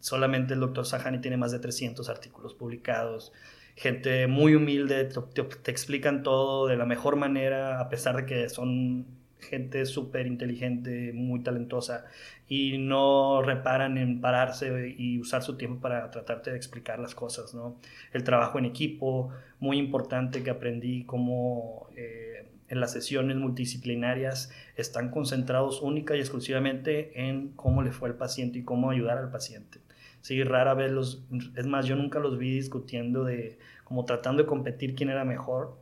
Solamente 0.00 0.54
el 0.54 0.60
doctor 0.60 0.86
Sahani 0.86 1.20
tiene 1.20 1.36
más 1.36 1.52
de 1.52 1.58
300 1.58 2.08
artículos 2.08 2.54
publicados. 2.54 3.32
Gente 3.78 4.26
muy 4.26 4.56
humilde, 4.56 5.08
te 5.62 5.70
explican 5.70 6.24
todo 6.24 6.66
de 6.66 6.76
la 6.76 6.84
mejor 6.84 7.14
manera, 7.14 7.80
a 7.80 7.88
pesar 7.88 8.16
de 8.16 8.26
que 8.26 8.48
son 8.48 9.06
gente 9.38 9.86
súper 9.86 10.26
inteligente, 10.26 11.12
muy 11.12 11.44
talentosa, 11.44 12.04
y 12.48 12.78
no 12.78 13.40
reparan 13.40 13.96
en 13.96 14.20
pararse 14.20 14.94
y 14.98 15.20
usar 15.20 15.44
su 15.44 15.56
tiempo 15.56 15.80
para 15.80 16.10
tratarte 16.10 16.50
de 16.50 16.56
explicar 16.56 16.98
las 16.98 17.14
cosas, 17.14 17.54
¿no? 17.54 17.76
El 18.12 18.24
trabajo 18.24 18.58
en 18.58 18.64
equipo, 18.64 19.30
muy 19.60 19.78
importante 19.78 20.42
que 20.42 20.50
aprendí 20.50 21.04
cómo 21.04 21.88
eh, 21.96 22.48
en 22.68 22.80
las 22.80 22.92
sesiones 22.92 23.36
multidisciplinarias 23.36 24.50
están 24.76 25.10
concentrados 25.10 25.82
única 25.82 26.16
y 26.16 26.20
exclusivamente 26.20 27.28
en 27.28 27.50
cómo 27.50 27.82
le 27.82 27.92
fue 27.92 28.08
al 28.08 28.16
paciente 28.16 28.58
y 28.58 28.64
cómo 28.64 28.90
ayudar 28.90 29.18
al 29.18 29.30
paciente. 29.30 29.78
Sí, 30.20 30.42
rara 30.42 30.74
vez 30.74 30.90
los, 30.90 31.24
es 31.56 31.66
más, 31.66 31.86
yo 31.86 31.96
nunca 31.96 32.18
los 32.18 32.38
vi 32.38 32.54
discutiendo 32.54 33.24
de, 33.24 33.58
como 33.84 34.04
tratando 34.04 34.42
de 34.42 34.48
competir 34.48 34.94
quién 34.94 35.10
era 35.10 35.24
mejor, 35.24 35.78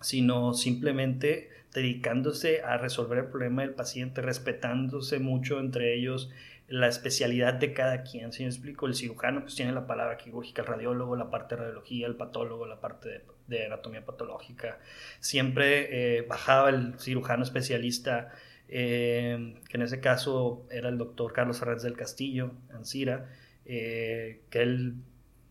sino 0.00 0.52
simplemente 0.52 1.50
dedicándose 1.72 2.62
a 2.62 2.76
resolver 2.76 3.18
el 3.18 3.26
problema 3.26 3.62
del 3.62 3.74
paciente, 3.74 4.20
respetándose 4.20 5.18
mucho 5.18 5.58
entre 5.58 5.94
ellos 5.94 6.30
la 6.68 6.88
especialidad 6.88 7.54
de 7.54 7.72
cada 7.72 8.02
quien. 8.02 8.32
Si 8.32 8.42
me 8.42 8.48
explico, 8.48 8.86
el 8.86 8.94
cirujano 8.94 9.42
pues 9.42 9.54
tiene 9.54 9.72
la 9.72 9.86
palabra 9.86 10.16
quirúrgica, 10.16 10.62
el 10.62 10.68
radiólogo 10.68 11.16
la 11.16 11.30
parte 11.30 11.54
de 11.54 11.62
radiología, 11.62 12.06
el 12.06 12.16
patólogo 12.16 12.66
la 12.66 12.80
parte 12.80 13.24
de, 13.46 13.66
anatomía 13.66 14.04
patológica. 14.04 14.78
Siempre 15.20 16.18
eh, 16.18 16.22
bajaba 16.22 16.70
el 16.70 16.98
cirujano 16.98 17.42
especialista, 17.42 18.32
eh, 18.68 19.60
que 19.68 19.76
en 19.76 19.82
ese 19.82 20.00
caso 20.00 20.66
era 20.70 20.88
el 20.88 20.96
doctor 20.96 21.34
Carlos 21.34 21.58
Fernández 21.58 21.82
del 21.82 21.96
Castillo, 21.96 22.52
Ancira, 22.72 23.28
eh, 23.64 24.42
que 24.50 24.62
él 24.62 24.94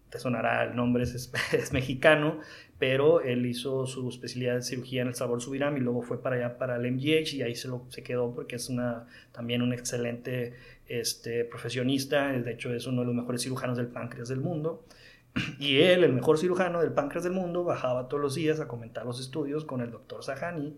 te 0.09 0.19
sonará 0.19 0.65
el 0.65 0.75
nombre, 0.75 1.03
es, 1.03 1.31
es, 1.53 1.73
mexicano, 1.73 2.39
pero 2.77 3.21
él 3.21 3.45
hizo 3.45 3.87
su 3.87 4.09
especialidad 4.09 4.55
de 4.55 4.61
cirugía 4.61 5.01
en 5.01 5.07
el 5.07 5.15
Sabor 5.15 5.41
Subiram 5.41 5.77
y 5.77 5.79
luego 5.79 6.01
fue 6.01 6.21
para 6.21 6.35
allá 6.35 6.57
para 6.57 6.75
el 6.75 6.91
MGH 6.91 7.35
y 7.35 7.41
ahí 7.41 7.55
se, 7.55 7.67
lo, 7.67 7.85
se 7.89 8.03
quedó 8.03 8.33
porque 8.35 8.57
es 8.57 8.69
una, 8.69 9.07
también 9.31 9.61
un 9.61 9.73
excelente 9.73 10.53
este, 10.87 11.45
profesionista, 11.45 12.31
de 12.31 12.51
hecho 12.51 12.73
es 12.73 12.85
uno 12.85 13.01
de 13.01 13.07
los 13.07 13.15
mejores 13.15 13.41
cirujanos 13.41 13.77
del 13.77 13.87
páncreas 13.87 14.27
del 14.29 14.41
mundo. 14.41 14.85
Y 15.59 15.79
él, 15.79 16.03
el 16.03 16.11
mejor 16.11 16.37
cirujano 16.37 16.81
del 16.81 16.91
páncreas 16.91 17.23
del 17.23 17.33
mundo, 17.33 17.63
bajaba 17.63 18.09
todos 18.09 18.21
los 18.21 18.35
días 18.35 18.59
a 18.59 18.67
comentar 18.67 19.05
los 19.05 19.21
estudios 19.21 19.63
con 19.63 19.79
el 19.79 19.89
doctor 19.89 20.23
Sahani 20.23 20.75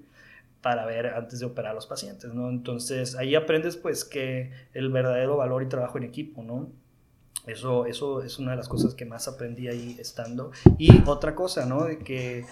para 0.62 0.86
ver 0.86 1.08
antes 1.08 1.40
de 1.40 1.46
operar 1.48 1.72
a 1.72 1.74
los 1.74 1.88
pacientes, 1.88 2.34
¿no? 2.34 2.50
Entonces 2.50 3.16
ahí 3.16 3.34
aprendes 3.34 3.76
pues 3.76 4.06
que 4.06 4.52
el 4.74 4.92
verdadero 4.92 5.36
valor 5.36 5.64
y 5.64 5.68
trabajo 5.68 5.98
en 5.98 6.04
equipo, 6.04 6.44
¿no? 6.44 6.72
Eso, 7.46 7.86
eso 7.86 8.24
es 8.24 8.40
una 8.40 8.52
de 8.52 8.58
las 8.58 8.70
cosas 8.70 8.94
que 8.94 9.06
más 9.06 9.28
aprendí 9.28 9.68
ahí 9.68 9.98
estando. 10.00 10.52
Y 10.78 11.02
otra 11.06 11.36
cosa, 11.36 11.66
¿no? 11.66 11.84
De 11.86 12.00
que 12.00 12.46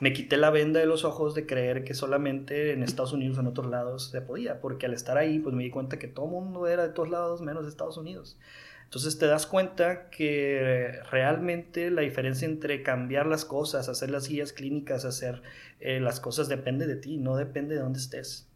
me 0.00 0.12
quité 0.12 0.36
la 0.36 0.50
venda 0.50 0.80
de 0.80 0.86
los 0.86 1.04
ojos 1.04 1.34
de 1.34 1.46
creer 1.46 1.84
que 1.84 1.92
solamente 1.92 2.72
en 2.72 2.82
Estados 2.82 3.12
Unidos 3.12 3.36
o 3.36 3.40
en 3.40 3.48
otros 3.48 3.66
lados 3.66 4.10
se 4.10 4.20
podía, 4.20 4.60
porque 4.60 4.86
al 4.86 4.94
estar 4.94 5.18
ahí, 5.18 5.38
pues 5.38 5.54
me 5.54 5.64
di 5.64 5.70
cuenta 5.70 5.98
que 5.98 6.08
todo 6.08 6.26
el 6.26 6.32
mundo 6.32 6.66
era 6.66 6.86
de 6.86 6.92
todos 6.94 7.10
lados 7.10 7.42
menos 7.42 7.66
Estados 7.66 7.98
Unidos. 7.98 8.38
Entonces 8.84 9.18
te 9.18 9.26
das 9.26 9.46
cuenta 9.46 10.08
que 10.08 11.00
realmente 11.10 11.90
la 11.90 12.00
diferencia 12.00 12.46
entre 12.46 12.82
cambiar 12.82 13.26
las 13.26 13.44
cosas, 13.44 13.90
hacer 13.90 14.08
las 14.08 14.28
guías 14.28 14.54
clínicas, 14.54 15.04
hacer 15.04 15.42
eh, 15.80 16.00
las 16.00 16.20
cosas 16.20 16.48
depende 16.48 16.86
de 16.86 16.96
ti, 16.96 17.18
no 17.18 17.36
depende 17.36 17.74
de 17.74 17.82
dónde 17.82 17.98
estés. 17.98 18.48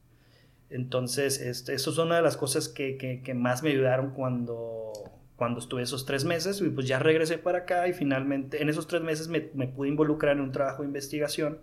Entonces, 0.71 1.39
este, 1.39 1.75
eso 1.75 1.91
es 1.91 1.99
una 1.99 2.17
de 2.17 2.23
las 2.23 2.39
cosas 2.39 2.71
que, 2.71 2.97
que 2.97 3.35
más 3.35 3.63
me 3.63 3.71
ayudaron 3.71 4.13
cuando, 4.13 5.12
cuando 5.43 5.59
estuve 5.59 5.83
esos 5.83 6.07
tres 6.07 6.25
meses 6.25 6.61
y 6.61 6.71
pues 6.71 6.87
ya 6.87 7.01
regresé 7.01 7.37
para 7.37 7.59
acá 7.59 7.89
y 7.89 7.93
finalmente 7.93 8.63
en 8.63 8.69
esos 8.69 8.87
tres 8.87 9.03
meses 9.03 9.27
me, 9.27 9.41
pude 9.41 9.89
involucrar 9.89 10.37
en 10.37 10.41
un 10.41 10.53
trabajo 10.53 10.83
de 10.83 10.87
investigación 10.87 11.59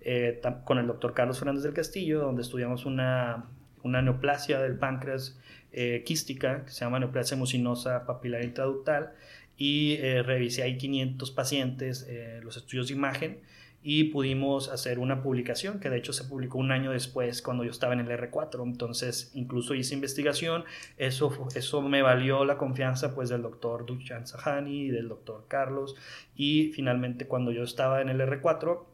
eh, 0.00 0.40
con 0.64 0.78
el 0.78 0.88
doctor 0.88 1.14
Carlos 1.14 1.38
Fernández 1.38 1.62
del 1.62 1.72
Castillo, 1.72 2.18
donde 2.18 2.42
estudiamos 2.42 2.84
una, 2.84 3.44
una 3.84 4.02
neoplasia 4.02 4.60
del 4.60 4.76
páncreas 4.76 5.38
eh, 5.70 6.02
quística, 6.04 6.64
que 6.64 6.72
se 6.72 6.84
llama 6.84 6.98
neoplasia 6.98 7.36
mucinosa 7.36 8.06
papilar 8.06 8.42
intraductal, 8.42 9.12
y 9.56 9.98
eh, 10.00 10.24
revisé 10.24 10.64
ahí 10.64 10.76
500 10.76 11.30
pacientes, 11.30 12.08
los 12.42 12.56
estudios 12.56 12.88
de 12.88 12.94
imagen, 12.94 13.40
y 13.84 14.04
pudimos 14.04 14.68
hacer 14.68 15.00
una 15.00 15.22
publicación 15.22 15.80
que 15.80 15.90
de 15.90 15.98
hecho 15.98 16.12
se 16.12 16.24
publicó 16.24 16.58
un 16.58 16.70
año 16.70 16.92
después 16.92 17.42
cuando 17.42 17.64
yo 17.64 17.72
estaba 17.72 17.94
en 17.94 18.00
el 18.00 18.08
R4 18.08 18.62
entonces 18.62 19.32
incluso 19.34 19.74
hice 19.74 19.94
investigación. 19.94 20.64
Eso, 20.98 21.48
eso 21.56 21.82
me 21.82 22.00
valió 22.00 22.44
la 22.44 22.58
confianza 22.58 23.12
pues 23.14 23.28
del 23.28 23.42
doctor 23.42 23.84
Duchan 23.84 24.26
Sahani 24.26 24.88
del 24.90 25.08
doctor 25.08 25.46
Carlos. 25.48 25.96
Y 26.36 26.70
finalmente 26.74 27.26
cuando 27.26 27.50
yo 27.50 27.64
estaba 27.64 28.00
en 28.00 28.08
el 28.08 28.20
R4 28.20 28.84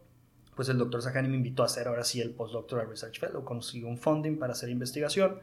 pues 0.57 0.71
el 0.71 0.79
doctor 0.79 1.03
Sahani 1.03 1.29
me 1.29 1.37
invitó 1.37 1.63
a 1.63 1.67
hacer 1.67 1.87
ahora 1.87 2.03
sí 2.03 2.23
el 2.23 2.31
postdoctoral 2.31 2.89
research 2.89 3.21
fellow. 3.21 3.45
Conseguí 3.45 3.85
un 3.85 3.99
funding 3.99 4.39
para 4.39 4.55
hacer 4.55 4.71
investigación 4.71 5.39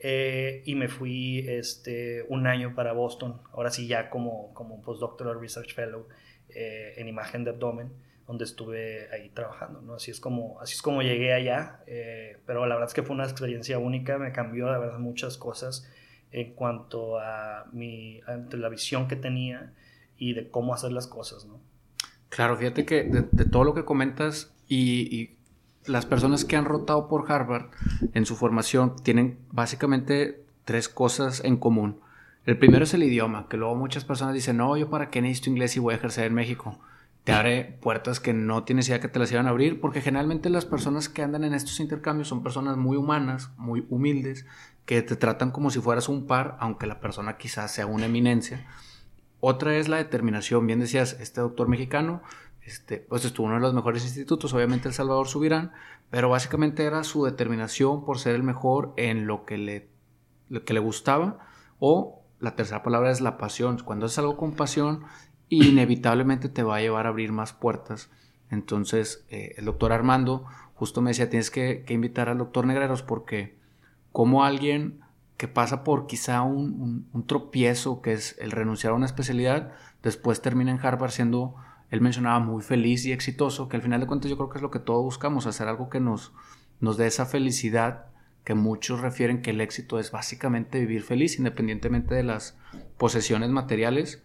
eh, 0.00 0.62
y 0.66 0.74
me 0.74 0.88
fui 0.88 1.46
este, 1.48 2.26
un 2.28 2.46
año 2.46 2.74
para 2.74 2.92
Boston. 2.92 3.40
Ahora 3.52 3.70
sí 3.70 3.86
ya 3.86 4.10
como, 4.10 4.52
como 4.52 4.82
postdoctoral 4.82 5.40
research 5.40 5.74
fellow 5.74 6.06
eh, 6.50 6.92
en 6.98 7.08
imagen 7.08 7.44
de 7.44 7.50
abdomen 7.50 7.90
donde 8.26 8.44
estuve 8.44 9.08
ahí 9.12 9.30
trabajando, 9.30 9.82
¿no? 9.82 9.94
Así 9.94 10.10
es 10.10 10.20
como, 10.20 10.60
así 10.60 10.74
es 10.74 10.82
como 10.82 11.02
llegué 11.02 11.32
allá, 11.32 11.80
eh, 11.86 12.38
pero 12.46 12.66
la 12.66 12.74
verdad 12.74 12.88
es 12.88 12.94
que 12.94 13.02
fue 13.02 13.14
una 13.14 13.24
experiencia 13.24 13.78
única, 13.78 14.18
me 14.18 14.32
cambió 14.32 14.70
la 14.70 14.78
verdad 14.78 14.98
muchas 14.98 15.36
cosas 15.36 15.88
en 16.30 16.54
cuanto 16.54 17.18
a 17.18 17.66
mi, 17.72 18.20
la 18.52 18.68
visión 18.68 19.08
que 19.08 19.16
tenía 19.16 19.72
y 20.16 20.34
de 20.34 20.48
cómo 20.48 20.72
hacer 20.72 20.92
las 20.92 21.06
cosas, 21.06 21.44
¿no? 21.44 21.60
Claro, 22.28 22.56
fíjate 22.56 22.86
que 22.86 23.04
de, 23.04 23.44
todo 23.44 23.64
lo 23.64 23.74
que 23.74 23.84
comentas 23.84 24.54
y, 24.66 25.14
y, 25.14 25.36
las 25.84 26.06
personas 26.06 26.44
que 26.44 26.54
han 26.54 26.64
rotado 26.64 27.08
por 27.08 27.30
Harvard 27.30 27.66
en 28.14 28.24
su 28.24 28.36
formación 28.36 28.94
tienen 29.02 29.40
básicamente 29.50 30.44
tres 30.64 30.88
cosas 30.88 31.42
en 31.44 31.56
común. 31.56 32.00
El 32.46 32.56
primero 32.56 32.84
es 32.84 32.94
el 32.94 33.02
idioma, 33.02 33.48
que 33.50 33.56
luego 33.56 33.74
muchas 33.74 34.04
personas 34.04 34.32
dicen, 34.32 34.58
no, 34.58 34.76
yo 34.76 34.88
para 34.90 35.10
qué 35.10 35.20
necesito 35.20 35.50
inglés 35.50 35.76
y 35.76 35.80
voy 35.80 35.94
a 35.94 35.96
ejercer 35.96 36.26
en 36.26 36.34
México 36.34 36.78
te 37.24 37.32
abre 37.32 37.78
puertas 37.80 38.18
que 38.20 38.32
no 38.32 38.64
tienes 38.64 38.88
idea 38.88 39.00
que 39.00 39.08
te 39.08 39.18
las 39.18 39.30
iban 39.30 39.46
a 39.46 39.50
abrir, 39.50 39.80
porque 39.80 40.00
generalmente 40.00 40.50
las 40.50 40.64
personas 40.64 41.08
que 41.08 41.22
andan 41.22 41.44
en 41.44 41.54
estos 41.54 41.78
intercambios 41.80 42.28
son 42.28 42.42
personas 42.42 42.76
muy 42.76 42.96
humanas, 42.96 43.50
muy 43.56 43.86
humildes, 43.90 44.46
que 44.84 45.02
te 45.02 45.16
tratan 45.16 45.52
como 45.52 45.70
si 45.70 45.80
fueras 45.80 46.08
un 46.08 46.26
par, 46.26 46.56
aunque 46.58 46.86
la 46.86 47.00
persona 47.00 47.36
quizás 47.36 47.72
sea 47.72 47.86
una 47.86 48.06
eminencia. 48.06 48.66
Otra 49.40 49.76
es 49.76 49.88
la 49.88 49.98
determinación, 49.98 50.66
bien 50.66 50.80
decías, 50.80 51.16
este 51.20 51.40
doctor 51.40 51.68
mexicano 51.68 52.22
este, 52.64 52.98
pues 52.98 53.24
estuvo 53.24 53.46
uno 53.46 53.56
de 53.56 53.62
los 53.62 53.74
mejores 53.74 54.04
institutos, 54.04 54.54
obviamente 54.54 54.88
El 54.88 54.94
Salvador 54.94 55.26
Subirán, 55.26 55.72
pero 56.10 56.28
básicamente 56.28 56.84
era 56.84 57.02
su 57.02 57.24
determinación 57.24 58.04
por 58.04 58.18
ser 58.18 58.34
el 58.34 58.42
mejor 58.42 58.92
en 58.96 59.26
lo 59.26 59.44
que 59.44 59.58
le, 59.58 59.88
lo 60.48 60.64
que 60.64 60.74
le 60.74 60.80
gustaba, 60.80 61.40
o 61.80 62.22
la 62.38 62.54
tercera 62.54 62.82
palabra 62.82 63.10
es 63.10 63.20
la 63.20 63.36
pasión. 63.36 63.78
Cuando 63.84 64.06
es 64.06 64.18
algo 64.18 64.36
con 64.36 64.52
pasión, 64.54 65.04
inevitablemente 65.56 66.48
te 66.48 66.62
va 66.62 66.76
a 66.76 66.80
llevar 66.80 67.06
a 67.06 67.10
abrir 67.10 67.32
más 67.32 67.52
puertas. 67.52 68.10
Entonces, 68.50 69.24
eh, 69.30 69.54
el 69.56 69.64
doctor 69.64 69.92
Armando 69.92 70.46
justo 70.74 71.00
me 71.00 71.10
decía, 71.10 71.30
tienes 71.30 71.50
que, 71.50 71.84
invitar 71.88 72.28
al 72.28 72.38
doctor 72.38 72.66
Negreros 72.66 73.02
porque 73.02 73.56
como 74.10 74.44
alguien 74.44 75.00
que 75.36 75.48
pasa 75.48 75.84
por 75.84 76.06
quizá 76.06 76.42
un, 76.42 77.08
un, 77.12 77.26
tropiezo, 77.26 78.00
que 78.02 78.12
es 78.12 78.36
el 78.40 78.50
renunciar 78.50 78.92
a 78.92 78.96
una 78.96 79.06
especialidad, 79.06 79.72
después 80.02 80.40
termina 80.40 80.70
en 80.70 80.80
Harvard 80.84 81.10
siendo, 81.10 81.54
él 81.90 82.00
mencionaba, 82.00 82.38
muy 82.38 82.62
feliz 82.62 83.04
y 83.06 83.12
exitoso, 83.12 83.68
que 83.68 83.76
al 83.76 83.82
final 83.82 84.00
de 84.00 84.06
cuentas 84.06 84.30
yo 84.30 84.36
creo 84.36 84.50
que 84.50 84.58
es 84.58 84.62
lo 84.62 84.70
que 84.70 84.78
todos 84.78 85.02
buscamos, 85.02 85.46
hacer 85.46 85.68
algo 85.68 85.88
que 85.88 86.00
nos, 86.00 86.32
nos 86.80 86.96
dé 86.96 87.06
esa 87.06 87.26
felicidad 87.26 88.06
que 88.44 88.54
muchos 88.54 89.00
refieren 89.00 89.42
que 89.42 89.50
el 89.50 89.60
éxito 89.60 89.98
es 89.98 90.10
básicamente 90.10 90.80
vivir 90.80 91.02
feliz 91.02 91.38
independientemente 91.38 92.14
de 92.14 92.24
las 92.24 92.56
posesiones 92.98 93.50
materiales. 93.50 94.22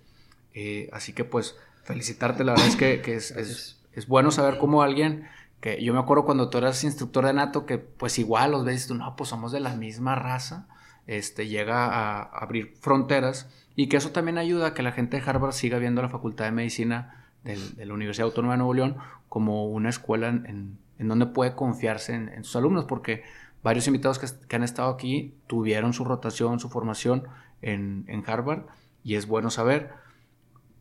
Eh, 0.60 0.90
así 0.92 1.14
que 1.14 1.24
pues 1.24 1.56
felicitarte, 1.84 2.44
la 2.44 2.54
verdad 2.54 2.68
es 2.68 2.76
que, 2.76 3.00
que 3.04 3.14
es, 3.14 3.30
es, 3.30 3.80
es 3.94 4.08
bueno 4.08 4.32
saber 4.32 4.58
cómo 4.58 4.82
alguien 4.82 5.28
que 5.62 5.84
yo 5.84 5.94
me 5.94 6.00
acuerdo 6.00 6.26
cuando 6.26 6.50
tú 6.50 6.58
eras 6.58 6.84
instructor 6.84 7.28
de 7.28 7.34
nato 7.34 7.68
que 7.68 7.78
pues 7.78 8.18
igual 8.18 8.54
los 8.54 8.66
ves 8.66 8.88
tú 8.88 8.96
no 8.96 9.16
pues 9.16 9.30
somos 9.30 9.52
de 9.52 9.60
la 9.60 9.76
misma 9.76 10.16
raza 10.16 10.68
este 11.06 11.48
llega 11.48 11.86
a 11.86 12.24
abrir 12.24 12.74
fronteras 12.82 13.48
y 13.76 13.88
que 13.88 13.98
eso 13.98 14.10
también 14.10 14.40
ayuda 14.40 14.70
a 14.70 14.74
que 14.74 14.82
la 14.82 14.94
gente 14.94 15.18
de 15.22 15.30
Harvard 15.30 15.52
siga 15.52 15.78
viendo 15.78 16.02
la 16.02 16.10
Facultad 16.10 16.46
de 16.46 16.52
Medicina 16.54 17.28
de 17.44 17.86
la 17.86 17.94
Universidad 17.94 18.26
Autónoma 18.26 18.56
de 18.56 18.58
Nuevo 18.58 18.74
León 18.74 18.98
como 19.30 19.68
una 19.68 19.90
escuela 19.90 20.30
en, 20.30 20.80
donde 20.98 21.28
puede 21.28 21.54
confiarse 21.54 22.16
en, 22.16 22.44
sus 22.44 22.56
alumnos 22.56 22.86
porque 22.86 23.22
varios 23.62 23.86
invitados 23.86 24.18
que, 24.18 24.26
que, 24.48 24.56
han 24.56 24.64
estado 24.64 24.90
aquí 24.90 25.36
tuvieron 25.46 25.94
su 25.94 26.04
rotación, 26.04 26.60
su 26.60 26.70
formación 26.70 27.26
en, 27.62 28.06
en 28.08 28.24
Harvard 28.26 28.64
y 29.04 29.16
es 29.18 29.28
bueno 29.28 29.52
saber 29.52 30.07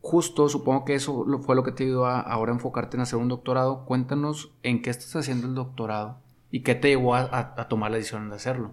justo 0.07 0.47
supongo 0.47 0.85
que 0.85 0.95
eso 0.95 1.25
fue 1.41 1.53
lo 1.53 1.63
que 1.63 1.73
te 1.73 1.83
ayudó 1.83 2.05
a 2.05 2.21
ahora 2.21 2.53
enfocarte 2.53 2.95
en 2.95 3.01
hacer 3.01 3.19
un 3.19 3.27
doctorado. 3.27 3.83
Cuéntanos 3.83 4.53
en 4.63 4.81
qué 4.81 4.89
estás 4.89 5.13
haciendo 5.17 5.47
el 5.47 5.53
doctorado 5.53 6.21
y 6.49 6.63
qué 6.63 6.75
te 6.75 6.87
llevó 6.87 7.13
a, 7.13 7.67
tomar 7.67 7.91
la 7.91 7.97
decisión 7.97 8.29
de 8.29 8.37
hacerlo. 8.37 8.71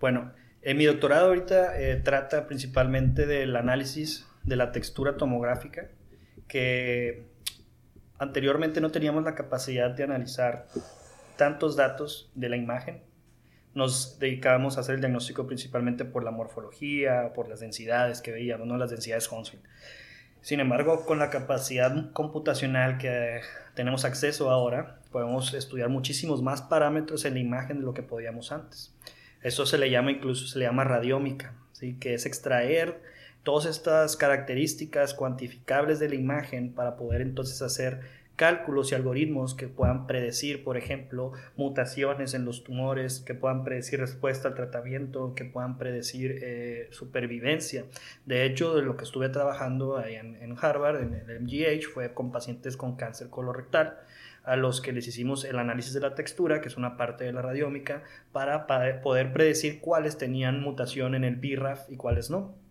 Bueno, 0.00 0.32
en 0.62 0.78
mi 0.78 0.86
doctorado 0.86 1.26
ahorita 1.26 1.78
eh, 1.78 1.96
trata 1.96 2.46
principalmente 2.46 3.26
del 3.26 3.56
análisis 3.56 4.26
de 4.42 4.56
la 4.56 4.72
textura 4.72 5.18
tomográfica, 5.18 5.88
que 6.48 7.28
anteriormente 8.18 8.80
no 8.80 8.90
teníamos 8.90 9.24
la 9.24 9.34
capacidad 9.34 9.90
de 9.90 10.04
analizar 10.04 10.68
tantos 11.36 11.76
datos 11.76 12.32
de 12.34 12.48
la 12.48 12.56
imagen. 12.56 13.02
Nos 13.74 14.18
dedicábamos 14.18 14.78
a 14.78 14.80
hacer 14.80 14.94
el 14.94 15.02
diagnóstico 15.02 15.46
principalmente 15.46 16.06
por 16.06 16.24
la 16.24 16.30
morfología, 16.30 17.34
por 17.34 17.50
las 17.50 17.60
densidades 17.60 18.22
que 18.22 18.32
veíamos, 18.32 18.66
no 18.66 18.78
las 18.78 18.88
densidades 18.88 19.28
Hounsfield. 19.28 19.62
Sin 20.40 20.60
embargo, 20.60 21.04
con 21.04 21.18
la 21.18 21.30
capacidad 21.30 22.12
computacional 22.12 22.98
que 22.98 23.40
tenemos 23.74 24.04
acceso 24.04 24.50
ahora, 24.50 24.98
podemos 25.10 25.54
estudiar 25.54 25.88
muchísimos 25.88 26.42
más 26.42 26.62
parámetros 26.62 27.24
en 27.24 27.34
la 27.34 27.40
imagen 27.40 27.80
de 27.80 27.84
lo 27.84 27.94
que 27.94 28.02
podíamos 28.02 28.52
antes. 28.52 28.94
Eso 29.42 29.66
se 29.66 29.78
le 29.78 29.90
llama 29.90 30.10
incluso 30.10 30.46
se 30.46 30.58
le 30.58 30.64
llama 30.64 30.84
radiómica, 30.84 31.54
¿sí? 31.72 31.96
que 32.00 32.14
es 32.14 32.26
extraer 32.26 33.00
todas 33.42 33.66
estas 33.66 34.16
características 34.16 35.14
cuantificables 35.14 35.98
de 35.98 36.08
la 36.08 36.16
imagen 36.16 36.72
para 36.72 36.96
poder 36.96 37.20
entonces 37.22 37.62
hacer 37.62 38.00
cálculos 38.38 38.92
y 38.92 38.94
algoritmos 38.94 39.56
que 39.56 39.66
puedan 39.66 40.06
predecir, 40.06 40.62
por 40.62 40.76
ejemplo, 40.76 41.32
mutaciones 41.56 42.34
en 42.34 42.44
los 42.44 42.62
tumores, 42.62 43.18
que 43.18 43.34
puedan 43.34 43.64
predecir 43.64 43.98
respuesta 43.98 44.46
al 44.46 44.54
tratamiento, 44.54 45.34
que 45.34 45.44
puedan 45.44 45.76
predecir 45.76 46.38
eh, 46.40 46.86
supervivencia. 46.92 47.84
De 48.26 48.44
hecho, 48.44 48.76
de 48.76 48.82
lo 48.82 48.96
que 48.96 49.02
estuve 49.02 49.28
trabajando 49.28 49.98
ahí 49.98 50.14
en, 50.14 50.56
Harvard, 50.56 51.02
en 51.02 51.14
el 51.14 51.40
MGH, 51.40 51.88
fue 51.92 52.14
con 52.14 52.30
pacientes 52.30 52.76
con 52.76 52.94
cáncer 52.94 53.28
colorectal 53.28 53.98
a 54.44 54.54
los 54.54 54.80
que 54.80 54.92
les 54.92 55.08
hicimos 55.08 55.44
el 55.44 55.58
análisis 55.58 55.92
de 55.92 56.00
la 56.00 56.14
textura, 56.14 56.60
que 56.60 56.68
es 56.68 56.76
una 56.76 56.96
parte 56.96 57.24
de 57.24 57.32
la 57.32 57.42
radiómica, 57.42 58.04
para 58.30 58.68
poder 59.02 59.32
predecir 59.32 59.80
cuáles 59.80 60.16
tenían 60.16 60.62
mutación 60.62 61.16
en 61.16 61.24
el 61.24 61.34
BRAF 61.34 61.90
y 61.90 61.96
cuáles 61.96 62.30
no. 62.30 62.67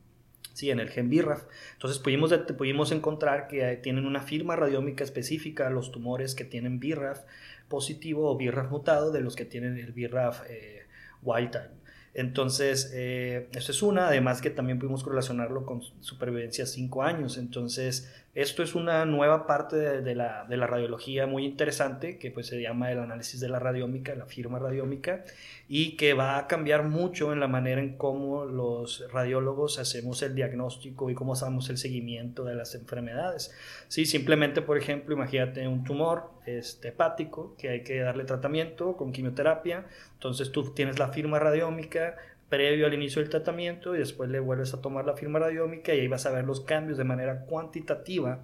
Sí, 0.57 0.71
en 0.71 0.79
el 0.79 0.89
gen 0.89 1.07
BRAF. 1.07 1.43
Entonces 1.73 1.99
pudimos, 1.99 2.33
pudimos 2.57 2.91
encontrar 2.91 3.47
que 3.47 3.77
tienen 3.83 4.07
una 4.07 4.21
firma 4.21 4.55
radiómica 4.55 5.03
específica 5.03 5.69
los 5.69 5.91
tumores 5.91 6.33
que 6.33 6.45
tienen 6.45 6.79
BRAF 6.79 7.19
positivo 7.67 8.31
o 8.31 8.35
BRAF 8.39 8.71
mutado 8.71 9.11
de 9.11 9.21
los 9.21 9.35
que 9.35 9.45
tienen 9.45 9.77
el 9.77 9.91
BRAF 9.91 10.41
eh, 10.49 10.87
wild 11.21 11.51
type. 11.51 11.69
Entonces, 12.15 12.91
eh, 12.95 13.49
eso 13.51 13.71
es 13.71 13.83
una, 13.83 14.07
además 14.07 14.41
que 14.41 14.49
también 14.49 14.79
pudimos 14.79 15.03
correlacionarlo 15.03 15.63
con 15.63 15.83
supervivencia 15.99 16.65
5 16.65 17.03
años. 17.03 17.37
Entonces, 17.37 18.11
esto 18.37 18.61
es 18.61 18.75
una 18.75 19.03
nueva 19.05 19.47
parte 19.47 19.77
de, 19.77 20.13
la, 20.13 20.45
radiología 20.47 21.25
muy 21.25 21.43
interesante 21.43 22.19
que 22.19 22.29
pues 22.29 22.45
se 22.45 22.61
llama 22.61 22.91
el 22.91 22.99
análisis 22.99 23.39
de 23.39 23.49
la 23.49 23.57
radiómica, 23.57 24.13
la 24.13 24.27
firma 24.27 24.59
radiómica, 24.59 25.23
y 25.67 25.97
que 25.97 26.13
va 26.13 26.37
a 26.37 26.45
cambiar 26.45 26.83
mucho 26.83 27.33
en 27.33 27.39
la 27.39 27.47
manera 27.47 27.81
en 27.81 27.97
cómo 27.97 28.45
los 28.45 29.11
radiólogos 29.11 29.79
hacemos 29.79 30.21
el 30.21 30.35
diagnóstico 30.35 31.09
y 31.09 31.15
cómo 31.15 31.33
hacemos 31.33 31.71
el 31.71 31.79
seguimiento 31.79 32.43
de 32.43 32.53
las 32.53 32.75
enfermedades. 32.75 33.51
Sí, 33.87 34.05
simplemente, 34.05 34.61
por 34.61 34.77
ejemplo, 34.77 35.15
imagínate 35.15 35.67
un 35.67 35.83
tumor 35.83 36.29
este, 36.45 36.89
hepático 36.89 37.55
que 37.57 37.69
hay 37.69 37.83
que 37.83 38.01
darle 38.01 38.23
tratamiento 38.23 38.95
con 38.97 39.13
quimioterapia, 39.13 39.87
entonces 40.13 40.51
tú 40.51 40.75
tienes 40.75 40.99
la 40.99 41.07
firma 41.07 41.39
radiómica, 41.39 42.15
previo 42.49 42.87
al 42.87 42.93
inicio 42.93 43.21
del 43.21 43.29
tratamiento 43.29 43.95
y 43.95 43.99
después 43.99 44.29
le 44.29 44.39
vuelves 44.39 44.73
a 44.73 44.81
tomar 44.81 45.05
la 45.05 45.15
firma 45.15 45.39
radiómica 45.39 45.93
y 45.93 45.99
ahí 45.99 46.07
vas 46.07 46.25
a 46.25 46.31
ver 46.31 46.45
los 46.45 46.61
cambios 46.61 46.97
de 46.97 47.03
manera 47.03 47.41
cuantitativa 47.41 48.43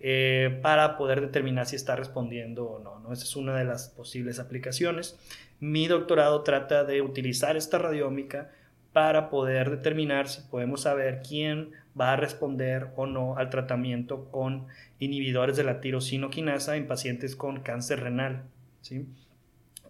eh, 0.00 0.58
para 0.62 0.96
poder 0.96 1.20
determinar 1.20 1.66
si 1.66 1.76
está 1.76 1.94
respondiendo 1.94 2.64
o 2.64 2.78
no, 2.80 2.98
no. 2.98 3.12
Esa 3.12 3.24
es 3.24 3.36
una 3.36 3.56
de 3.56 3.64
las 3.64 3.88
posibles 3.88 4.38
aplicaciones. 4.38 5.18
Mi 5.60 5.86
doctorado 5.86 6.42
trata 6.42 6.84
de 6.84 7.02
utilizar 7.02 7.56
esta 7.56 7.78
radiómica 7.78 8.50
para 8.92 9.30
poder 9.30 9.70
determinar 9.70 10.28
si 10.28 10.42
podemos 10.42 10.82
saber 10.82 11.22
quién 11.26 11.70
va 11.98 12.12
a 12.12 12.16
responder 12.16 12.88
o 12.96 13.06
no 13.06 13.36
al 13.36 13.50
tratamiento 13.50 14.30
con 14.30 14.66
inhibidores 14.98 15.56
de 15.56 15.64
la 15.64 15.80
tirosinoquinasa 15.80 16.76
en 16.76 16.86
pacientes 16.86 17.36
con 17.36 17.60
cáncer 17.60 18.00
renal. 18.00 18.42
¿sí? 18.80 19.06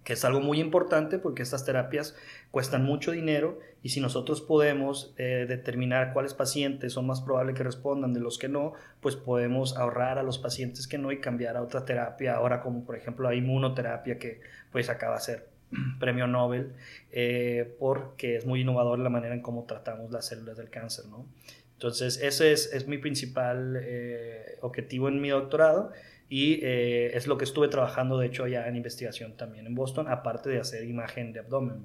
Que 0.04 0.14
es 0.14 0.24
algo 0.24 0.40
muy 0.40 0.60
importante 0.60 1.18
porque 1.18 1.42
estas 1.42 1.64
terapias 1.64 2.16
cuestan 2.50 2.84
mucho 2.84 3.12
dinero 3.12 3.58
y 3.82 3.90
si 3.90 4.00
nosotros 4.00 4.40
podemos 4.40 5.14
eh, 5.16 5.46
determinar 5.48 6.12
cuáles 6.12 6.34
pacientes 6.34 6.92
son 6.92 7.06
más 7.06 7.20
probables 7.20 7.56
que 7.56 7.62
respondan 7.62 8.12
de 8.12 8.20
los 8.20 8.38
que 8.38 8.48
no, 8.48 8.72
pues 9.00 9.16
podemos 9.16 9.76
ahorrar 9.76 10.18
a 10.18 10.22
los 10.22 10.38
pacientes 10.38 10.88
que 10.88 10.98
no 10.98 11.12
y 11.12 11.20
cambiar 11.20 11.56
a 11.56 11.62
otra 11.62 11.84
terapia, 11.84 12.34
ahora 12.34 12.60
como 12.60 12.84
por 12.84 12.96
ejemplo 12.96 13.28
la 13.28 13.34
inmunoterapia 13.34 14.18
que 14.18 14.40
pues 14.70 14.88
acaba 14.88 15.16
de 15.16 15.20
ser 15.20 15.48
premio 16.00 16.26
Nobel 16.26 16.72
eh, 17.12 17.74
porque 17.78 18.36
es 18.36 18.46
muy 18.46 18.62
innovador 18.62 18.98
la 18.98 19.10
manera 19.10 19.34
en 19.34 19.42
cómo 19.42 19.64
tratamos 19.64 20.10
las 20.10 20.26
células 20.26 20.56
del 20.56 20.70
cáncer, 20.70 21.06
¿no? 21.06 21.26
Entonces 21.74 22.20
ese 22.22 22.52
es, 22.52 22.72
es 22.72 22.86
mi 22.86 22.98
principal 22.98 23.76
eh, 23.82 24.58
objetivo 24.60 25.08
en 25.08 25.20
mi 25.20 25.30
doctorado 25.30 25.92
y 26.32 26.60
eh, 26.62 27.14
es 27.14 27.26
lo 27.26 27.36
que 27.36 27.44
estuve 27.44 27.68
trabajando, 27.68 28.16
de 28.16 28.26
hecho, 28.26 28.46
ya 28.46 28.66
en 28.66 28.74
investigación 28.74 29.36
también 29.36 29.66
en 29.66 29.74
Boston, 29.74 30.08
aparte 30.08 30.48
de 30.48 30.60
hacer 30.60 30.82
imagen 30.84 31.34
de 31.34 31.40
abdomen. 31.40 31.84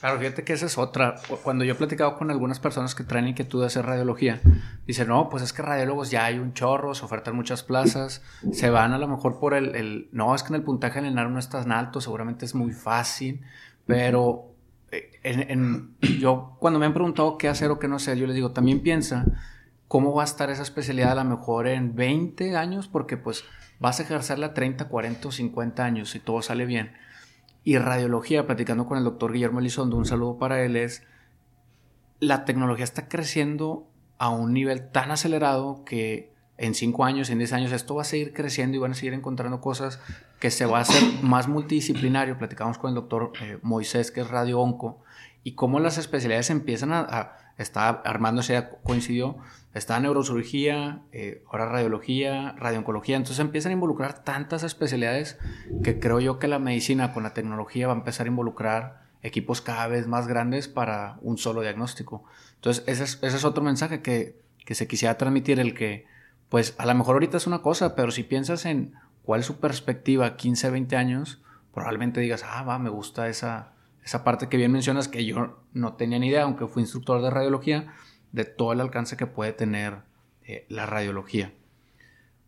Claro, 0.00 0.18
fíjate 0.18 0.42
que 0.42 0.54
esa 0.54 0.66
es 0.66 0.76
otra. 0.76 1.14
Cuando 1.44 1.62
yo 1.64 1.74
he 1.74 1.76
platicado 1.76 2.16
con 2.18 2.32
algunas 2.32 2.58
personas 2.58 2.96
que 2.96 3.04
traen 3.04 3.28
inquietud 3.28 3.60
de 3.60 3.68
hacer 3.68 3.86
radiología, 3.86 4.40
dicen, 4.88 5.06
no, 5.06 5.28
pues 5.28 5.44
es 5.44 5.52
que 5.52 5.62
radiólogos 5.62 6.10
ya 6.10 6.24
hay 6.24 6.40
un 6.40 6.52
chorro, 6.52 6.96
se 6.96 7.04
ofertan 7.04 7.36
muchas 7.36 7.62
plazas, 7.62 8.24
se 8.50 8.70
van 8.70 8.92
a 8.92 8.98
lo 8.98 9.06
mejor 9.06 9.38
por 9.38 9.54
el, 9.54 9.76
el 9.76 10.08
no, 10.10 10.34
es 10.34 10.42
que 10.42 10.48
en 10.48 10.56
el 10.56 10.64
puntaje 10.64 10.98
en 10.98 11.14
NAR 11.14 11.30
no 11.30 11.38
es 11.38 11.48
tan 11.48 11.70
alto, 11.70 12.00
seguramente 12.00 12.44
es 12.44 12.56
muy 12.56 12.72
fácil, 12.72 13.42
pero 13.86 14.52
eh, 14.90 15.12
en, 15.22 15.94
yo 16.18 16.56
cuando 16.58 16.80
me 16.80 16.86
han 16.86 16.92
preguntado 16.92 17.38
qué 17.38 17.48
hacer 17.48 17.70
o 17.70 17.78
qué 17.78 17.86
no 17.86 17.94
hacer, 17.94 18.18
yo 18.18 18.26
les 18.26 18.34
digo, 18.34 18.50
también 18.50 18.80
piensa 18.80 19.26
cómo 19.92 20.14
va 20.14 20.22
a 20.22 20.24
estar 20.24 20.48
esa 20.48 20.62
especialidad 20.62 21.18
a 21.18 21.22
lo 21.22 21.36
mejor 21.36 21.66
en 21.66 21.94
20 21.94 22.56
años, 22.56 22.88
porque 22.88 23.18
pues 23.18 23.44
vas 23.78 24.00
a 24.00 24.04
ejercerla 24.04 24.54
30, 24.54 24.88
40 24.88 25.28
o 25.28 25.30
50 25.30 25.84
años 25.84 26.08
si 26.08 26.18
todo 26.18 26.40
sale 26.40 26.64
bien. 26.64 26.94
Y 27.62 27.76
radiología, 27.76 28.46
platicando 28.46 28.86
con 28.86 28.96
el 28.96 29.04
doctor 29.04 29.34
Guillermo 29.34 29.58
Elizondo, 29.58 29.98
un 29.98 30.06
saludo 30.06 30.38
para 30.38 30.62
él, 30.62 30.76
es 30.76 31.02
la 32.20 32.46
tecnología 32.46 32.84
está 32.84 33.06
creciendo 33.06 33.86
a 34.16 34.30
un 34.30 34.54
nivel 34.54 34.88
tan 34.88 35.10
acelerado 35.10 35.84
que 35.84 36.32
en 36.56 36.74
5 36.74 37.04
años, 37.04 37.28
en 37.28 37.36
10 37.36 37.52
años, 37.52 37.72
esto 37.72 37.94
va 37.94 38.00
a 38.00 38.06
seguir 38.06 38.32
creciendo 38.32 38.78
y 38.78 38.80
van 38.80 38.92
a 38.92 38.94
seguir 38.94 39.12
encontrando 39.12 39.60
cosas 39.60 40.00
que 40.40 40.50
se 40.50 40.64
va 40.64 40.78
a 40.78 40.82
hacer 40.82 41.02
más 41.22 41.48
multidisciplinario. 41.48 42.38
Platicamos 42.38 42.78
con 42.78 42.88
el 42.88 42.94
doctor 42.94 43.34
eh, 43.42 43.58
Moisés, 43.60 44.10
que 44.10 44.22
es 44.22 44.30
radio 44.30 44.58
onco, 44.58 45.02
y 45.44 45.52
cómo 45.52 45.80
las 45.80 45.98
especialidades 45.98 46.48
empiezan 46.48 46.94
a 46.94 47.36
está 47.58 47.88
armándose, 47.88 48.68
coincidió, 48.82 49.36
está 49.74 49.98
neurocirugía, 50.00 51.02
eh, 51.12 51.42
ahora 51.50 51.66
radiología, 51.66 52.54
radiooncología, 52.58 53.16
entonces 53.16 53.38
empiezan 53.38 53.70
a 53.70 53.74
involucrar 53.74 54.22
tantas 54.22 54.62
especialidades 54.62 55.38
que 55.82 55.98
creo 55.98 56.20
yo 56.20 56.38
que 56.38 56.48
la 56.48 56.58
medicina 56.58 57.12
con 57.14 57.22
la 57.22 57.32
tecnología 57.32 57.86
va 57.86 57.94
a 57.94 57.96
empezar 57.96 58.26
a 58.26 58.30
involucrar 58.30 59.02
equipos 59.22 59.60
cada 59.60 59.86
vez 59.86 60.06
más 60.06 60.26
grandes 60.26 60.68
para 60.68 61.16
un 61.22 61.38
solo 61.38 61.62
diagnóstico. 61.62 62.24
Entonces 62.56 62.84
ese 62.86 63.04
es, 63.04 63.18
ese 63.22 63.36
es 63.36 63.44
otro 63.44 63.62
mensaje 63.62 64.02
que, 64.02 64.40
que 64.64 64.74
se 64.74 64.86
quisiera 64.86 65.16
transmitir, 65.16 65.58
el 65.58 65.74
que 65.74 66.06
pues 66.48 66.74
a 66.76 66.84
lo 66.84 66.94
mejor 66.94 67.14
ahorita 67.14 67.38
es 67.38 67.46
una 67.46 67.62
cosa, 67.62 67.94
pero 67.94 68.10
si 68.10 68.24
piensas 68.24 68.66
en 68.66 68.92
cuál 69.22 69.40
es 69.40 69.46
su 69.46 69.58
perspectiva 69.58 70.36
15, 70.36 70.70
20 70.70 70.96
años, 70.96 71.40
probablemente 71.72 72.20
digas, 72.20 72.44
ah, 72.46 72.62
va, 72.62 72.78
me 72.78 72.90
gusta 72.90 73.28
esa, 73.28 73.72
esa 74.04 74.22
parte 74.22 74.48
que 74.48 74.58
bien 74.58 74.70
mencionas 74.70 75.08
que 75.08 75.24
yo 75.24 75.64
no 75.72 75.94
tenía 75.94 76.18
ni 76.18 76.28
idea, 76.28 76.42
aunque 76.42 76.66
fui 76.66 76.82
instructor 76.82 77.22
de 77.22 77.30
radiología, 77.30 77.94
de 78.32 78.44
todo 78.44 78.72
el 78.72 78.80
alcance 78.80 79.16
que 79.16 79.26
puede 79.26 79.52
tener 79.52 79.98
eh, 80.44 80.66
la 80.68 80.86
radiología. 80.86 81.52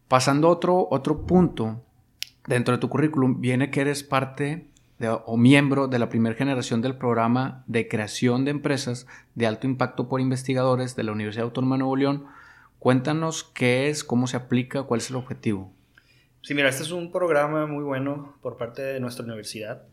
Pasando 0.09 0.49
a 0.49 0.51
otro, 0.51 0.89
otro 0.91 1.27
punto, 1.27 1.83
dentro 2.47 2.75
de 2.75 2.81
tu 2.81 2.89
currículum 2.89 3.41
viene 3.41 3.71
que 3.71 3.81
eres 3.81 4.03
parte 4.03 4.69
o 5.27 5.37
miembro 5.37 5.89
de 5.89 5.99
la 5.99 6.09
primera 6.09 6.35
generación 6.35 6.81
del 6.81 6.97
programa 6.97 7.65
de 7.67 7.89
creación 7.89 8.45
de 8.45 8.53
empresas 8.53 9.07
de 9.35 9.47
alto 9.47 9.67
impacto 9.67 10.09
por 10.09 10.21
investigadores 10.21 10.97
de 10.97 11.03
la 11.03 11.13
Universidad 11.13 11.45
Autónoma 11.45 11.75
de 11.75 11.81
Nuevo 11.81 11.97
León. 11.97 12.27
Cuéntanos 12.79 13.45
qué 13.45 13.89
es, 13.89 14.05
cómo 14.05 14.27
se 14.27 14.37
aplica, 14.37 14.85
cuál 14.85 15.01
es 15.01 15.11
el 15.11 15.17
objetivo. 15.17 15.73
Sí, 16.45 16.53
mira, 16.53 16.69
este 16.69 16.83
es 16.83 16.91
un 16.91 17.11
programa 17.11 17.67
muy 17.67 17.83
bueno 17.85 18.37
por 18.43 18.59
parte 18.59 18.83
de 18.83 19.01
nuestra 19.01 19.25
universidad, 19.25 19.85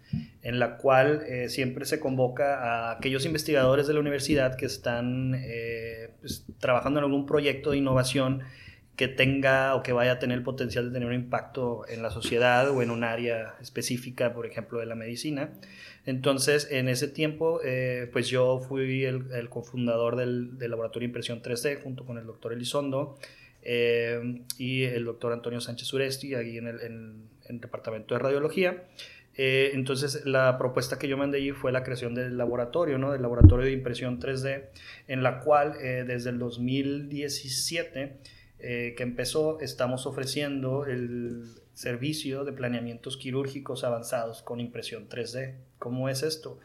en 0.41 0.59
la 0.59 0.75
cual 0.75 1.23
eh, 1.25 1.47
siempre 1.47 1.85
se 1.85 2.01
convoca 2.01 2.57
a 2.57 2.91
aquellos 2.91 3.25
investigadores 3.25 3.87
de 3.87 3.93
la 3.93 4.01
universidad 4.01 4.57
que 4.57 4.65
están 4.65 5.33
eh, 5.33 6.09
pues, 6.19 6.45
trabajando 6.59 6.99
en 6.99 7.05
algún 7.05 7.25
proyecto 7.25 7.71
de 7.71 7.77
innovación 7.77 8.41
que 8.97 9.07
tenga 9.07 9.75
o 9.75 9.81
que 9.81 9.93
vaya 9.93 10.11
a 10.11 10.19
tener 10.19 10.37
el 10.37 10.43
potencial 10.43 10.87
de 10.89 10.91
tener 10.91 11.07
un 11.07 11.15
impacto 11.15 11.87
en 11.87 12.03
la 12.03 12.09
sociedad 12.09 12.69
o 12.69 12.81
en 12.81 12.91
un 12.91 13.05
área 13.05 13.55
específica, 13.61 14.33
por 14.33 14.45
ejemplo, 14.45 14.79
de 14.79 14.87
la 14.87 14.95
medicina. 14.95 15.51
Entonces, 16.05 16.67
en 16.69 16.89
ese 16.89 17.07
tiempo, 17.07 17.61
eh, 17.63 18.09
pues 18.11 18.27
yo 18.27 18.59
fui 18.59 19.05
el, 19.05 19.47
cofundador 19.47 20.17
del, 20.17 20.57
del, 20.57 20.71
laboratorio 20.71 21.05
de 21.07 21.11
impresión 21.11 21.41
3D 21.41 21.81
junto 21.81 22.05
con 22.05 22.17
el 22.17 22.25
doctor 22.25 22.51
Elizondo. 22.51 23.17
Eh, 23.61 24.43
y 24.57 24.83
el 24.83 25.05
doctor 25.05 25.33
Antonio 25.33 25.61
Sánchez 25.61 25.93
Uresti, 25.93 26.35
aquí 26.35 26.57
en 26.57 26.67
el, 26.67 27.59
departamento 27.59 28.15
de 28.15 28.19
radiología. 28.19 28.85
Eh, 29.35 29.71
entonces, 29.73 30.25
la 30.25 30.57
propuesta 30.57 30.97
que 30.97 31.07
yo 31.07 31.17
mandé 31.17 31.37
allí 31.37 31.51
fue 31.51 31.71
la 31.71 31.83
creación 31.83 32.15
del 32.15 32.37
laboratorio, 32.37 32.97
¿no? 32.97 33.11
Del 33.11 33.21
laboratorio 33.21 33.65
de 33.65 33.71
impresión 33.71 34.19
3D, 34.19 34.65
en 35.07 35.23
la 35.23 35.39
cual 35.39 35.75
eh, 35.81 36.03
desde 36.05 36.29
el 36.29 36.39
2017 36.39 38.17
que 38.61 38.95
empezó, 38.99 39.59
estamos 39.59 40.05
ofreciendo 40.05 40.85
el 40.85 41.45
servicio 41.73 42.43
de 42.43 42.53
planeamientos 42.53 43.17
quirúrgicos 43.17 43.83
avanzados 43.83 44.43
con 44.43 44.59
impresión 44.59 45.09
3D. 45.09 45.55
¿Cómo 45.79 46.09
es 46.09 46.21
esto? 46.21 46.59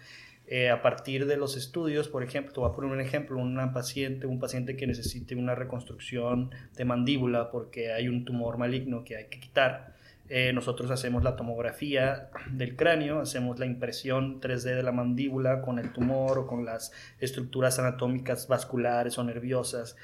Eh, 0.48 0.70
a 0.70 0.80
partir 0.80 1.26
de 1.26 1.36
los 1.36 1.56
estudios, 1.56 2.08
por 2.08 2.22
ejemplo, 2.22 2.52
te 2.52 2.60
voy 2.60 2.70
a 2.70 2.72
poner 2.72 2.92
un 2.92 3.00
ejemplo, 3.00 3.38
una 3.38 3.72
paciente, 3.72 4.26
un 4.26 4.38
paciente 4.38 4.76
que 4.76 4.86
necesite 4.86 5.34
una 5.34 5.56
reconstrucción 5.56 6.50
de 6.76 6.84
mandíbula 6.84 7.50
porque 7.50 7.92
hay 7.92 8.08
un 8.08 8.24
tumor 8.24 8.56
maligno 8.56 9.04
que 9.04 9.16
hay 9.16 9.24
que 9.26 9.40
quitar. 9.40 9.96
Eh, 10.28 10.52
nosotros 10.52 10.90
hacemos 10.90 11.22
la 11.22 11.36
tomografía 11.36 12.30
del 12.50 12.76
cráneo, 12.76 13.20
hacemos 13.20 13.58
la 13.58 13.66
impresión 13.66 14.40
3D 14.40 14.74
de 14.74 14.82
la 14.82 14.92
mandíbula 14.92 15.62
con 15.62 15.78
el 15.78 15.92
tumor 15.92 16.38
o 16.38 16.46
con 16.46 16.64
las 16.64 16.92
estructuras 17.20 17.78
anatómicas 17.78 18.48
vasculares 18.48 19.18
o 19.18 19.24
nerviosas 19.24 19.96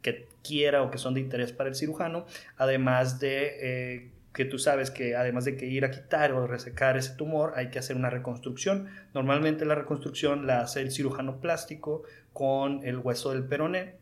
que 0.00 0.28
quiera 0.42 0.82
o 0.82 0.90
que 0.90 0.98
son 0.98 1.14
de 1.14 1.20
interés 1.20 1.52
para 1.52 1.68
el 1.68 1.74
cirujano, 1.74 2.26
además 2.56 3.18
de 3.18 3.56
eh, 3.60 4.10
que 4.36 4.44
tú 4.44 4.58
sabes 4.58 4.90
que 4.90 5.16
además 5.16 5.46
de 5.46 5.56
que 5.56 5.64
ir 5.64 5.86
a 5.86 5.90
quitar 5.90 6.32
o 6.32 6.46
resecar 6.46 6.98
ese 6.98 7.14
tumor, 7.16 7.54
hay 7.56 7.70
que 7.70 7.78
hacer 7.78 7.96
una 7.96 8.10
reconstrucción. 8.10 8.86
Normalmente 9.14 9.64
la 9.64 9.74
reconstrucción 9.74 10.46
la 10.46 10.60
hace 10.60 10.82
el 10.82 10.92
cirujano 10.92 11.40
plástico 11.40 12.02
con 12.34 12.84
el 12.84 12.98
hueso 12.98 13.32
del 13.32 13.44
peroné. 13.44 13.94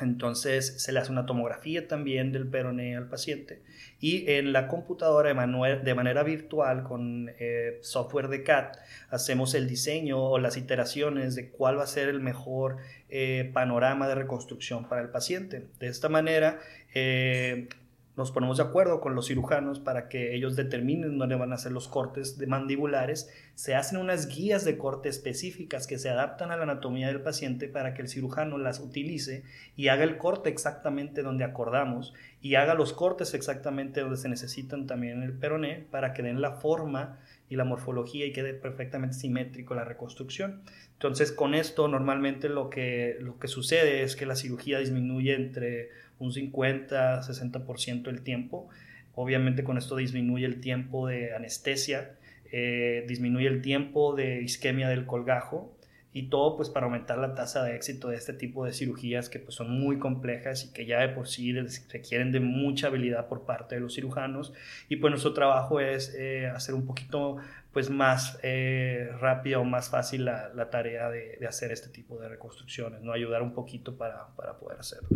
Entonces 0.00 0.82
se 0.82 0.90
le 0.90 0.98
hace 0.98 1.12
una 1.12 1.24
tomografía 1.24 1.86
también 1.86 2.32
del 2.32 2.48
peroné 2.48 2.96
al 2.96 3.08
paciente 3.08 3.62
y 4.00 4.28
en 4.28 4.52
la 4.52 4.66
computadora 4.66 5.28
de, 5.28 5.94
manera 5.94 6.24
virtual 6.24 6.82
con 6.82 7.30
eh, 7.38 7.78
software 7.82 8.26
de 8.26 8.42
CAD 8.42 8.72
hacemos 9.10 9.54
el 9.54 9.68
diseño 9.68 10.20
o 10.20 10.40
las 10.40 10.56
iteraciones 10.56 11.36
de 11.36 11.50
cuál 11.50 11.78
va 11.78 11.84
a 11.84 11.86
ser 11.86 12.08
el 12.08 12.18
mejor 12.18 12.78
eh, 13.08 13.52
panorama 13.54 14.08
de 14.08 14.16
reconstrucción 14.16 14.88
para 14.88 15.00
el 15.00 15.10
paciente. 15.10 15.68
De 15.78 15.86
esta 15.86 16.08
manera 16.08 16.58
eh, 16.92 17.68
nos 18.16 18.30
ponemos 18.30 18.58
de 18.58 18.62
acuerdo 18.62 19.00
con 19.00 19.14
los 19.14 19.26
cirujanos 19.26 19.80
para 19.80 20.08
que 20.08 20.36
ellos 20.36 20.54
determinen 20.54 21.18
dónde 21.18 21.34
van 21.34 21.50
a 21.50 21.56
hacer 21.56 21.72
los 21.72 21.88
cortes 21.88 22.38
de 22.38 22.46
mandibulares. 22.46 23.28
Se 23.56 23.74
hacen 23.74 23.98
unas 23.98 24.28
guías 24.28 24.64
de 24.64 24.78
corte 24.78 25.08
específicas 25.08 25.88
que 25.88 25.98
se 25.98 26.10
adaptan 26.10 26.52
a 26.52 26.56
la 26.56 26.62
anatomía 26.62 27.08
del 27.08 27.22
paciente 27.22 27.68
para 27.68 27.92
que 27.92 28.02
el 28.02 28.08
cirujano 28.08 28.56
las 28.56 28.78
utilice 28.78 29.42
y 29.76 29.88
haga 29.88 30.04
el 30.04 30.16
corte 30.16 30.48
exactamente 30.48 31.22
donde 31.22 31.42
acordamos 31.42 32.14
y 32.40 32.54
haga 32.54 32.74
los 32.74 32.92
cortes 32.92 33.34
exactamente 33.34 34.00
donde 34.00 34.16
se 34.16 34.28
necesitan 34.28 34.86
también 34.86 35.18
en 35.18 35.22
el 35.24 35.32
peroné 35.32 35.86
para 35.90 36.12
que 36.12 36.22
den 36.22 36.40
la 36.40 36.52
forma 36.52 37.18
y 37.48 37.56
la 37.56 37.64
morfología 37.64 38.26
y 38.26 38.32
quede 38.32 38.54
perfectamente 38.54 39.16
simétrico 39.16 39.74
la 39.74 39.84
reconstrucción. 39.84 40.62
Entonces, 40.92 41.32
con 41.32 41.54
esto 41.54 41.88
normalmente 41.88 42.48
lo 42.48 42.70
que, 42.70 43.16
lo 43.20 43.38
que 43.38 43.48
sucede 43.48 44.02
es 44.02 44.16
que 44.16 44.26
la 44.26 44.36
cirugía 44.36 44.78
disminuye 44.78 45.34
entre 45.34 45.90
un 46.18 46.32
50, 46.32 47.22
60% 47.22 48.02
del 48.02 48.22
tiempo. 48.22 48.68
Obviamente 49.14 49.64
con 49.64 49.78
esto 49.78 49.96
disminuye 49.96 50.44
el 50.46 50.60
tiempo 50.60 51.06
de 51.06 51.34
anestesia, 51.34 52.16
eh, 52.50 53.04
disminuye 53.08 53.46
el 53.46 53.62
tiempo 53.62 54.14
de 54.14 54.42
isquemia 54.42 54.88
del 54.88 55.06
colgajo 55.06 55.76
y 56.14 56.28
todo 56.28 56.56
pues 56.56 56.70
para 56.70 56.86
aumentar 56.86 57.18
la 57.18 57.34
tasa 57.34 57.64
de 57.64 57.74
éxito 57.74 58.08
de 58.08 58.16
este 58.16 58.32
tipo 58.32 58.64
de 58.64 58.72
cirugías 58.72 59.28
que 59.28 59.40
pues 59.40 59.56
son 59.56 59.72
muy 59.72 59.98
complejas 59.98 60.64
y 60.64 60.72
que 60.72 60.86
ya 60.86 61.00
de 61.00 61.08
por 61.08 61.26
sí 61.26 61.52
requieren 61.92 62.30
de 62.30 62.38
mucha 62.38 62.86
habilidad 62.86 63.26
por 63.26 63.44
parte 63.44 63.74
de 63.74 63.80
los 63.80 63.94
cirujanos 63.94 64.52
y 64.88 64.96
pues 64.96 65.10
nuestro 65.10 65.34
trabajo 65.34 65.80
es 65.80 66.14
eh, 66.16 66.46
hacer 66.46 66.76
un 66.76 66.86
poquito 66.86 67.38
pues 67.72 67.90
más 67.90 68.38
eh, 68.44 69.10
rápida 69.20 69.58
o 69.58 69.64
más 69.64 69.90
fácil 69.90 70.24
la, 70.26 70.70
tarea 70.70 71.10
de, 71.10 71.44
hacer 71.48 71.72
este 71.72 71.88
tipo 71.88 72.20
de 72.20 72.28
reconstrucciones, 72.28 73.02
¿no? 73.02 73.12
ayudar 73.12 73.42
un 73.42 73.52
poquito 73.52 73.98
para, 73.98 74.28
para 74.36 74.56
poder 74.56 74.78
hacerlo. 74.78 75.08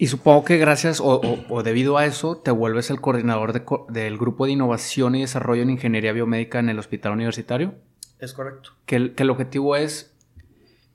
Y 0.00 0.06
supongo 0.06 0.46
que 0.46 0.56
gracias 0.56 0.98
o, 1.04 1.62
debido 1.62 1.98
a 1.98 2.06
eso 2.06 2.38
te 2.38 2.50
vuelves 2.50 2.88
el 2.88 3.02
coordinador 3.02 3.52
del 3.92 4.16
Grupo 4.16 4.46
de 4.46 4.52
Innovación 4.52 5.14
y 5.14 5.20
Desarrollo 5.20 5.60
en 5.60 5.68
Ingeniería 5.68 6.14
Biomédica 6.14 6.58
en 6.58 6.70
el 6.70 6.78
Hospital 6.78 7.12
Universitario. 7.12 7.74
Es 8.18 8.32
correcto. 8.32 8.70
Que 8.86 9.12
el, 9.14 9.28
objetivo 9.28 9.76
es... 9.76 10.16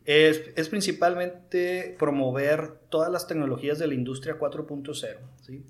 es... 0.06 0.70
principalmente 0.70 1.96
promover 2.00 2.80
todas 2.90 3.12
las 3.12 3.28
tecnologías 3.28 3.78
de 3.78 3.86
la 3.86 3.94
industria 3.94 4.40
4.0. 4.40 4.96
¿sí? 5.40 5.64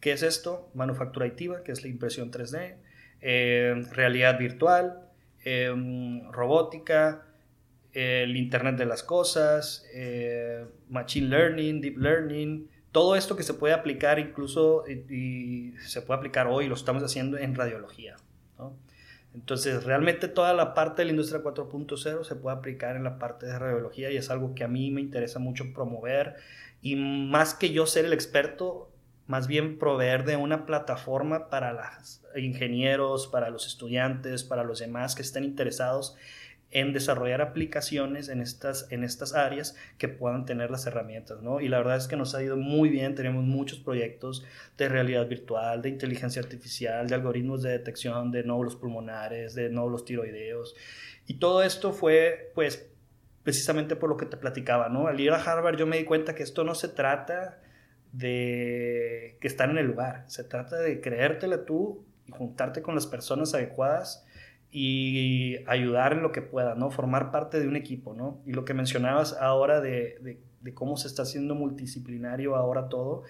¿Qué 0.00 0.12
es 0.12 0.22
esto? 0.22 0.70
Manufactura 0.72 1.26
aditiva, 1.26 1.62
que 1.64 1.72
es 1.72 1.82
la 1.82 1.88
impresión 1.90 2.32
3D, 2.32 2.76
eh, 3.20 3.84
realidad 3.92 4.38
virtual, 4.38 5.10
eh, 5.44 5.74
robótica, 6.32 7.26
el 7.92 8.34
Internet 8.34 8.76
de 8.76 8.86
las 8.86 9.02
Cosas, 9.02 9.84
eh, 9.92 10.64
Machine 10.88 11.28
Learning, 11.28 11.82
Deep 11.82 11.98
Learning, 11.98 12.68
todo 12.98 13.14
esto 13.14 13.36
que 13.36 13.44
se 13.44 13.54
puede 13.54 13.74
aplicar 13.74 14.18
incluso 14.18 14.82
y, 14.88 15.72
se 15.86 16.02
puede 16.02 16.18
aplicar 16.18 16.48
hoy, 16.48 16.66
lo 16.66 16.74
estamos 16.74 17.00
haciendo 17.04 17.38
en 17.38 17.54
radiología. 17.54 18.16
Entonces, 19.32 19.84
realmente 19.84 20.26
toda 20.26 20.52
la 20.52 20.74
parte 20.74 21.02
de 21.02 21.06
la 21.06 21.10
industria 21.12 21.40
4.0 21.40 22.24
se 22.24 22.34
puede 22.34 22.56
aplicar 22.56 22.96
en 22.96 23.04
la 23.04 23.20
parte 23.20 23.46
de 23.46 23.56
radiología 23.56 24.10
y 24.10 24.16
es 24.16 24.30
algo 24.30 24.52
que 24.52 24.64
a 24.64 24.68
mí 24.68 24.90
me 24.90 25.00
interesa 25.00 25.38
mucho 25.38 25.72
promover 25.72 26.38
y 26.82 26.96
más 26.96 27.54
que 27.54 27.70
yo 27.70 27.86
ser 27.86 28.04
el 28.04 28.12
experto, 28.12 28.90
más 29.28 29.46
bien 29.46 29.78
proveer 29.78 30.24
de 30.24 30.34
una 30.34 30.66
plataforma 30.66 31.50
para 31.50 31.74
los 31.74 32.20
ingenieros, 32.34 33.28
para 33.28 33.48
los 33.48 33.68
estudiantes, 33.68 34.42
para 34.42 34.64
los 34.64 34.80
demás 34.80 35.14
que 35.14 35.22
estén 35.22 35.44
interesados 35.44 36.16
en 36.70 36.92
desarrollar 36.92 37.40
aplicaciones 37.40 38.28
en 38.28 38.42
estas, 38.42 38.90
en 38.90 39.02
estas 39.02 39.34
áreas 39.34 39.74
que 39.96 40.08
puedan 40.08 40.44
tener 40.44 40.70
las 40.70 40.86
herramientas, 40.86 41.40
¿no? 41.40 41.60
Y 41.60 41.68
la 41.68 41.78
verdad 41.78 41.96
es 41.96 42.08
que 42.08 42.16
nos 42.16 42.34
ha 42.34 42.42
ido 42.42 42.56
muy 42.56 42.90
bien, 42.90 43.14
tenemos 43.14 43.44
muchos 43.44 43.78
proyectos 43.78 44.44
de 44.76 44.88
realidad 44.88 45.26
virtual, 45.26 45.80
de 45.80 45.88
inteligencia 45.88 46.42
artificial, 46.42 47.08
de 47.08 47.14
algoritmos 47.14 47.62
de 47.62 47.70
detección 47.70 48.30
de 48.30 48.44
nódulos 48.44 48.76
pulmonares, 48.76 49.54
de 49.54 49.70
nódulos 49.70 50.04
tiroideos, 50.04 50.74
y 51.26 51.34
todo 51.34 51.62
esto 51.62 51.92
fue, 51.92 52.52
pues, 52.54 52.90
precisamente 53.44 53.96
por 53.96 54.10
lo 54.10 54.16
que 54.16 54.26
te 54.26 54.36
platicaba, 54.36 54.90
¿no? 54.90 55.06
Al 55.06 55.18
ir 55.20 55.30
a 55.30 55.42
Harvard 55.42 55.78
yo 55.78 55.86
me 55.86 55.96
di 55.96 56.04
cuenta 56.04 56.34
que 56.34 56.42
esto 56.42 56.64
no 56.64 56.74
se 56.74 56.88
trata 56.88 57.60
de 58.12 59.38
que 59.40 59.48
estar 59.48 59.70
en 59.70 59.78
el 59.78 59.86
lugar, 59.86 60.24
se 60.26 60.44
trata 60.44 60.76
de 60.76 61.00
creértela 61.00 61.64
tú 61.64 62.04
y 62.26 62.32
juntarte 62.32 62.82
con 62.82 62.94
las 62.94 63.06
personas 63.06 63.54
adecuadas 63.54 64.26
y 64.70 65.56
ayudar 65.66 66.12
en 66.12 66.22
lo 66.22 66.32
que 66.32 66.42
pueda, 66.42 66.74
¿no? 66.74 66.90
Formar 66.90 67.30
parte 67.30 67.60
de 67.60 67.68
un 67.68 67.76
equipo, 67.76 68.14
¿no? 68.14 68.40
Y 68.46 68.52
lo 68.52 68.64
que 68.64 68.74
mencionabas 68.74 69.34
ahora 69.34 69.80
de, 69.80 70.38
de, 70.60 70.74
cómo 70.74 70.98
se 70.98 71.08
está 71.08 71.22
haciendo 71.22 71.54
multidisciplinario 71.54 72.54
ahora 72.54 72.90
todo, 72.90 73.22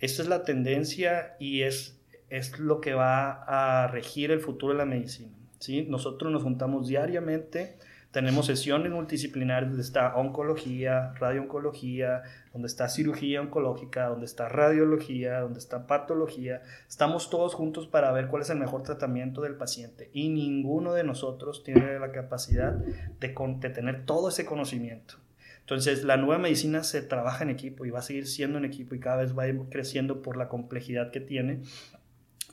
esto 0.00 0.22
es 0.22 0.28
la 0.28 0.42
tendencia 0.42 1.36
y 1.38 1.62
es, 1.62 2.00
es 2.30 2.58
lo 2.58 2.80
que 2.80 2.94
va 2.94 3.44
a 3.44 3.86
regir 3.86 4.32
el 4.32 4.40
futuro 4.40 4.72
de 4.72 4.78
la 4.78 4.86
medicina, 4.86 5.36
¿sí? 5.60 5.86
Nosotros 5.88 6.32
nos 6.32 6.42
juntamos 6.42 6.88
diariamente 6.88 7.76
tenemos 8.10 8.46
sesiones 8.46 8.90
multidisciplinarias 8.90 9.70
donde 9.70 9.84
está 9.84 10.16
oncología, 10.16 11.12
radiooncología, 11.14 12.22
donde 12.52 12.66
está 12.66 12.88
cirugía 12.88 13.40
oncológica, 13.40 14.06
donde 14.06 14.26
está 14.26 14.48
radiología, 14.48 15.40
donde 15.40 15.60
está 15.60 15.86
patología. 15.86 16.62
Estamos 16.88 17.30
todos 17.30 17.54
juntos 17.54 17.86
para 17.86 18.10
ver 18.10 18.26
cuál 18.26 18.42
es 18.42 18.50
el 18.50 18.58
mejor 18.58 18.82
tratamiento 18.82 19.42
del 19.42 19.54
paciente 19.54 20.10
y 20.12 20.28
ninguno 20.28 20.92
de 20.92 21.04
nosotros 21.04 21.62
tiene 21.62 22.00
la 22.00 22.10
capacidad 22.10 22.72
de, 22.72 23.28
de 23.28 23.70
tener 23.70 24.04
todo 24.04 24.28
ese 24.28 24.44
conocimiento. 24.44 25.14
Entonces, 25.60 26.02
la 26.02 26.16
nueva 26.16 26.38
medicina 26.38 26.82
se 26.82 27.02
trabaja 27.02 27.44
en 27.44 27.50
equipo 27.50 27.84
y 27.84 27.90
va 27.90 28.00
a 28.00 28.02
seguir 28.02 28.26
siendo 28.26 28.58
en 28.58 28.64
equipo 28.64 28.96
y 28.96 28.98
cada 28.98 29.18
vez 29.18 29.38
va 29.38 29.44
creciendo 29.70 30.20
por 30.20 30.36
la 30.36 30.48
complejidad 30.48 31.12
que 31.12 31.20
tiene. 31.20 31.60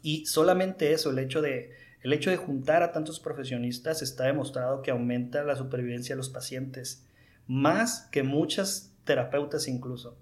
Y 0.04 0.28
solamente 0.28 0.94
eso, 0.94 1.10
el 1.10 1.18
hecho 1.18 1.42
de 1.42 1.72
el 2.02 2.14
hecho 2.14 2.30
de 2.30 2.38
juntar 2.38 2.84
a 2.84 2.92
tantos 2.92 3.20
profesionistas 3.20 4.02
está 4.02 4.26
demostrado 4.26 4.82
que 4.82 4.92
aumenta 4.92 5.44
la 5.44 5.56
supervivencia 5.56 6.16
de 6.16 6.18
los 6.18 6.30
pacientes, 6.30 7.06
más 7.48 8.08
que 8.12 8.24
muchas 8.24 8.94
terapeutas 9.04 9.68
incluso. 9.68 10.18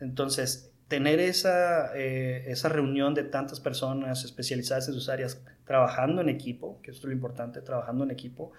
Entonces, 0.00 0.70
tener 0.88 1.20
esa, 1.20 1.94
eh, 1.96 2.44
esa 2.50 2.68
reunión 2.68 3.14
de 3.14 3.24
tantas 3.24 3.60
personas 3.60 4.24
especializadas 4.24 4.88
en 4.88 4.94
sus 4.94 5.08
áreas 5.08 5.42
trabajando 5.66 6.22
en 6.22 6.30
equipo, 6.30 6.80
que 6.82 6.90
esto 6.90 7.02
es 7.02 7.10
lo 7.10 7.12
importante, 7.12 7.60
trabajando 7.60 8.04
en 8.04 8.10
equipo, 8.10 8.52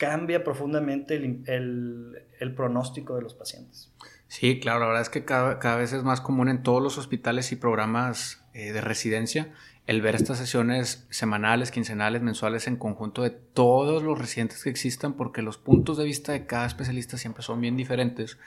cambia 0.00 0.42
profundamente 0.42 1.16
el, 1.16 2.54
pronóstico 2.56 3.16
de 3.16 3.22
los 3.22 3.34
pacientes. 3.34 3.92
Sí, 4.28 4.58
claro, 4.58 4.80
la 4.80 4.86
verdad 4.86 5.02
es 5.02 5.10
que 5.10 5.26
cada, 5.26 5.76
vez 5.76 5.92
es 5.92 6.02
más 6.02 6.22
común 6.22 6.48
en 6.48 6.62
todos 6.62 6.82
los 6.82 6.96
hospitales 6.96 7.52
y 7.52 7.56
programas 7.56 8.39
eh, 8.54 8.72
de 8.72 8.80
residencia 8.80 9.52
el 9.90 10.02
ver 10.02 10.14
estas 10.14 10.38
sesiones 10.38 11.04
semanales, 11.10 11.72
quincenales, 11.72 12.22
mensuales 12.22 12.68
en 12.68 12.76
conjunto 12.76 13.22
de 13.22 13.30
todos 13.30 14.04
los 14.04 14.16
residentes 14.16 14.62
que 14.62 14.70
existan, 14.70 15.14
porque 15.14 15.42
los 15.42 15.58
puntos 15.58 15.96
de 15.98 16.04
vista 16.04 16.30
de 16.30 16.46
cada 16.46 16.66
especialista 16.66 17.16
siempre 17.16 17.42
son 17.42 17.60
bien 17.60 17.76
diferentes. 17.76 18.38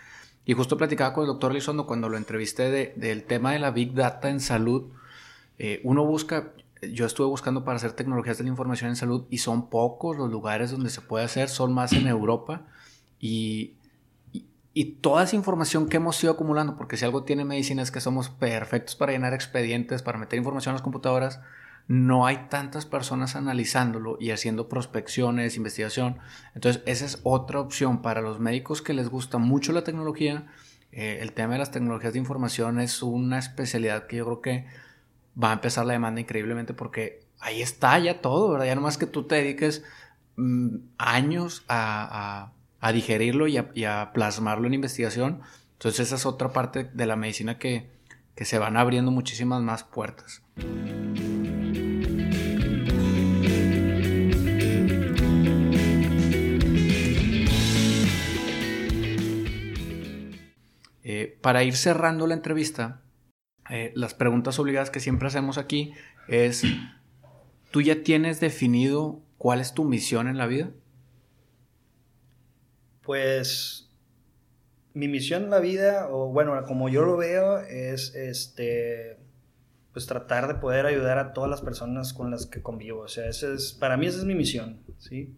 Y 0.45 0.53
justo 0.53 0.77
platicaba 0.77 1.13
con 1.13 1.23
el 1.23 1.27
doctor 1.27 1.53
Lizondo 1.53 1.85
cuando 1.85 2.07
lo 2.07 2.15
entrevisté 2.15 2.93
del 2.95 3.23
tema 3.23 3.51
de 3.51 3.59
la 3.59 3.71
Big 3.71 3.93
Data 3.93 4.29
en 4.29 4.39
salud. 4.39 4.91
Eh, 5.57 5.81
uno 5.83 6.05
busca, 6.05 6.53
yo 6.81 7.05
estuve 7.05 7.27
buscando 7.27 7.65
para 7.65 7.75
hacer 7.75 7.91
tecnologías 7.91 8.37
de 8.37 8.45
la 8.45 8.49
información 8.49 8.89
en 8.89 8.95
salud 8.95 9.25
y 9.29 9.39
son 9.39 9.69
pocos 9.69 10.15
los 10.15 10.31
lugares 10.31 10.71
donde 10.71 10.89
se 10.89 11.01
puede 11.01 11.25
hacer, 11.25 11.49
son 11.49 11.73
más 11.73 11.91
en 11.91 12.07
Europa. 12.07 12.67
Y 13.19 13.73
y 14.73 14.95
toda 14.95 15.23
esa 15.23 15.35
información 15.35 15.87
que 15.87 15.97
hemos 15.97 16.21
ido 16.23 16.33
acumulando, 16.33 16.75
porque 16.75 16.97
si 16.97 17.05
algo 17.05 17.23
tiene 17.23 17.45
medicina 17.45 17.83
es 17.83 17.91
que 17.91 18.01
somos 18.01 18.29
perfectos 18.29 18.95
para 18.95 19.11
llenar 19.11 19.33
expedientes, 19.33 20.01
para 20.01 20.17
meter 20.17 20.37
información 20.37 20.71
en 20.71 20.75
las 20.75 20.81
computadoras, 20.81 21.41
no 21.87 22.25
hay 22.25 22.47
tantas 22.49 22.85
personas 22.85 23.35
analizándolo 23.35 24.17
y 24.19 24.31
haciendo 24.31 24.69
prospecciones, 24.69 25.57
investigación. 25.57 26.17
Entonces, 26.55 26.81
esa 26.87 27.05
es 27.05 27.19
otra 27.23 27.59
opción 27.59 28.01
para 28.01 28.21
los 28.21 28.39
médicos 28.39 28.81
que 28.81 28.93
les 28.93 29.09
gusta 29.09 29.37
mucho 29.37 29.73
la 29.73 29.83
tecnología. 29.83 30.47
Eh, 30.91 31.19
el 31.21 31.33
tema 31.33 31.53
de 31.53 31.59
las 31.59 31.71
tecnologías 31.71 32.13
de 32.13 32.19
información 32.19 32.79
es 32.79 33.03
una 33.03 33.37
especialidad 33.37 34.07
que 34.07 34.17
yo 34.17 34.25
creo 34.25 34.41
que 34.41 34.65
va 35.41 35.51
a 35.51 35.53
empezar 35.53 35.85
la 35.85 35.93
demanda 35.93 36.21
increíblemente 36.21 36.73
porque 36.73 37.19
ahí 37.39 37.61
está 37.61 37.99
ya 37.99 38.21
todo, 38.21 38.51
¿verdad? 38.51 38.67
Ya 38.67 38.75
nomás 38.75 38.97
que 38.97 39.05
tú 39.05 39.23
te 39.27 39.35
dediques 39.35 39.83
mm, 40.37 40.77
años 40.97 41.63
a 41.67 42.47
a 42.47 42.62
digerirlo 42.91 43.47
y 43.47 43.57
a, 43.85 44.11
plasmarlo 44.13 44.67
en 44.67 44.73
investigación. 44.73 45.41
Entonces 45.73 46.07
esa 46.07 46.15
es 46.15 46.25
otra 46.25 46.51
parte 46.51 46.89
de 46.93 47.05
la 47.05 47.15
medicina 47.15 47.57
que, 47.57 47.91
se 48.35 48.57
van 48.57 48.75
abriendo 48.75 49.11
muchísimas 49.11 49.61
más 49.61 49.83
puertas. 49.83 50.41
Eh, 61.05 61.37
para 61.41 61.63
ir 61.63 61.75
cerrando 61.75 62.27
la 62.27 62.33
entrevista, 62.33 63.01
eh, 63.69 63.93
las 63.95 64.13
preguntas 64.13 64.59
obligadas 64.59 64.89
que 64.89 64.99
siempre 64.99 65.27
hacemos 65.27 65.57
aquí 65.57 65.93
es, 66.27 66.63
¿tú 67.71 67.81
ya 67.81 68.03
tienes 68.03 68.39
definido 68.39 69.21
cuál 69.37 69.61
es 69.61 69.73
tu 69.73 69.85
misión 69.85 70.27
en 70.27 70.37
la 70.37 70.47
vida? 70.47 70.71
Pues 73.03 73.89
mi 74.93 75.07
misión 75.07 75.43
en 75.43 75.49
la 75.49 75.59
vida, 75.59 76.07
o 76.09 76.29
bueno, 76.29 76.61
como 76.65 76.89
yo 76.89 77.03
lo 77.03 77.17
veo, 77.17 77.59
es 77.59 78.15
este 78.15 79.17
pues 79.93 80.07
tratar 80.07 80.47
de 80.47 80.55
poder 80.55 80.87
ayudar 80.87 81.19
a 81.19 81.33
todas 81.33 81.49
las 81.49 81.61
personas 81.61 82.13
con 82.13 82.31
las 82.31 82.47
que 82.47 82.61
convivo. 82.63 83.01
O 83.01 83.07
sea, 83.07 83.29
ese 83.29 83.53
es, 83.53 83.73
para 83.73 83.95
mí 83.95 84.07
esa 84.07 84.17
es 84.19 84.25
mi 84.25 84.33
misión, 84.33 84.79
¿sí? 84.97 85.35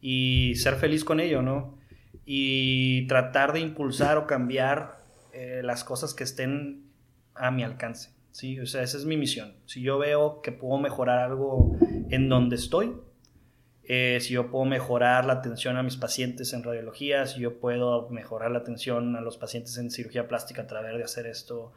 Y 0.00 0.54
ser 0.56 0.76
feliz 0.76 1.04
con 1.04 1.20
ello, 1.20 1.42
¿no? 1.42 1.78
Y 2.24 3.06
tratar 3.06 3.52
de 3.52 3.60
impulsar 3.60 4.16
o 4.16 4.26
cambiar 4.26 5.02
eh, 5.34 5.60
las 5.62 5.84
cosas 5.84 6.14
que 6.14 6.24
estén 6.24 6.84
a 7.34 7.50
mi 7.50 7.62
alcance, 7.62 8.10
¿sí? 8.30 8.58
O 8.60 8.66
sea, 8.66 8.82
esa 8.82 8.96
es 8.96 9.04
mi 9.04 9.18
misión. 9.18 9.52
Si 9.66 9.82
yo 9.82 9.98
veo 9.98 10.40
que 10.40 10.52
puedo 10.52 10.78
mejorar 10.78 11.18
algo 11.18 11.76
en 12.08 12.30
donde 12.30 12.56
estoy, 12.56 12.94
eh, 13.90 14.18
si 14.20 14.34
yo 14.34 14.50
puedo 14.50 14.66
mejorar 14.66 15.24
la 15.24 15.32
atención 15.32 15.78
a 15.78 15.82
mis 15.82 15.96
pacientes 15.96 16.52
en 16.52 16.62
radiología, 16.62 17.24
si 17.24 17.40
yo 17.40 17.58
puedo 17.58 18.10
mejorar 18.10 18.50
la 18.50 18.58
atención 18.58 19.16
a 19.16 19.22
los 19.22 19.38
pacientes 19.38 19.78
en 19.78 19.90
cirugía 19.90 20.28
plástica 20.28 20.62
a 20.62 20.66
través 20.66 20.94
de 20.98 21.02
hacer 21.02 21.26
esto 21.26 21.72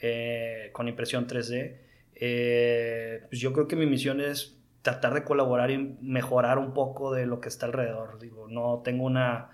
eh, 0.00 0.70
con 0.72 0.88
impresión 0.88 1.26
3D, 1.26 1.76
eh, 2.14 3.26
pues 3.28 3.42
yo 3.42 3.52
creo 3.52 3.68
que 3.68 3.76
mi 3.76 3.84
misión 3.84 4.22
es 4.22 4.58
tratar 4.80 5.12
de 5.12 5.22
colaborar 5.22 5.70
y 5.70 5.98
mejorar 6.00 6.58
un 6.58 6.72
poco 6.72 7.12
de 7.12 7.26
lo 7.26 7.42
que 7.42 7.50
está 7.50 7.66
alrededor. 7.66 8.18
Digo, 8.18 8.48
no 8.48 8.80
tengo 8.82 9.04
una, 9.04 9.50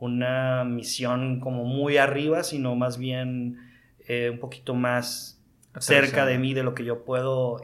una 0.00 0.64
misión 0.64 1.38
como 1.38 1.62
muy 1.62 1.96
arriba, 1.96 2.42
sino 2.42 2.74
más 2.74 2.98
bien 2.98 3.60
un 4.08 4.38
poquito 4.40 4.74
más 4.74 5.40
cerca 5.78 6.26
de 6.26 6.38
mí, 6.38 6.54
de 6.54 6.64
lo 6.64 6.74
que 6.74 6.84
yo 6.84 7.04
puedo 7.04 7.60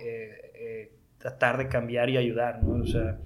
tratar 1.18 1.58
de 1.58 1.68
cambiar 1.68 2.10
y 2.10 2.16
ayudar, 2.16 2.62
¿no? 2.62 2.82
O 2.82 2.86
sea, 2.86 3.18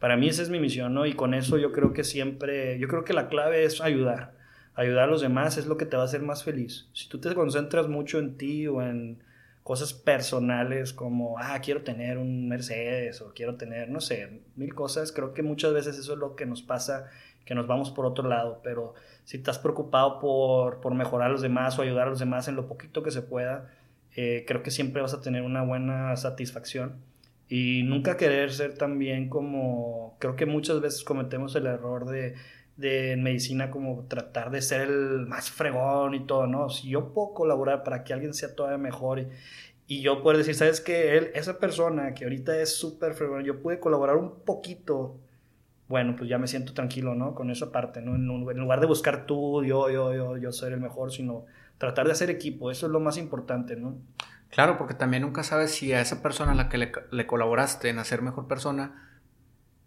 para 0.00 0.16
mí 0.16 0.28
esa 0.28 0.42
es 0.42 0.48
mi 0.48 0.58
misión, 0.58 0.94
¿no? 0.94 1.06
Y 1.06 1.12
con 1.12 1.34
eso 1.34 1.58
yo 1.58 1.72
creo 1.72 1.92
que 1.92 2.04
siempre, 2.04 2.78
yo 2.78 2.88
creo 2.88 3.04
que 3.04 3.12
la 3.12 3.28
clave 3.28 3.64
es 3.64 3.80
ayudar. 3.82 4.32
Ayudar 4.74 5.04
a 5.04 5.06
los 5.06 5.20
demás 5.20 5.58
es 5.58 5.66
lo 5.66 5.76
que 5.76 5.84
te 5.84 5.96
va 5.96 6.02
a 6.02 6.06
hacer 6.06 6.22
más 6.22 6.42
feliz. 6.42 6.88
Si 6.94 7.08
tú 7.08 7.20
te 7.20 7.34
concentras 7.34 7.86
mucho 7.86 8.18
en 8.18 8.38
ti 8.38 8.66
o 8.66 8.80
en 8.80 9.22
cosas 9.62 9.92
personales 9.92 10.94
como, 10.94 11.38
ah, 11.38 11.60
quiero 11.60 11.82
tener 11.82 12.16
un 12.16 12.48
Mercedes 12.48 13.20
o 13.20 13.34
quiero 13.34 13.56
tener, 13.56 13.90
no 13.90 14.00
sé, 14.00 14.40
mil 14.56 14.74
cosas, 14.74 15.12
creo 15.12 15.34
que 15.34 15.42
muchas 15.42 15.74
veces 15.74 15.98
eso 15.98 16.14
es 16.14 16.18
lo 16.18 16.34
que 16.34 16.46
nos 16.46 16.62
pasa, 16.62 17.10
que 17.44 17.54
nos 17.54 17.66
vamos 17.66 17.90
por 17.90 18.06
otro 18.06 18.26
lado. 18.26 18.62
Pero 18.64 18.94
si 19.24 19.36
estás 19.36 19.58
preocupado 19.58 20.18
por, 20.18 20.80
por 20.80 20.94
mejorar 20.94 21.28
a 21.28 21.32
los 21.32 21.42
demás 21.42 21.78
o 21.78 21.82
ayudar 21.82 22.06
a 22.06 22.10
los 22.10 22.20
demás 22.20 22.48
en 22.48 22.56
lo 22.56 22.68
poquito 22.68 23.02
que 23.02 23.10
se 23.10 23.20
pueda, 23.20 23.68
eh, 24.16 24.46
creo 24.48 24.62
que 24.62 24.70
siempre 24.70 25.02
vas 25.02 25.12
a 25.12 25.20
tener 25.20 25.42
una 25.42 25.62
buena 25.62 26.16
satisfacción 26.16 27.10
y 27.50 27.82
nunca 27.82 28.16
querer 28.16 28.52
ser 28.52 28.74
también 28.74 29.28
como, 29.28 30.16
creo 30.20 30.36
que 30.36 30.46
muchas 30.46 30.80
veces 30.80 31.02
cometemos 31.02 31.56
el 31.56 31.66
error 31.66 32.08
de, 32.08 32.36
de 32.76 33.10
en 33.10 33.24
medicina 33.24 33.72
como 33.72 34.06
tratar 34.06 34.52
de 34.52 34.62
ser 34.62 34.82
el 34.82 35.26
más 35.26 35.50
fregón 35.50 36.14
y 36.14 36.24
todo, 36.26 36.46
¿no? 36.46 36.70
Si 36.70 36.88
yo 36.88 37.12
puedo 37.12 37.34
colaborar 37.34 37.82
para 37.82 38.04
que 38.04 38.12
alguien 38.12 38.34
sea 38.34 38.54
todavía 38.54 38.78
mejor 38.78 39.18
y, 39.18 39.28
y 39.88 40.00
yo 40.00 40.22
puedo 40.22 40.38
decir, 40.38 40.54
¿sabes 40.54 40.80
qué? 40.80 41.18
Él, 41.18 41.32
esa 41.34 41.58
persona 41.58 42.14
que 42.14 42.22
ahorita 42.22 42.56
es 42.56 42.76
súper 42.76 43.14
fregón, 43.14 43.42
yo 43.42 43.60
pude 43.60 43.80
colaborar 43.80 44.16
un 44.16 44.44
poquito, 44.44 45.18
bueno, 45.88 46.14
pues 46.16 46.30
ya 46.30 46.38
me 46.38 46.46
siento 46.46 46.72
tranquilo, 46.72 47.16
¿no? 47.16 47.34
Con 47.34 47.50
esa 47.50 47.72
parte, 47.72 48.00
¿no? 48.00 48.14
En, 48.14 48.30
en 48.48 48.60
lugar 48.60 48.78
de 48.78 48.86
buscar 48.86 49.26
tú, 49.26 49.64
yo, 49.64 49.90
yo, 49.90 50.14
yo, 50.14 50.36
yo 50.36 50.52
ser 50.52 50.72
el 50.72 50.80
mejor, 50.80 51.10
sino 51.10 51.46
tratar 51.78 52.06
de 52.06 52.12
hacer 52.12 52.30
equipo, 52.30 52.70
eso 52.70 52.86
es 52.86 52.92
lo 52.92 53.00
más 53.00 53.16
importante, 53.16 53.74
¿no? 53.74 53.96
Claro, 54.50 54.76
porque 54.76 54.94
también 54.94 55.22
nunca 55.22 55.44
sabes 55.44 55.72
si 55.72 55.92
a 55.92 56.00
esa 56.00 56.22
persona 56.22 56.52
a 56.52 56.54
la 56.56 56.68
que 56.68 56.78
le, 56.78 57.26
colaboraste 57.26 57.88
en 57.88 58.00
hacer 58.00 58.20
mejor 58.20 58.48
persona, 58.48 59.08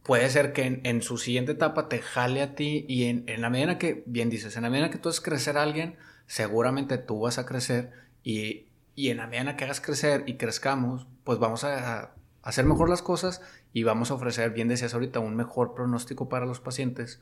puede 0.03 0.30
ser 0.30 0.53
que 0.53 0.82
en, 0.84 1.01
su 1.01 1.18
siguiente 1.18 1.51
etapa 1.51 1.89
te 1.89 2.01
jale 2.01 2.41
a 2.41 2.55
ti 2.55 2.86
y 2.88 3.05
en, 3.05 3.41
la 3.41 3.49
medida 3.49 3.78
que, 3.78 4.03
bien 4.05 4.30
dices, 4.30 4.55
en 4.55 4.64
la 4.64 4.70
medida 4.70 4.89
que 4.89 4.97
tú 4.97 5.09
haces 5.09 5.22
crecer 5.22 5.57
a 5.57 5.64
alguien, 5.64 5.97
seguramente 6.28 6.97
tú 6.97 7.20
vas 7.20 7.38
a 7.38 7.45
crecer 7.45 7.91
y, 8.24 8.68
en 8.95 9.18
la 9.18 9.28
medida 9.28 9.57
que 9.57 9.66
hagas 9.66 9.82
crecer 9.82 10.24
y 10.28 10.38
crezcamos, 10.38 11.07
pues 11.26 11.39
vamos 11.39 11.66
a, 11.66 12.14
hacer 12.41 12.66
mejor 12.66 12.89
las 12.89 13.01
cosas 13.01 13.41
y 13.74 13.84
vamos 13.84 14.11
a 14.11 14.16
ofrecer, 14.16 14.51
bien 14.51 14.68
decías 14.68 14.93
ahorita, 14.93 15.20
un 15.20 15.36
mejor 15.36 15.74
pronóstico 15.74 16.30
para 16.30 16.45
los 16.45 16.59
pacientes. 16.59 17.22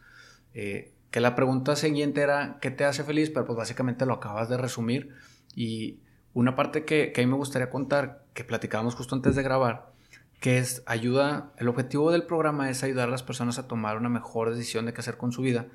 Eh, 0.53 0.93
que 1.11 1.21
la 1.21 1.35
pregunta 1.35 1.75
siguiente 1.75 2.21
era, 2.21 2.57
¿qué 2.61 2.71
te 2.71 2.85
hace 2.85 3.03
feliz? 3.03 3.29
Pero 3.29 3.45
pues 3.45 3.57
básicamente 3.57 4.05
lo 4.05 4.13
acabas 4.13 4.49
de 4.49 4.57
resumir 4.57 5.15
y 5.55 5.99
una 6.34 6.55
parte 6.55 6.86
que, 6.86 7.13
a 7.15 7.19
mí 7.19 7.25
me 7.25 7.36
gustaría 7.36 7.69
contar, 7.69 8.23
que 8.34 8.43
platicábamos 8.43 8.95
justo 8.95 9.15
antes 9.15 9.36
de 9.36 9.43
grabar, 9.43 9.91
que 10.39 10.57
es 10.57 10.84
ayuda, 10.86 11.51
el 11.57 11.67
objetivo 11.67 12.11
del 12.11 12.23
programa 12.23 12.69
es 12.69 12.84
ayudar 12.84 13.09
a 13.09 13.11
las 13.11 13.23
personas 13.23 13.59
a 13.59 13.67
tomar 13.67 13.97
una 13.97 14.09
mejor 14.09 14.49
decisión 14.49 14.86
de 14.86 14.93
qué 14.93 15.01
hacer 15.01 15.17
con 15.17 15.32
su 15.32 15.41
vida. 15.41 15.67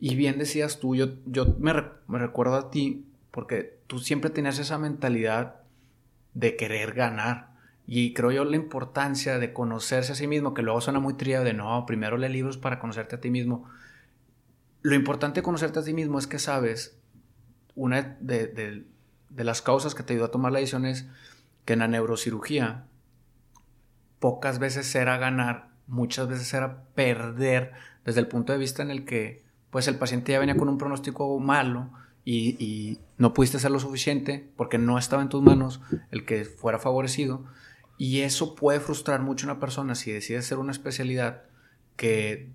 Y 0.00 0.16
bien 0.16 0.38
decías 0.38 0.80
tú, 0.80 0.96
yo, 0.96 1.08
yo 1.26 1.54
me, 1.58 1.72
me 2.08 2.18
recuerdo 2.18 2.56
a 2.56 2.70
ti, 2.70 3.06
porque 3.30 3.78
tú 3.86 3.98
siempre 3.98 4.30
tenías 4.30 4.58
esa 4.58 4.78
mentalidad 4.78 5.56
de 6.34 6.56
querer 6.56 6.94
ganar. 6.94 7.52
Y 7.86 8.14
creo 8.14 8.32
yo 8.32 8.44
la 8.44 8.56
importancia 8.56 9.38
de 9.38 9.52
conocerse 9.52 10.12
a 10.12 10.14
sí 10.14 10.26
mismo, 10.26 10.54
que 10.54 10.62
luego 10.62 10.80
suena 10.80 10.98
muy 10.98 11.14
trillado 11.14 11.44
de 11.44 11.52
no, 11.52 11.84
primero 11.86 12.16
lee 12.16 12.28
libros 12.28 12.56
para 12.56 12.78
conocerte 12.78 13.16
a 13.16 13.20
ti 13.20 13.30
mismo. 13.30 13.68
Lo 14.80 14.94
importante 14.94 15.40
de 15.40 15.44
conocerte 15.44 15.78
a 15.78 15.84
ti 15.84 15.92
mismo 15.92 16.18
es 16.18 16.26
que 16.26 16.38
sabes, 16.38 16.98
una 17.74 18.16
de, 18.20 18.46
de 18.48 18.84
las 19.36 19.62
causas 19.62 19.94
que 19.94 20.02
te 20.02 20.12
ayudó 20.12 20.26
a 20.26 20.30
tomar 20.30 20.52
la 20.52 20.58
decisión 20.58 20.86
es 20.86 21.06
que 21.64 21.74
en 21.74 21.80
la 21.80 21.88
neurocirugía 21.88 22.86
pocas 24.18 24.58
veces 24.58 24.94
era 24.94 25.18
ganar, 25.18 25.68
muchas 25.86 26.28
veces 26.28 26.52
era 26.54 26.84
perder 26.94 27.72
desde 28.04 28.20
el 28.20 28.28
punto 28.28 28.52
de 28.52 28.58
vista 28.58 28.82
en 28.82 28.90
el 28.90 29.04
que 29.04 29.42
pues 29.70 29.88
el 29.88 29.96
paciente 29.96 30.32
ya 30.32 30.38
venía 30.38 30.56
con 30.56 30.68
un 30.68 30.78
pronóstico 30.78 31.38
malo 31.40 31.90
y, 32.24 32.98
no 33.18 33.34
pudiste 33.34 33.56
hacer 33.56 33.70
lo 33.70 33.78
suficiente 33.78 34.50
porque 34.56 34.78
no 34.78 34.98
estaba 34.98 35.22
en 35.22 35.28
tus 35.28 35.42
manos 35.42 35.80
el 36.10 36.24
que 36.24 36.44
fuera 36.44 36.78
favorecido. 36.78 37.44
Y 37.98 38.20
eso 38.20 38.56
puede 38.56 38.80
frustrar 38.80 39.20
mucho 39.20 39.46
a 39.46 39.52
una 39.52 39.60
persona 39.60 39.94
si 39.94 40.10
decide 40.10 40.38
hacer 40.38 40.58
una 40.58 40.72
especialidad 40.72 41.44
que 41.96 42.50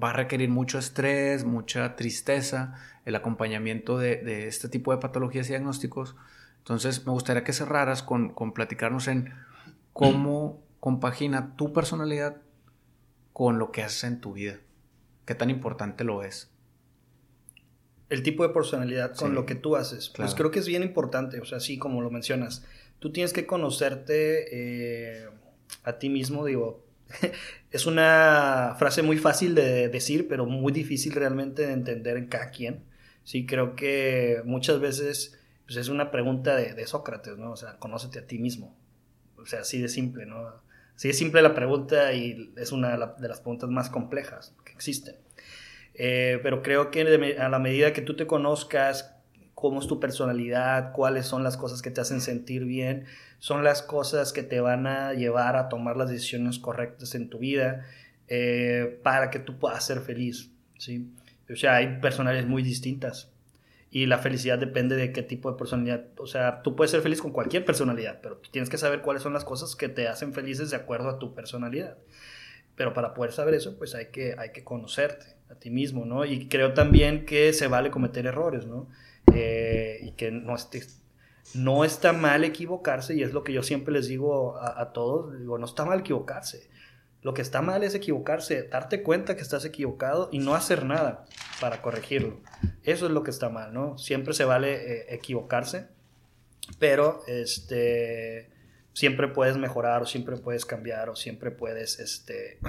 va 0.00 0.10
a 0.10 0.12
requerir 0.12 0.48
mucho 0.48 0.78
estrés, 0.78 1.44
mucha 1.44 1.96
tristeza, 1.96 2.74
el 3.06 3.14
acompañamiento 3.14 3.96
de, 3.96 4.48
este 4.48 4.68
tipo 4.68 4.92
de 4.92 4.98
patologías 4.98 5.46
y 5.46 5.50
diagnósticos. 5.50 6.16
Entonces 6.58 7.06
me 7.06 7.12
gustaría 7.12 7.44
que 7.44 7.52
cerraras 7.52 8.02
con, 8.02 8.34
con 8.34 8.52
platicarnos 8.52 9.08
en 9.08 9.32
cómo 9.92 10.62
compagina 10.80 11.56
tu 11.56 11.72
personalidad 11.72 12.42
con 13.32 13.58
lo 13.58 13.70
que 13.70 13.82
haces 13.82 14.04
en 14.04 14.20
tu 14.20 14.32
vida. 14.32 14.58
¿Qué 15.24 15.34
tan 15.34 15.50
importante 15.50 16.02
lo 16.04 16.24
es? 16.24 16.50
El 18.08 18.22
tipo 18.22 18.46
de 18.46 18.52
personalidad 18.52 19.14
con 19.14 19.34
lo 19.34 19.46
que 19.46 19.54
tú 19.54 19.76
haces. 19.76 20.08
Pues 20.10 20.34
creo 20.34 20.50
que 20.50 20.58
es 20.58 20.66
bien 20.66 20.82
importante, 20.82 21.40
o 21.40 21.44
sea, 21.44 21.60
sí, 21.60 21.78
como 21.78 22.02
lo 22.02 22.10
mencionas. 22.10 22.64
Tú 22.98 23.12
tienes 23.12 23.32
que 23.32 23.46
conocerte 23.46 24.46
eh, 24.50 25.28
a 25.84 25.98
ti 25.98 26.08
mismo, 26.08 26.44
digo, 26.44 26.84
es 27.70 27.86
una 27.86 28.74
frase 28.78 29.02
muy 29.02 29.16
fácil 29.16 29.54
de 29.54 29.88
decir, 29.88 30.26
pero 30.28 30.46
muy 30.46 30.72
difícil 30.72 31.12
realmente 31.12 31.66
de 31.66 31.72
entender 31.72 32.16
en 32.16 32.26
cada 32.26 32.50
quien. 32.50 32.84
Sí, 33.26 33.44
creo 33.44 33.74
que 33.74 34.40
muchas 34.44 34.78
veces 34.78 35.36
pues, 35.66 35.76
es 35.78 35.88
una 35.88 36.12
pregunta 36.12 36.54
de, 36.54 36.86
Sócrates, 36.86 37.36
¿no? 37.36 37.50
O 37.50 37.56
sea, 37.56 37.76
conócete 37.76 38.20
a 38.20 38.26
ti 38.28 38.38
mismo. 38.38 38.72
O 39.36 39.44
sea, 39.46 39.62
así 39.62 39.82
de 39.82 39.88
simple, 39.88 40.26
¿no? 40.26 40.62
Sí, 40.94 41.08
es 41.08 41.18
simple 41.18 41.42
la 41.42 41.52
pregunta 41.52 42.12
y 42.12 42.54
es 42.56 42.70
una 42.70 42.96
de 42.96 43.28
las 43.28 43.40
preguntas 43.40 43.68
más 43.68 43.90
complejas 43.90 44.54
que 44.64 44.72
existen. 44.72 45.16
Eh, 45.94 46.38
pero 46.44 46.62
creo 46.62 46.92
que 46.92 47.36
a 47.40 47.48
la 47.48 47.58
medida 47.58 47.92
que 47.92 48.00
tú 48.00 48.14
te 48.14 48.28
conozcas 48.28 49.16
cómo 49.54 49.80
es 49.80 49.88
tu 49.88 49.98
personalidad, 49.98 50.92
cuáles 50.92 51.26
son 51.26 51.42
las 51.42 51.56
cosas 51.56 51.82
que 51.82 51.90
te 51.90 52.00
hacen 52.00 52.20
sentir 52.20 52.64
bien, 52.64 53.06
son 53.40 53.64
las 53.64 53.82
cosas 53.82 54.32
que 54.32 54.44
te 54.44 54.60
van 54.60 54.86
a 54.86 55.14
llevar 55.14 55.56
a 55.56 55.68
tomar 55.68 55.96
las 55.96 56.10
decisiones 56.10 56.60
correctas 56.60 57.16
en 57.16 57.28
tu 57.28 57.40
vida 57.40 57.86
eh, 58.28 59.00
para 59.02 59.30
que 59.30 59.40
tú 59.40 59.58
puedas 59.58 59.84
ser 59.84 59.98
feliz. 59.98 60.52
¿sí? 60.78 61.10
O 61.50 61.56
sea, 61.56 61.76
hay 61.76 61.98
personalidades 62.00 62.48
muy 62.48 62.62
distintas 62.62 63.30
y 63.90 64.06
la 64.06 64.18
felicidad 64.18 64.58
depende 64.58 64.96
de 64.96 65.12
qué 65.12 65.22
tipo 65.22 65.50
de 65.50 65.56
personalidad. 65.56 66.04
O 66.18 66.26
sea, 66.26 66.62
tú 66.62 66.76
puedes 66.76 66.90
ser 66.90 67.02
feliz 67.02 67.22
con 67.22 67.32
cualquier 67.32 67.64
personalidad, 67.64 68.20
pero 68.22 68.40
tienes 68.50 68.68
que 68.68 68.78
saber 68.78 69.02
cuáles 69.02 69.22
son 69.22 69.32
las 69.32 69.44
cosas 69.44 69.76
que 69.76 69.88
te 69.88 70.08
hacen 70.08 70.34
felices 70.34 70.70
de 70.70 70.76
acuerdo 70.76 71.08
a 71.08 71.18
tu 71.18 71.34
personalidad. 71.34 71.96
Pero 72.74 72.92
para 72.92 73.14
poder 73.14 73.32
saber 73.32 73.54
eso, 73.54 73.78
pues 73.78 73.94
hay 73.94 74.06
que, 74.06 74.34
hay 74.38 74.50
que 74.50 74.64
conocerte 74.64 75.26
a 75.50 75.54
ti 75.54 75.70
mismo, 75.70 76.04
¿no? 76.04 76.24
Y 76.24 76.48
creo 76.48 76.74
también 76.74 77.24
que 77.24 77.52
se 77.52 77.68
vale 77.68 77.90
cometer 77.90 78.26
errores, 78.26 78.66
¿no? 78.66 78.88
Eh, 79.32 80.00
y 80.02 80.12
que 80.12 80.30
no, 80.30 80.56
no 81.54 81.84
está 81.84 82.12
mal 82.12 82.44
equivocarse, 82.44 83.14
y 83.14 83.22
es 83.22 83.32
lo 83.32 83.44
que 83.44 83.52
yo 83.52 83.62
siempre 83.62 83.94
les 83.94 84.08
digo 84.08 84.56
a, 84.58 84.80
a 84.80 84.92
todos, 84.92 85.38
digo, 85.38 85.58
no 85.58 85.64
está 85.64 85.84
mal 85.84 86.00
equivocarse 86.00 86.68
lo 87.26 87.34
que 87.34 87.42
está 87.42 87.60
mal 87.60 87.82
es 87.82 87.96
equivocarse, 87.96 88.68
darte 88.68 89.02
cuenta 89.02 89.34
que 89.34 89.42
estás 89.42 89.64
equivocado 89.64 90.28
y 90.30 90.38
no 90.38 90.54
hacer 90.54 90.84
nada 90.84 91.24
para 91.60 91.82
corregirlo. 91.82 92.40
Eso 92.84 93.06
es 93.06 93.10
lo 93.10 93.24
que 93.24 93.32
está 93.32 93.48
mal, 93.48 93.74
¿no? 93.74 93.98
Siempre 93.98 94.32
se 94.32 94.44
vale 94.44 94.74
eh, 94.74 95.06
equivocarse, 95.08 95.88
pero 96.78 97.24
este, 97.26 98.48
siempre 98.92 99.26
puedes 99.26 99.56
mejorar 99.56 100.02
o 100.02 100.06
siempre 100.06 100.36
puedes 100.36 100.64
cambiar 100.64 101.08
o 101.08 101.16
siempre 101.16 101.50
puedes 101.50 101.98
este, 101.98 102.60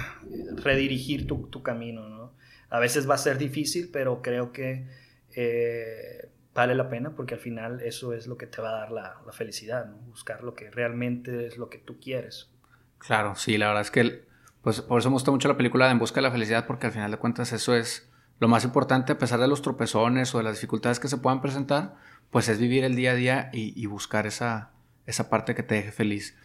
redirigir 0.56 1.28
tu, 1.28 1.62
camino, 1.62 2.08
¿no? 2.08 2.34
A 2.68 2.80
veces 2.80 3.08
va 3.08 3.14
a 3.14 3.18
ser 3.18 3.38
difícil, 3.38 3.90
pero 3.92 4.22
creo 4.22 4.50
que 4.50 4.88
eh, 5.36 6.30
vale 6.52 6.74
la 6.74 6.88
pena 6.88 7.14
porque 7.14 7.34
al 7.34 7.40
final 7.40 7.80
eso 7.82 8.12
es 8.12 8.26
lo 8.26 8.36
que 8.36 8.48
te 8.48 8.60
va 8.60 8.70
a 8.70 8.80
dar 8.80 8.90
la, 8.90 9.22
la 9.24 9.32
felicidad, 9.32 9.86
¿no? 9.86 9.98
Buscar 9.98 10.42
lo 10.42 10.56
que 10.56 10.68
realmente 10.68 11.46
es 11.46 11.58
lo 11.58 11.70
que 11.70 11.78
tú 11.78 12.00
quieres. 12.00 12.50
Claro, 12.98 13.36
sí, 13.36 13.56
la 13.56 13.68
verdad 13.68 13.82
es 13.82 13.92
que 13.92 14.27
pues 14.62 14.80
por 14.80 15.00
eso 15.00 15.10
me 15.10 15.14
gusta 15.14 15.30
mucho 15.30 15.48
la 15.48 15.56
película 15.56 15.86
de 15.86 15.92
En 15.92 15.98
Busca 15.98 16.16
de 16.16 16.22
la 16.22 16.30
Felicidad, 16.30 16.66
porque 16.66 16.86
al 16.86 16.92
final 16.92 17.10
de 17.10 17.16
cuentas 17.16 17.52
eso 17.52 17.74
es 17.74 18.10
lo 18.40 18.48
más 18.48 18.64
importante, 18.64 19.12
a 19.12 19.18
pesar 19.18 19.40
de 19.40 19.48
los 19.48 19.62
tropezones 19.62 20.34
o 20.34 20.38
de 20.38 20.44
las 20.44 20.54
dificultades 20.54 21.00
que 21.00 21.08
se 21.08 21.16
puedan 21.16 21.40
presentar, 21.40 21.96
pues 22.30 22.48
es 22.48 22.58
vivir 22.58 22.84
el 22.84 22.94
día 22.94 23.12
a 23.12 23.14
día 23.14 23.50
y, 23.52 23.84
buscar 23.86 24.26
esa, 24.26 24.70
esa 25.06 25.28
parte 25.28 25.54
que 25.54 25.62
te 25.62 25.76
deje 25.76 25.92
feliz. 25.92 26.36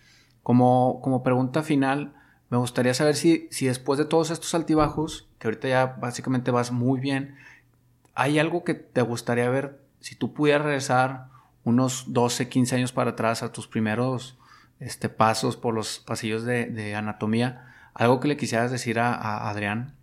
Como, 0.41 1.01
como 1.01 1.23
pregunta 1.23 1.61
final, 1.61 2.13
me 2.49 2.57
gustaría 2.57 2.93
saber 2.93 3.15
si, 3.15 3.47
si 3.51 3.67
después 3.67 3.99
de 3.99 4.05
todos 4.05 4.31
estos 4.31 4.53
altibajos, 4.55 5.29
que 5.39 5.47
ahorita 5.47 5.67
ya 5.67 5.85
básicamente 5.99 6.51
vas 6.51 6.71
muy 6.71 6.99
bien, 6.99 7.35
¿hay 8.15 8.39
algo 8.39 8.63
que 8.63 8.73
te 8.73 9.01
gustaría 9.01 9.49
ver 9.49 9.79
si 9.99 10.15
tú 10.15 10.33
pudieras 10.33 10.63
regresar 10.63 11.27
unos 11.63 12.05
12, 12.07 12.49
15 12.49 12.75
años 12.75 12.91
para 12.91 13.11
atrás 13.11 13.43
a 13.43 13.51
tus 13.51 13.67
primeros 13.67 14.37
este, 14.79 15.09
pasos 15.09 15.57
por 15.57 15.73
los 15.73 15.99
pasillos 15.99 16.43
de, 16.43 16.65
de 16.65 16.95
anatomía? 16.95 17.72
¿Algo 17.93 18.19
que 18.19 18.27
le 18.27 18.37
quisieras 18.37 18.71
decir 18.71 18.99
a, 18.99 19.49
Adrián? 19.49 19.95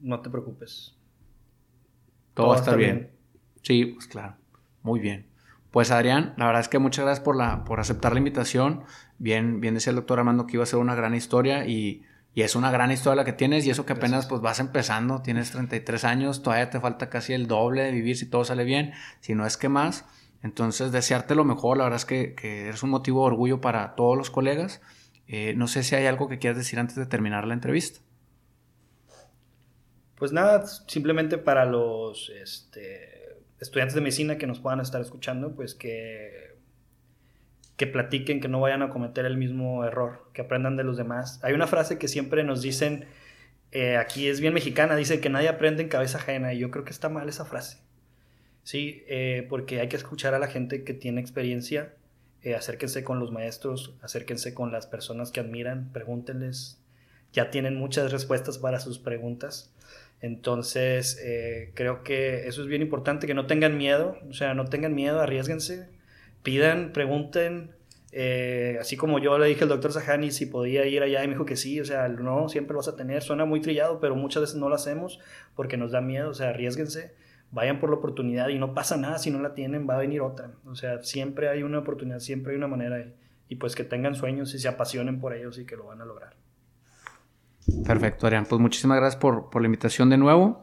No 0.00 0.20
te 0.20 0.30
preocupes. 0.30 0.96
Todo, 2.34 2.48
va 2.48 2.54
a 2.54 2.58
estar 2.58 2.76
bien. 2.76 3.10
Sí, 3.62 3.84
pues 3.86 4.06
claro. 4.06 4.36
Muy 4.82 5.00
bien. 5.00 5.30
Pues 5.70 5.90
Adrián, 5.90 6.34
la 6.36 6.46
verdad 6.46 6.62
es 6.62 6.68
que 6.68 6.78
muchas 6.78 7.04
gracias 7.04 7.24
por, 7.24 7.36
la, 7.36 7.64
por 7.64 7.78
aceptar 7.78 8.12
la 8.12 8.18
invitación. 8.18 8.82
Bien, 9.18 9.60
bien 9.60 9.74
decía 9.74 9.90
el 9.90 9.96
doctor 9.96 10.18
Armando 10.18 10.46
que 10.46 10.56
iba 10.56 10.64
a 10.64 10.66
ser 10.66 10.78
una 10.78 10.94
gran 10.94 11.14
historia 11.14 11.66
y, 11.66 12.02
es 12.34 12.56
una 12.56 12.70
gran 12.70 12.90
historia 12.90 13.16
la 13.16 13.24
que 13.26 13.34
tienes 13.34 13.66
y 13.66 13.70
eso 13.70 13.84
que 13.84 13.92
apenas 13.92 14.26
pues 14.26 14.40
vas 14.40 14.60
empezando, 14.60 15.20
tienes 15.20 15.50
33 15.50 16.04
años, 16.04 16.42
todavía 16.42 16.70
te 16.70 16.80
falta 16.80 17.10
casi 17.10 17.34
el 17.34 17.46
doble 17.46 17.82
de 17.82 17.92
vivir 17.92 18.16
si 18.16 18.24
todo 18.24 18.44
sale 18.44 18.64
bien, 18.64 18.94
si 19.20 19.34
no 19.34 19.44
es 19.44 19.58
que 19.58 19.68
más. 19.68 20.06
Entonces, 20.42 20.90
desearte 20.92 21.34
lo 21.34 21.44
mejor, 21.44 21.76
la 21.76 21.84
verdad 21.84 21.98
es 21.98 22.06
que, 22.06 22.34
eres 22.66 22.82
un 22.82 22.90
motivo 22.90 23.20
de 23.22 23.26
orgullo 23.32 23.60
para 23.60 23.94
todos 23.94 24.16
los 24.16 24.30
colegas. 24.30 24.80
Eh, 25.26 25.54
no 25.56 25.66
sé 25.66 25.82
si 25.82 25.94
hay 25.94 26.06
algo 26.06 26.28
que 26.28 26.38
quieras 26.38 26.56
decir 26.56 26.78
antes 26.78 26.96
de 26.96 27.06
terminar 27.06 27.46
la 27.46 27.54
entrevista. 27.54 28.00
Pues 30.16 30.32
nada, 30.32 30.66
simplemente 30.66 31.38
para 31.38 31.64
los 31.64 32.30
este, 32.30 33.38
estudiantes 33.58 33.94
de 33.94 34.00
medicina 34.00 34.38
que 34.38 34.46
nos 34.46 34.60
puedan 34.60 34.80
estar 34.80 35.00
escuchando, 35.00 35.54
pues 35.54 35.74
que, 35.74 36.56
que 37.76 37.86
platiquen, 37.86 38.40
que 38.40 38.48
no 38.48 38.60
vayan 38.60 38.82
a 38.82 38.90
cometer 38.90 39.24
el 39.24 39.36
mismo 39.36 39.84
error, 39.84 40.30
que 40.34 40.42
aprendan 40.42 40.76
de 40.76 40.84
los 40.84 40.96
demás. 40.96 41.40
Hay 41.42 41.54
una 41.54 41.66
frase 41.66 41.96
que 41.96 42.08
siempre 42.08 42.44
nos 42.44 42.60
dicen, 42.60 43.06
eh, 43.72 43.96
aquí 43.96 44.28
es 44.28 44.40
bien 44.40 44.52
mexicana, 44.52 44.96
dice 44.96 45.20
que 45.20 45.30
nadie 45.30 45.48
aprende 45.48 45.82
en 45.82 45.88
cabeza 45.88 46.18
ajena, 46.18 46.52
y 46.52 46.58
yo 46.58 46.70
creo 46.70 46.84
que 46.84 46.90
está 46.90 47.08
mal 47.08 47.28
esa 47.28 47.44
frase. 47.44 47.78
Sí, 48.62 49.04
eh, 49.08 49.46
porque 49.48 49.80
hay 49.80 49.88
que 49.88 49.96
escuchar 49.96 50.34
a 50.34 50.38
la 50.38 50.48
gente 50.48 50.84
que 50.84 50.94
tiene 50.94 51.20
experiencia, 51.20 51.94
eh, 52.42 52.54
acérquense 52.54 53.04
con 53.04 53.18
los 53.18 53.32
maestros, 53.32 53.94
acérquense 54.02 54.54
con 54.54 54.72
las 54.72 54.86
personas 54.86 55.30
que 55.30 55.40
admiran, 55.40 55.90
pregúntenles, 55.92 56.78
ya 57.32 57.50
tienen 57.50 57.76
muchas 57.76 58.12
respuestas 58.12 58.58
para 58.58 58.80
sus 58.80 58.98
preguntas. 58.98 59.72
Entonces, 60.20 61.18
eh, 61.22 61.70
creo 61.74 62.02
que 62.02 62.46
eso 62.46 62.62
es 62.62 62.68
bien 62.68 62.82
importante, 62.82 63.26
que 63.26 63.34
no 63.34 63.46
tengan 63.46 63.78
miedo, 63.78 64.18
o 64.28 64.34
sea, 64.34 64.52
no 64.54 64.66
tengan 64.66 64.94
miedo, 64.94 65.20
arriesguense, 65.20 65.88
pidan, 66.42 66.92
pregunten, 66.92 67.70
así 68.80 68.96
como 68.96 69.20
yo 69.20 69.38
le 69.38 69.46
dije 69.46 69.62
al 69.62 69.68
doctor 69.68 69.92
Sahani 69.92 70.32
si 70.32 70.46
podía 70.46 70.84
ir 70.84 71.02
allá 71.02 71.22
y 71.22 71.28
me 71.28 71.34
dijo 71.34 71.46
que 71.46 71.56
sí, 71.56 71.80
o 71.80 71.84
sea, 71.84 72.08
no, 72.08 72.48
siempre 72.48 72.72
lo 72.74 72.78
vas 72.78 72.88
a 72.88 72.96
tener, 72.96 73.22
suena 73.22 73.44
muy 73.44 73.60
trillado, 73.60 74.00
pero 74.00 74.16
muchas 74.16 74.42
veces 74.42 74.56
no 74.56 74.68
lo 74.68 74.74
hacemos 74.74 75.20
porque 75.54 75.76
nos 75.76 75.92
da 75.92 76.00
miedo, 76.00 76.30
o 76.30 76.34
sea, 76.34 76.50
arriesguense 76.50 77.12
vayan 77.52 77.80
por 77.80 77.90
la 77.90 77.96
oportunidad 77.96 78.48
y 78.48 78.58
no 78.58 78.74
pasa 78.74 78.96
nada 78.96 79.18
si 79.18 79.30
no 79.30 79.40
la 79.40 79.54
tienen, 79.54 79.88
va 79.88 79.94
a 79.94 79.98
venir 79.98 80.20
otra. 80.20 80.52
O 80.66 80.74
sea, 80.74 81.02
siempre 81.02 81.48
hay 81.48 81.62
una 81.62 81.78
oportunidad, 81.78 82.20
siempre 82.20 82.52
hay 82.52 82.58
una 82.58 82.68
manera 82.68 83.04
y 83.48 83.56
pues 83.56 83.74
que 83.74 83.84
tengan 83.84 84.14
sueños 84.14 84.54
y 84.54 84.58
se 84.58 84.68
apasionen 84.68 85.20
por 85.20 85.34
ellos 85.34 85.58
y 85.58 85.66
que 85.66 85.76
lo 85.76 85.86
van 85.86 86.00
a 86.00 86.04
lograr. 86.04 86.36
Perfecto, 87.86 88.26
Arián. 88.26 88.46
Pues 88.46 88.60
muchísimas 88.60 88.98
gracias 88.98 89.20
por, 89.20 89.50
por 89.50 89.62
la 89.62 89.66
invitación 89.66 90.10
de 90.10 90.18
nuevo 90.18 90.62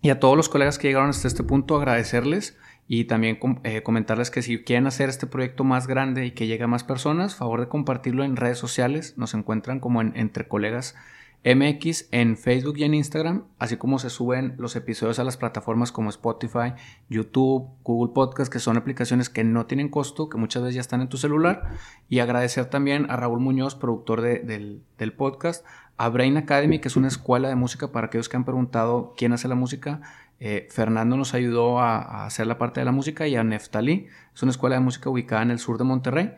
y 0.00 0.10
a 0.10 0.18
todos 0.18 0.36
los 0.36 0.48
colegas 0.48 0.78
que 0.78 0.88
llegaron 0.88 1.10
hasta 1.10 1.28
este 1.28 1.44
punto 1.44 1.76
agradecerles 1.76 2.58
Y 2.88 3.04
también 3.04 3.38
eh, 3.62 3.82
comentarles 3.82 4.30
que 4.30 4.42
si 4.42 4.64
quieren 4.64 4.86
hacer 4.86 5.08
este 5.08 5.26
proyecto 5.26 5.62
más 5.62 5.86
grande 5.86 6.26
y 6.26 6.32
que 6.32 6.46
llegue 6.46 6.64
a 6.64 6.66
más 6.66 6.82
personas, 6.82 7.36
favor 7.36 7.60
de 7.60 7.68
compartirlo 7.68 8.24
en 8.24 8.36
redes 8.36 8.58
sociales. 8.58 9.16
Nos 9.16 9.34
encuentran 9.34 9.78
como 9.78 10.00
en 10.00 10.12
Entre 10.16 10.48
Colegas 10.48 10.96
MX 11.44 12.08
en 12.12 12.36
Facebook 12.36 12.78
y 12.78 12.84
en 12.84 12.94
Instagram, 12.94 13.46
así 13.58 13.76
como 13.76 13.98
se 13.98 14.10
suben 14.10 14.54
los 14.58 14.76
episodios 14.76 15.18
a 15.18 15.24
las 15.24 15.36
plataformas 15.36 15.90
como 15.90 16.08
Spotify, 16.08 16.74
YouTube, 17.08 17.68
Google 17.82 18.12
Podcast, 18.14 18.52
que 18.52 18.60
son 18.60 18.76
aplicaciones 18.76 19.28
que 19.28 19.42
no 19.42 19.66
tienen 19.66 19.88
costo, 19.88 20.28
que 20.28 20.38
muchas 20.38 20.62
veces 20.62 20.76
ya 20.76 20.80
están 20.80 21.00
en 21.00 21.08
tu 21.08 21.16
celular. 21.16 21.70
Y 22.08 22.20
agradecer 22.20 22.66
también 22.66 23.10
a 23.10 23.16
Raúl 23.16 23.40
Muñoz, 23.40 23.74
productor 23.74 24.20
del, 24.20 24.84
podcast, 25.16 25.66
a 25.96 26.08
Brain 26.08 26.36
Academy, 26.36 26.78
que 26.78 26.86
es 26.86 26.96
una 26.96 27.08
escuela 27.08 27.48
de 27.48 27.56
música 27.56 27.90
para 27.90 28.06
aquellos 28.06 28.28
que 28.28 28.36
han 28.36 28.44
preguntado 28.44 29.14
quién 29.16 29.32
hace 29.32 29.48
la 29.48 29.56
música. 29.56 30.00
Eh, 30.38 30.68
Fernando 30.70 31.16
nos 31.16 31.34
ayudó 31.34 31.80
a, 31.80 32.24
hacer 32.24 32.46
la 32.46 32.56
parte 32.56 32.80
de 32.80 32.86
la 32.86 32.92
música 32.92 33.26
y 33.26 33.34
a 33.34 33.42
Neftalí, 33.42 34.06
es 34.32 34.42
una 34.42 34.50
escuela 34.50 34.76
de 34.76 34.80
música 34.80 35.10
ubicada 35.10 35.42
en 35.42 35.50
el 35.50 35.58
sur 35.58 35.76
de 35.76 35.84
Monterrey. 35.84 36.32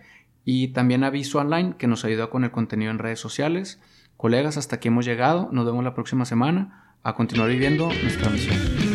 Y 0.46 0.68
también 0.68 1.04
a 1.04 1.10
Viso 1.10 1.38
Online, 1.38 1.76
que 1.76 1.86
nos 1.86 2.06
ayuda 2.06 2.28
con 2.28 2.44
el 2.44 2.50
contenido 2.50 2.90
en 2.90 2.98
redes 2.98 3.20
sociales. 3.20 3.80
Colegas, 4.24 4.56
hasta 4.56 4.76
aquí 4.76 4.88
hemos 4.88 5.04
llegado. 5.04 5.50
Nos 5.52 5.66
vemos 5.66 5.84
la 5.84 5.92
próxima 5.92 6.24
semana 6.24 6.96
a 7.02 7.14
continuar 7.14 7.50
viviendo 7.50 7.90
nuestra 8.02 8.30
misión. 8.30 8.93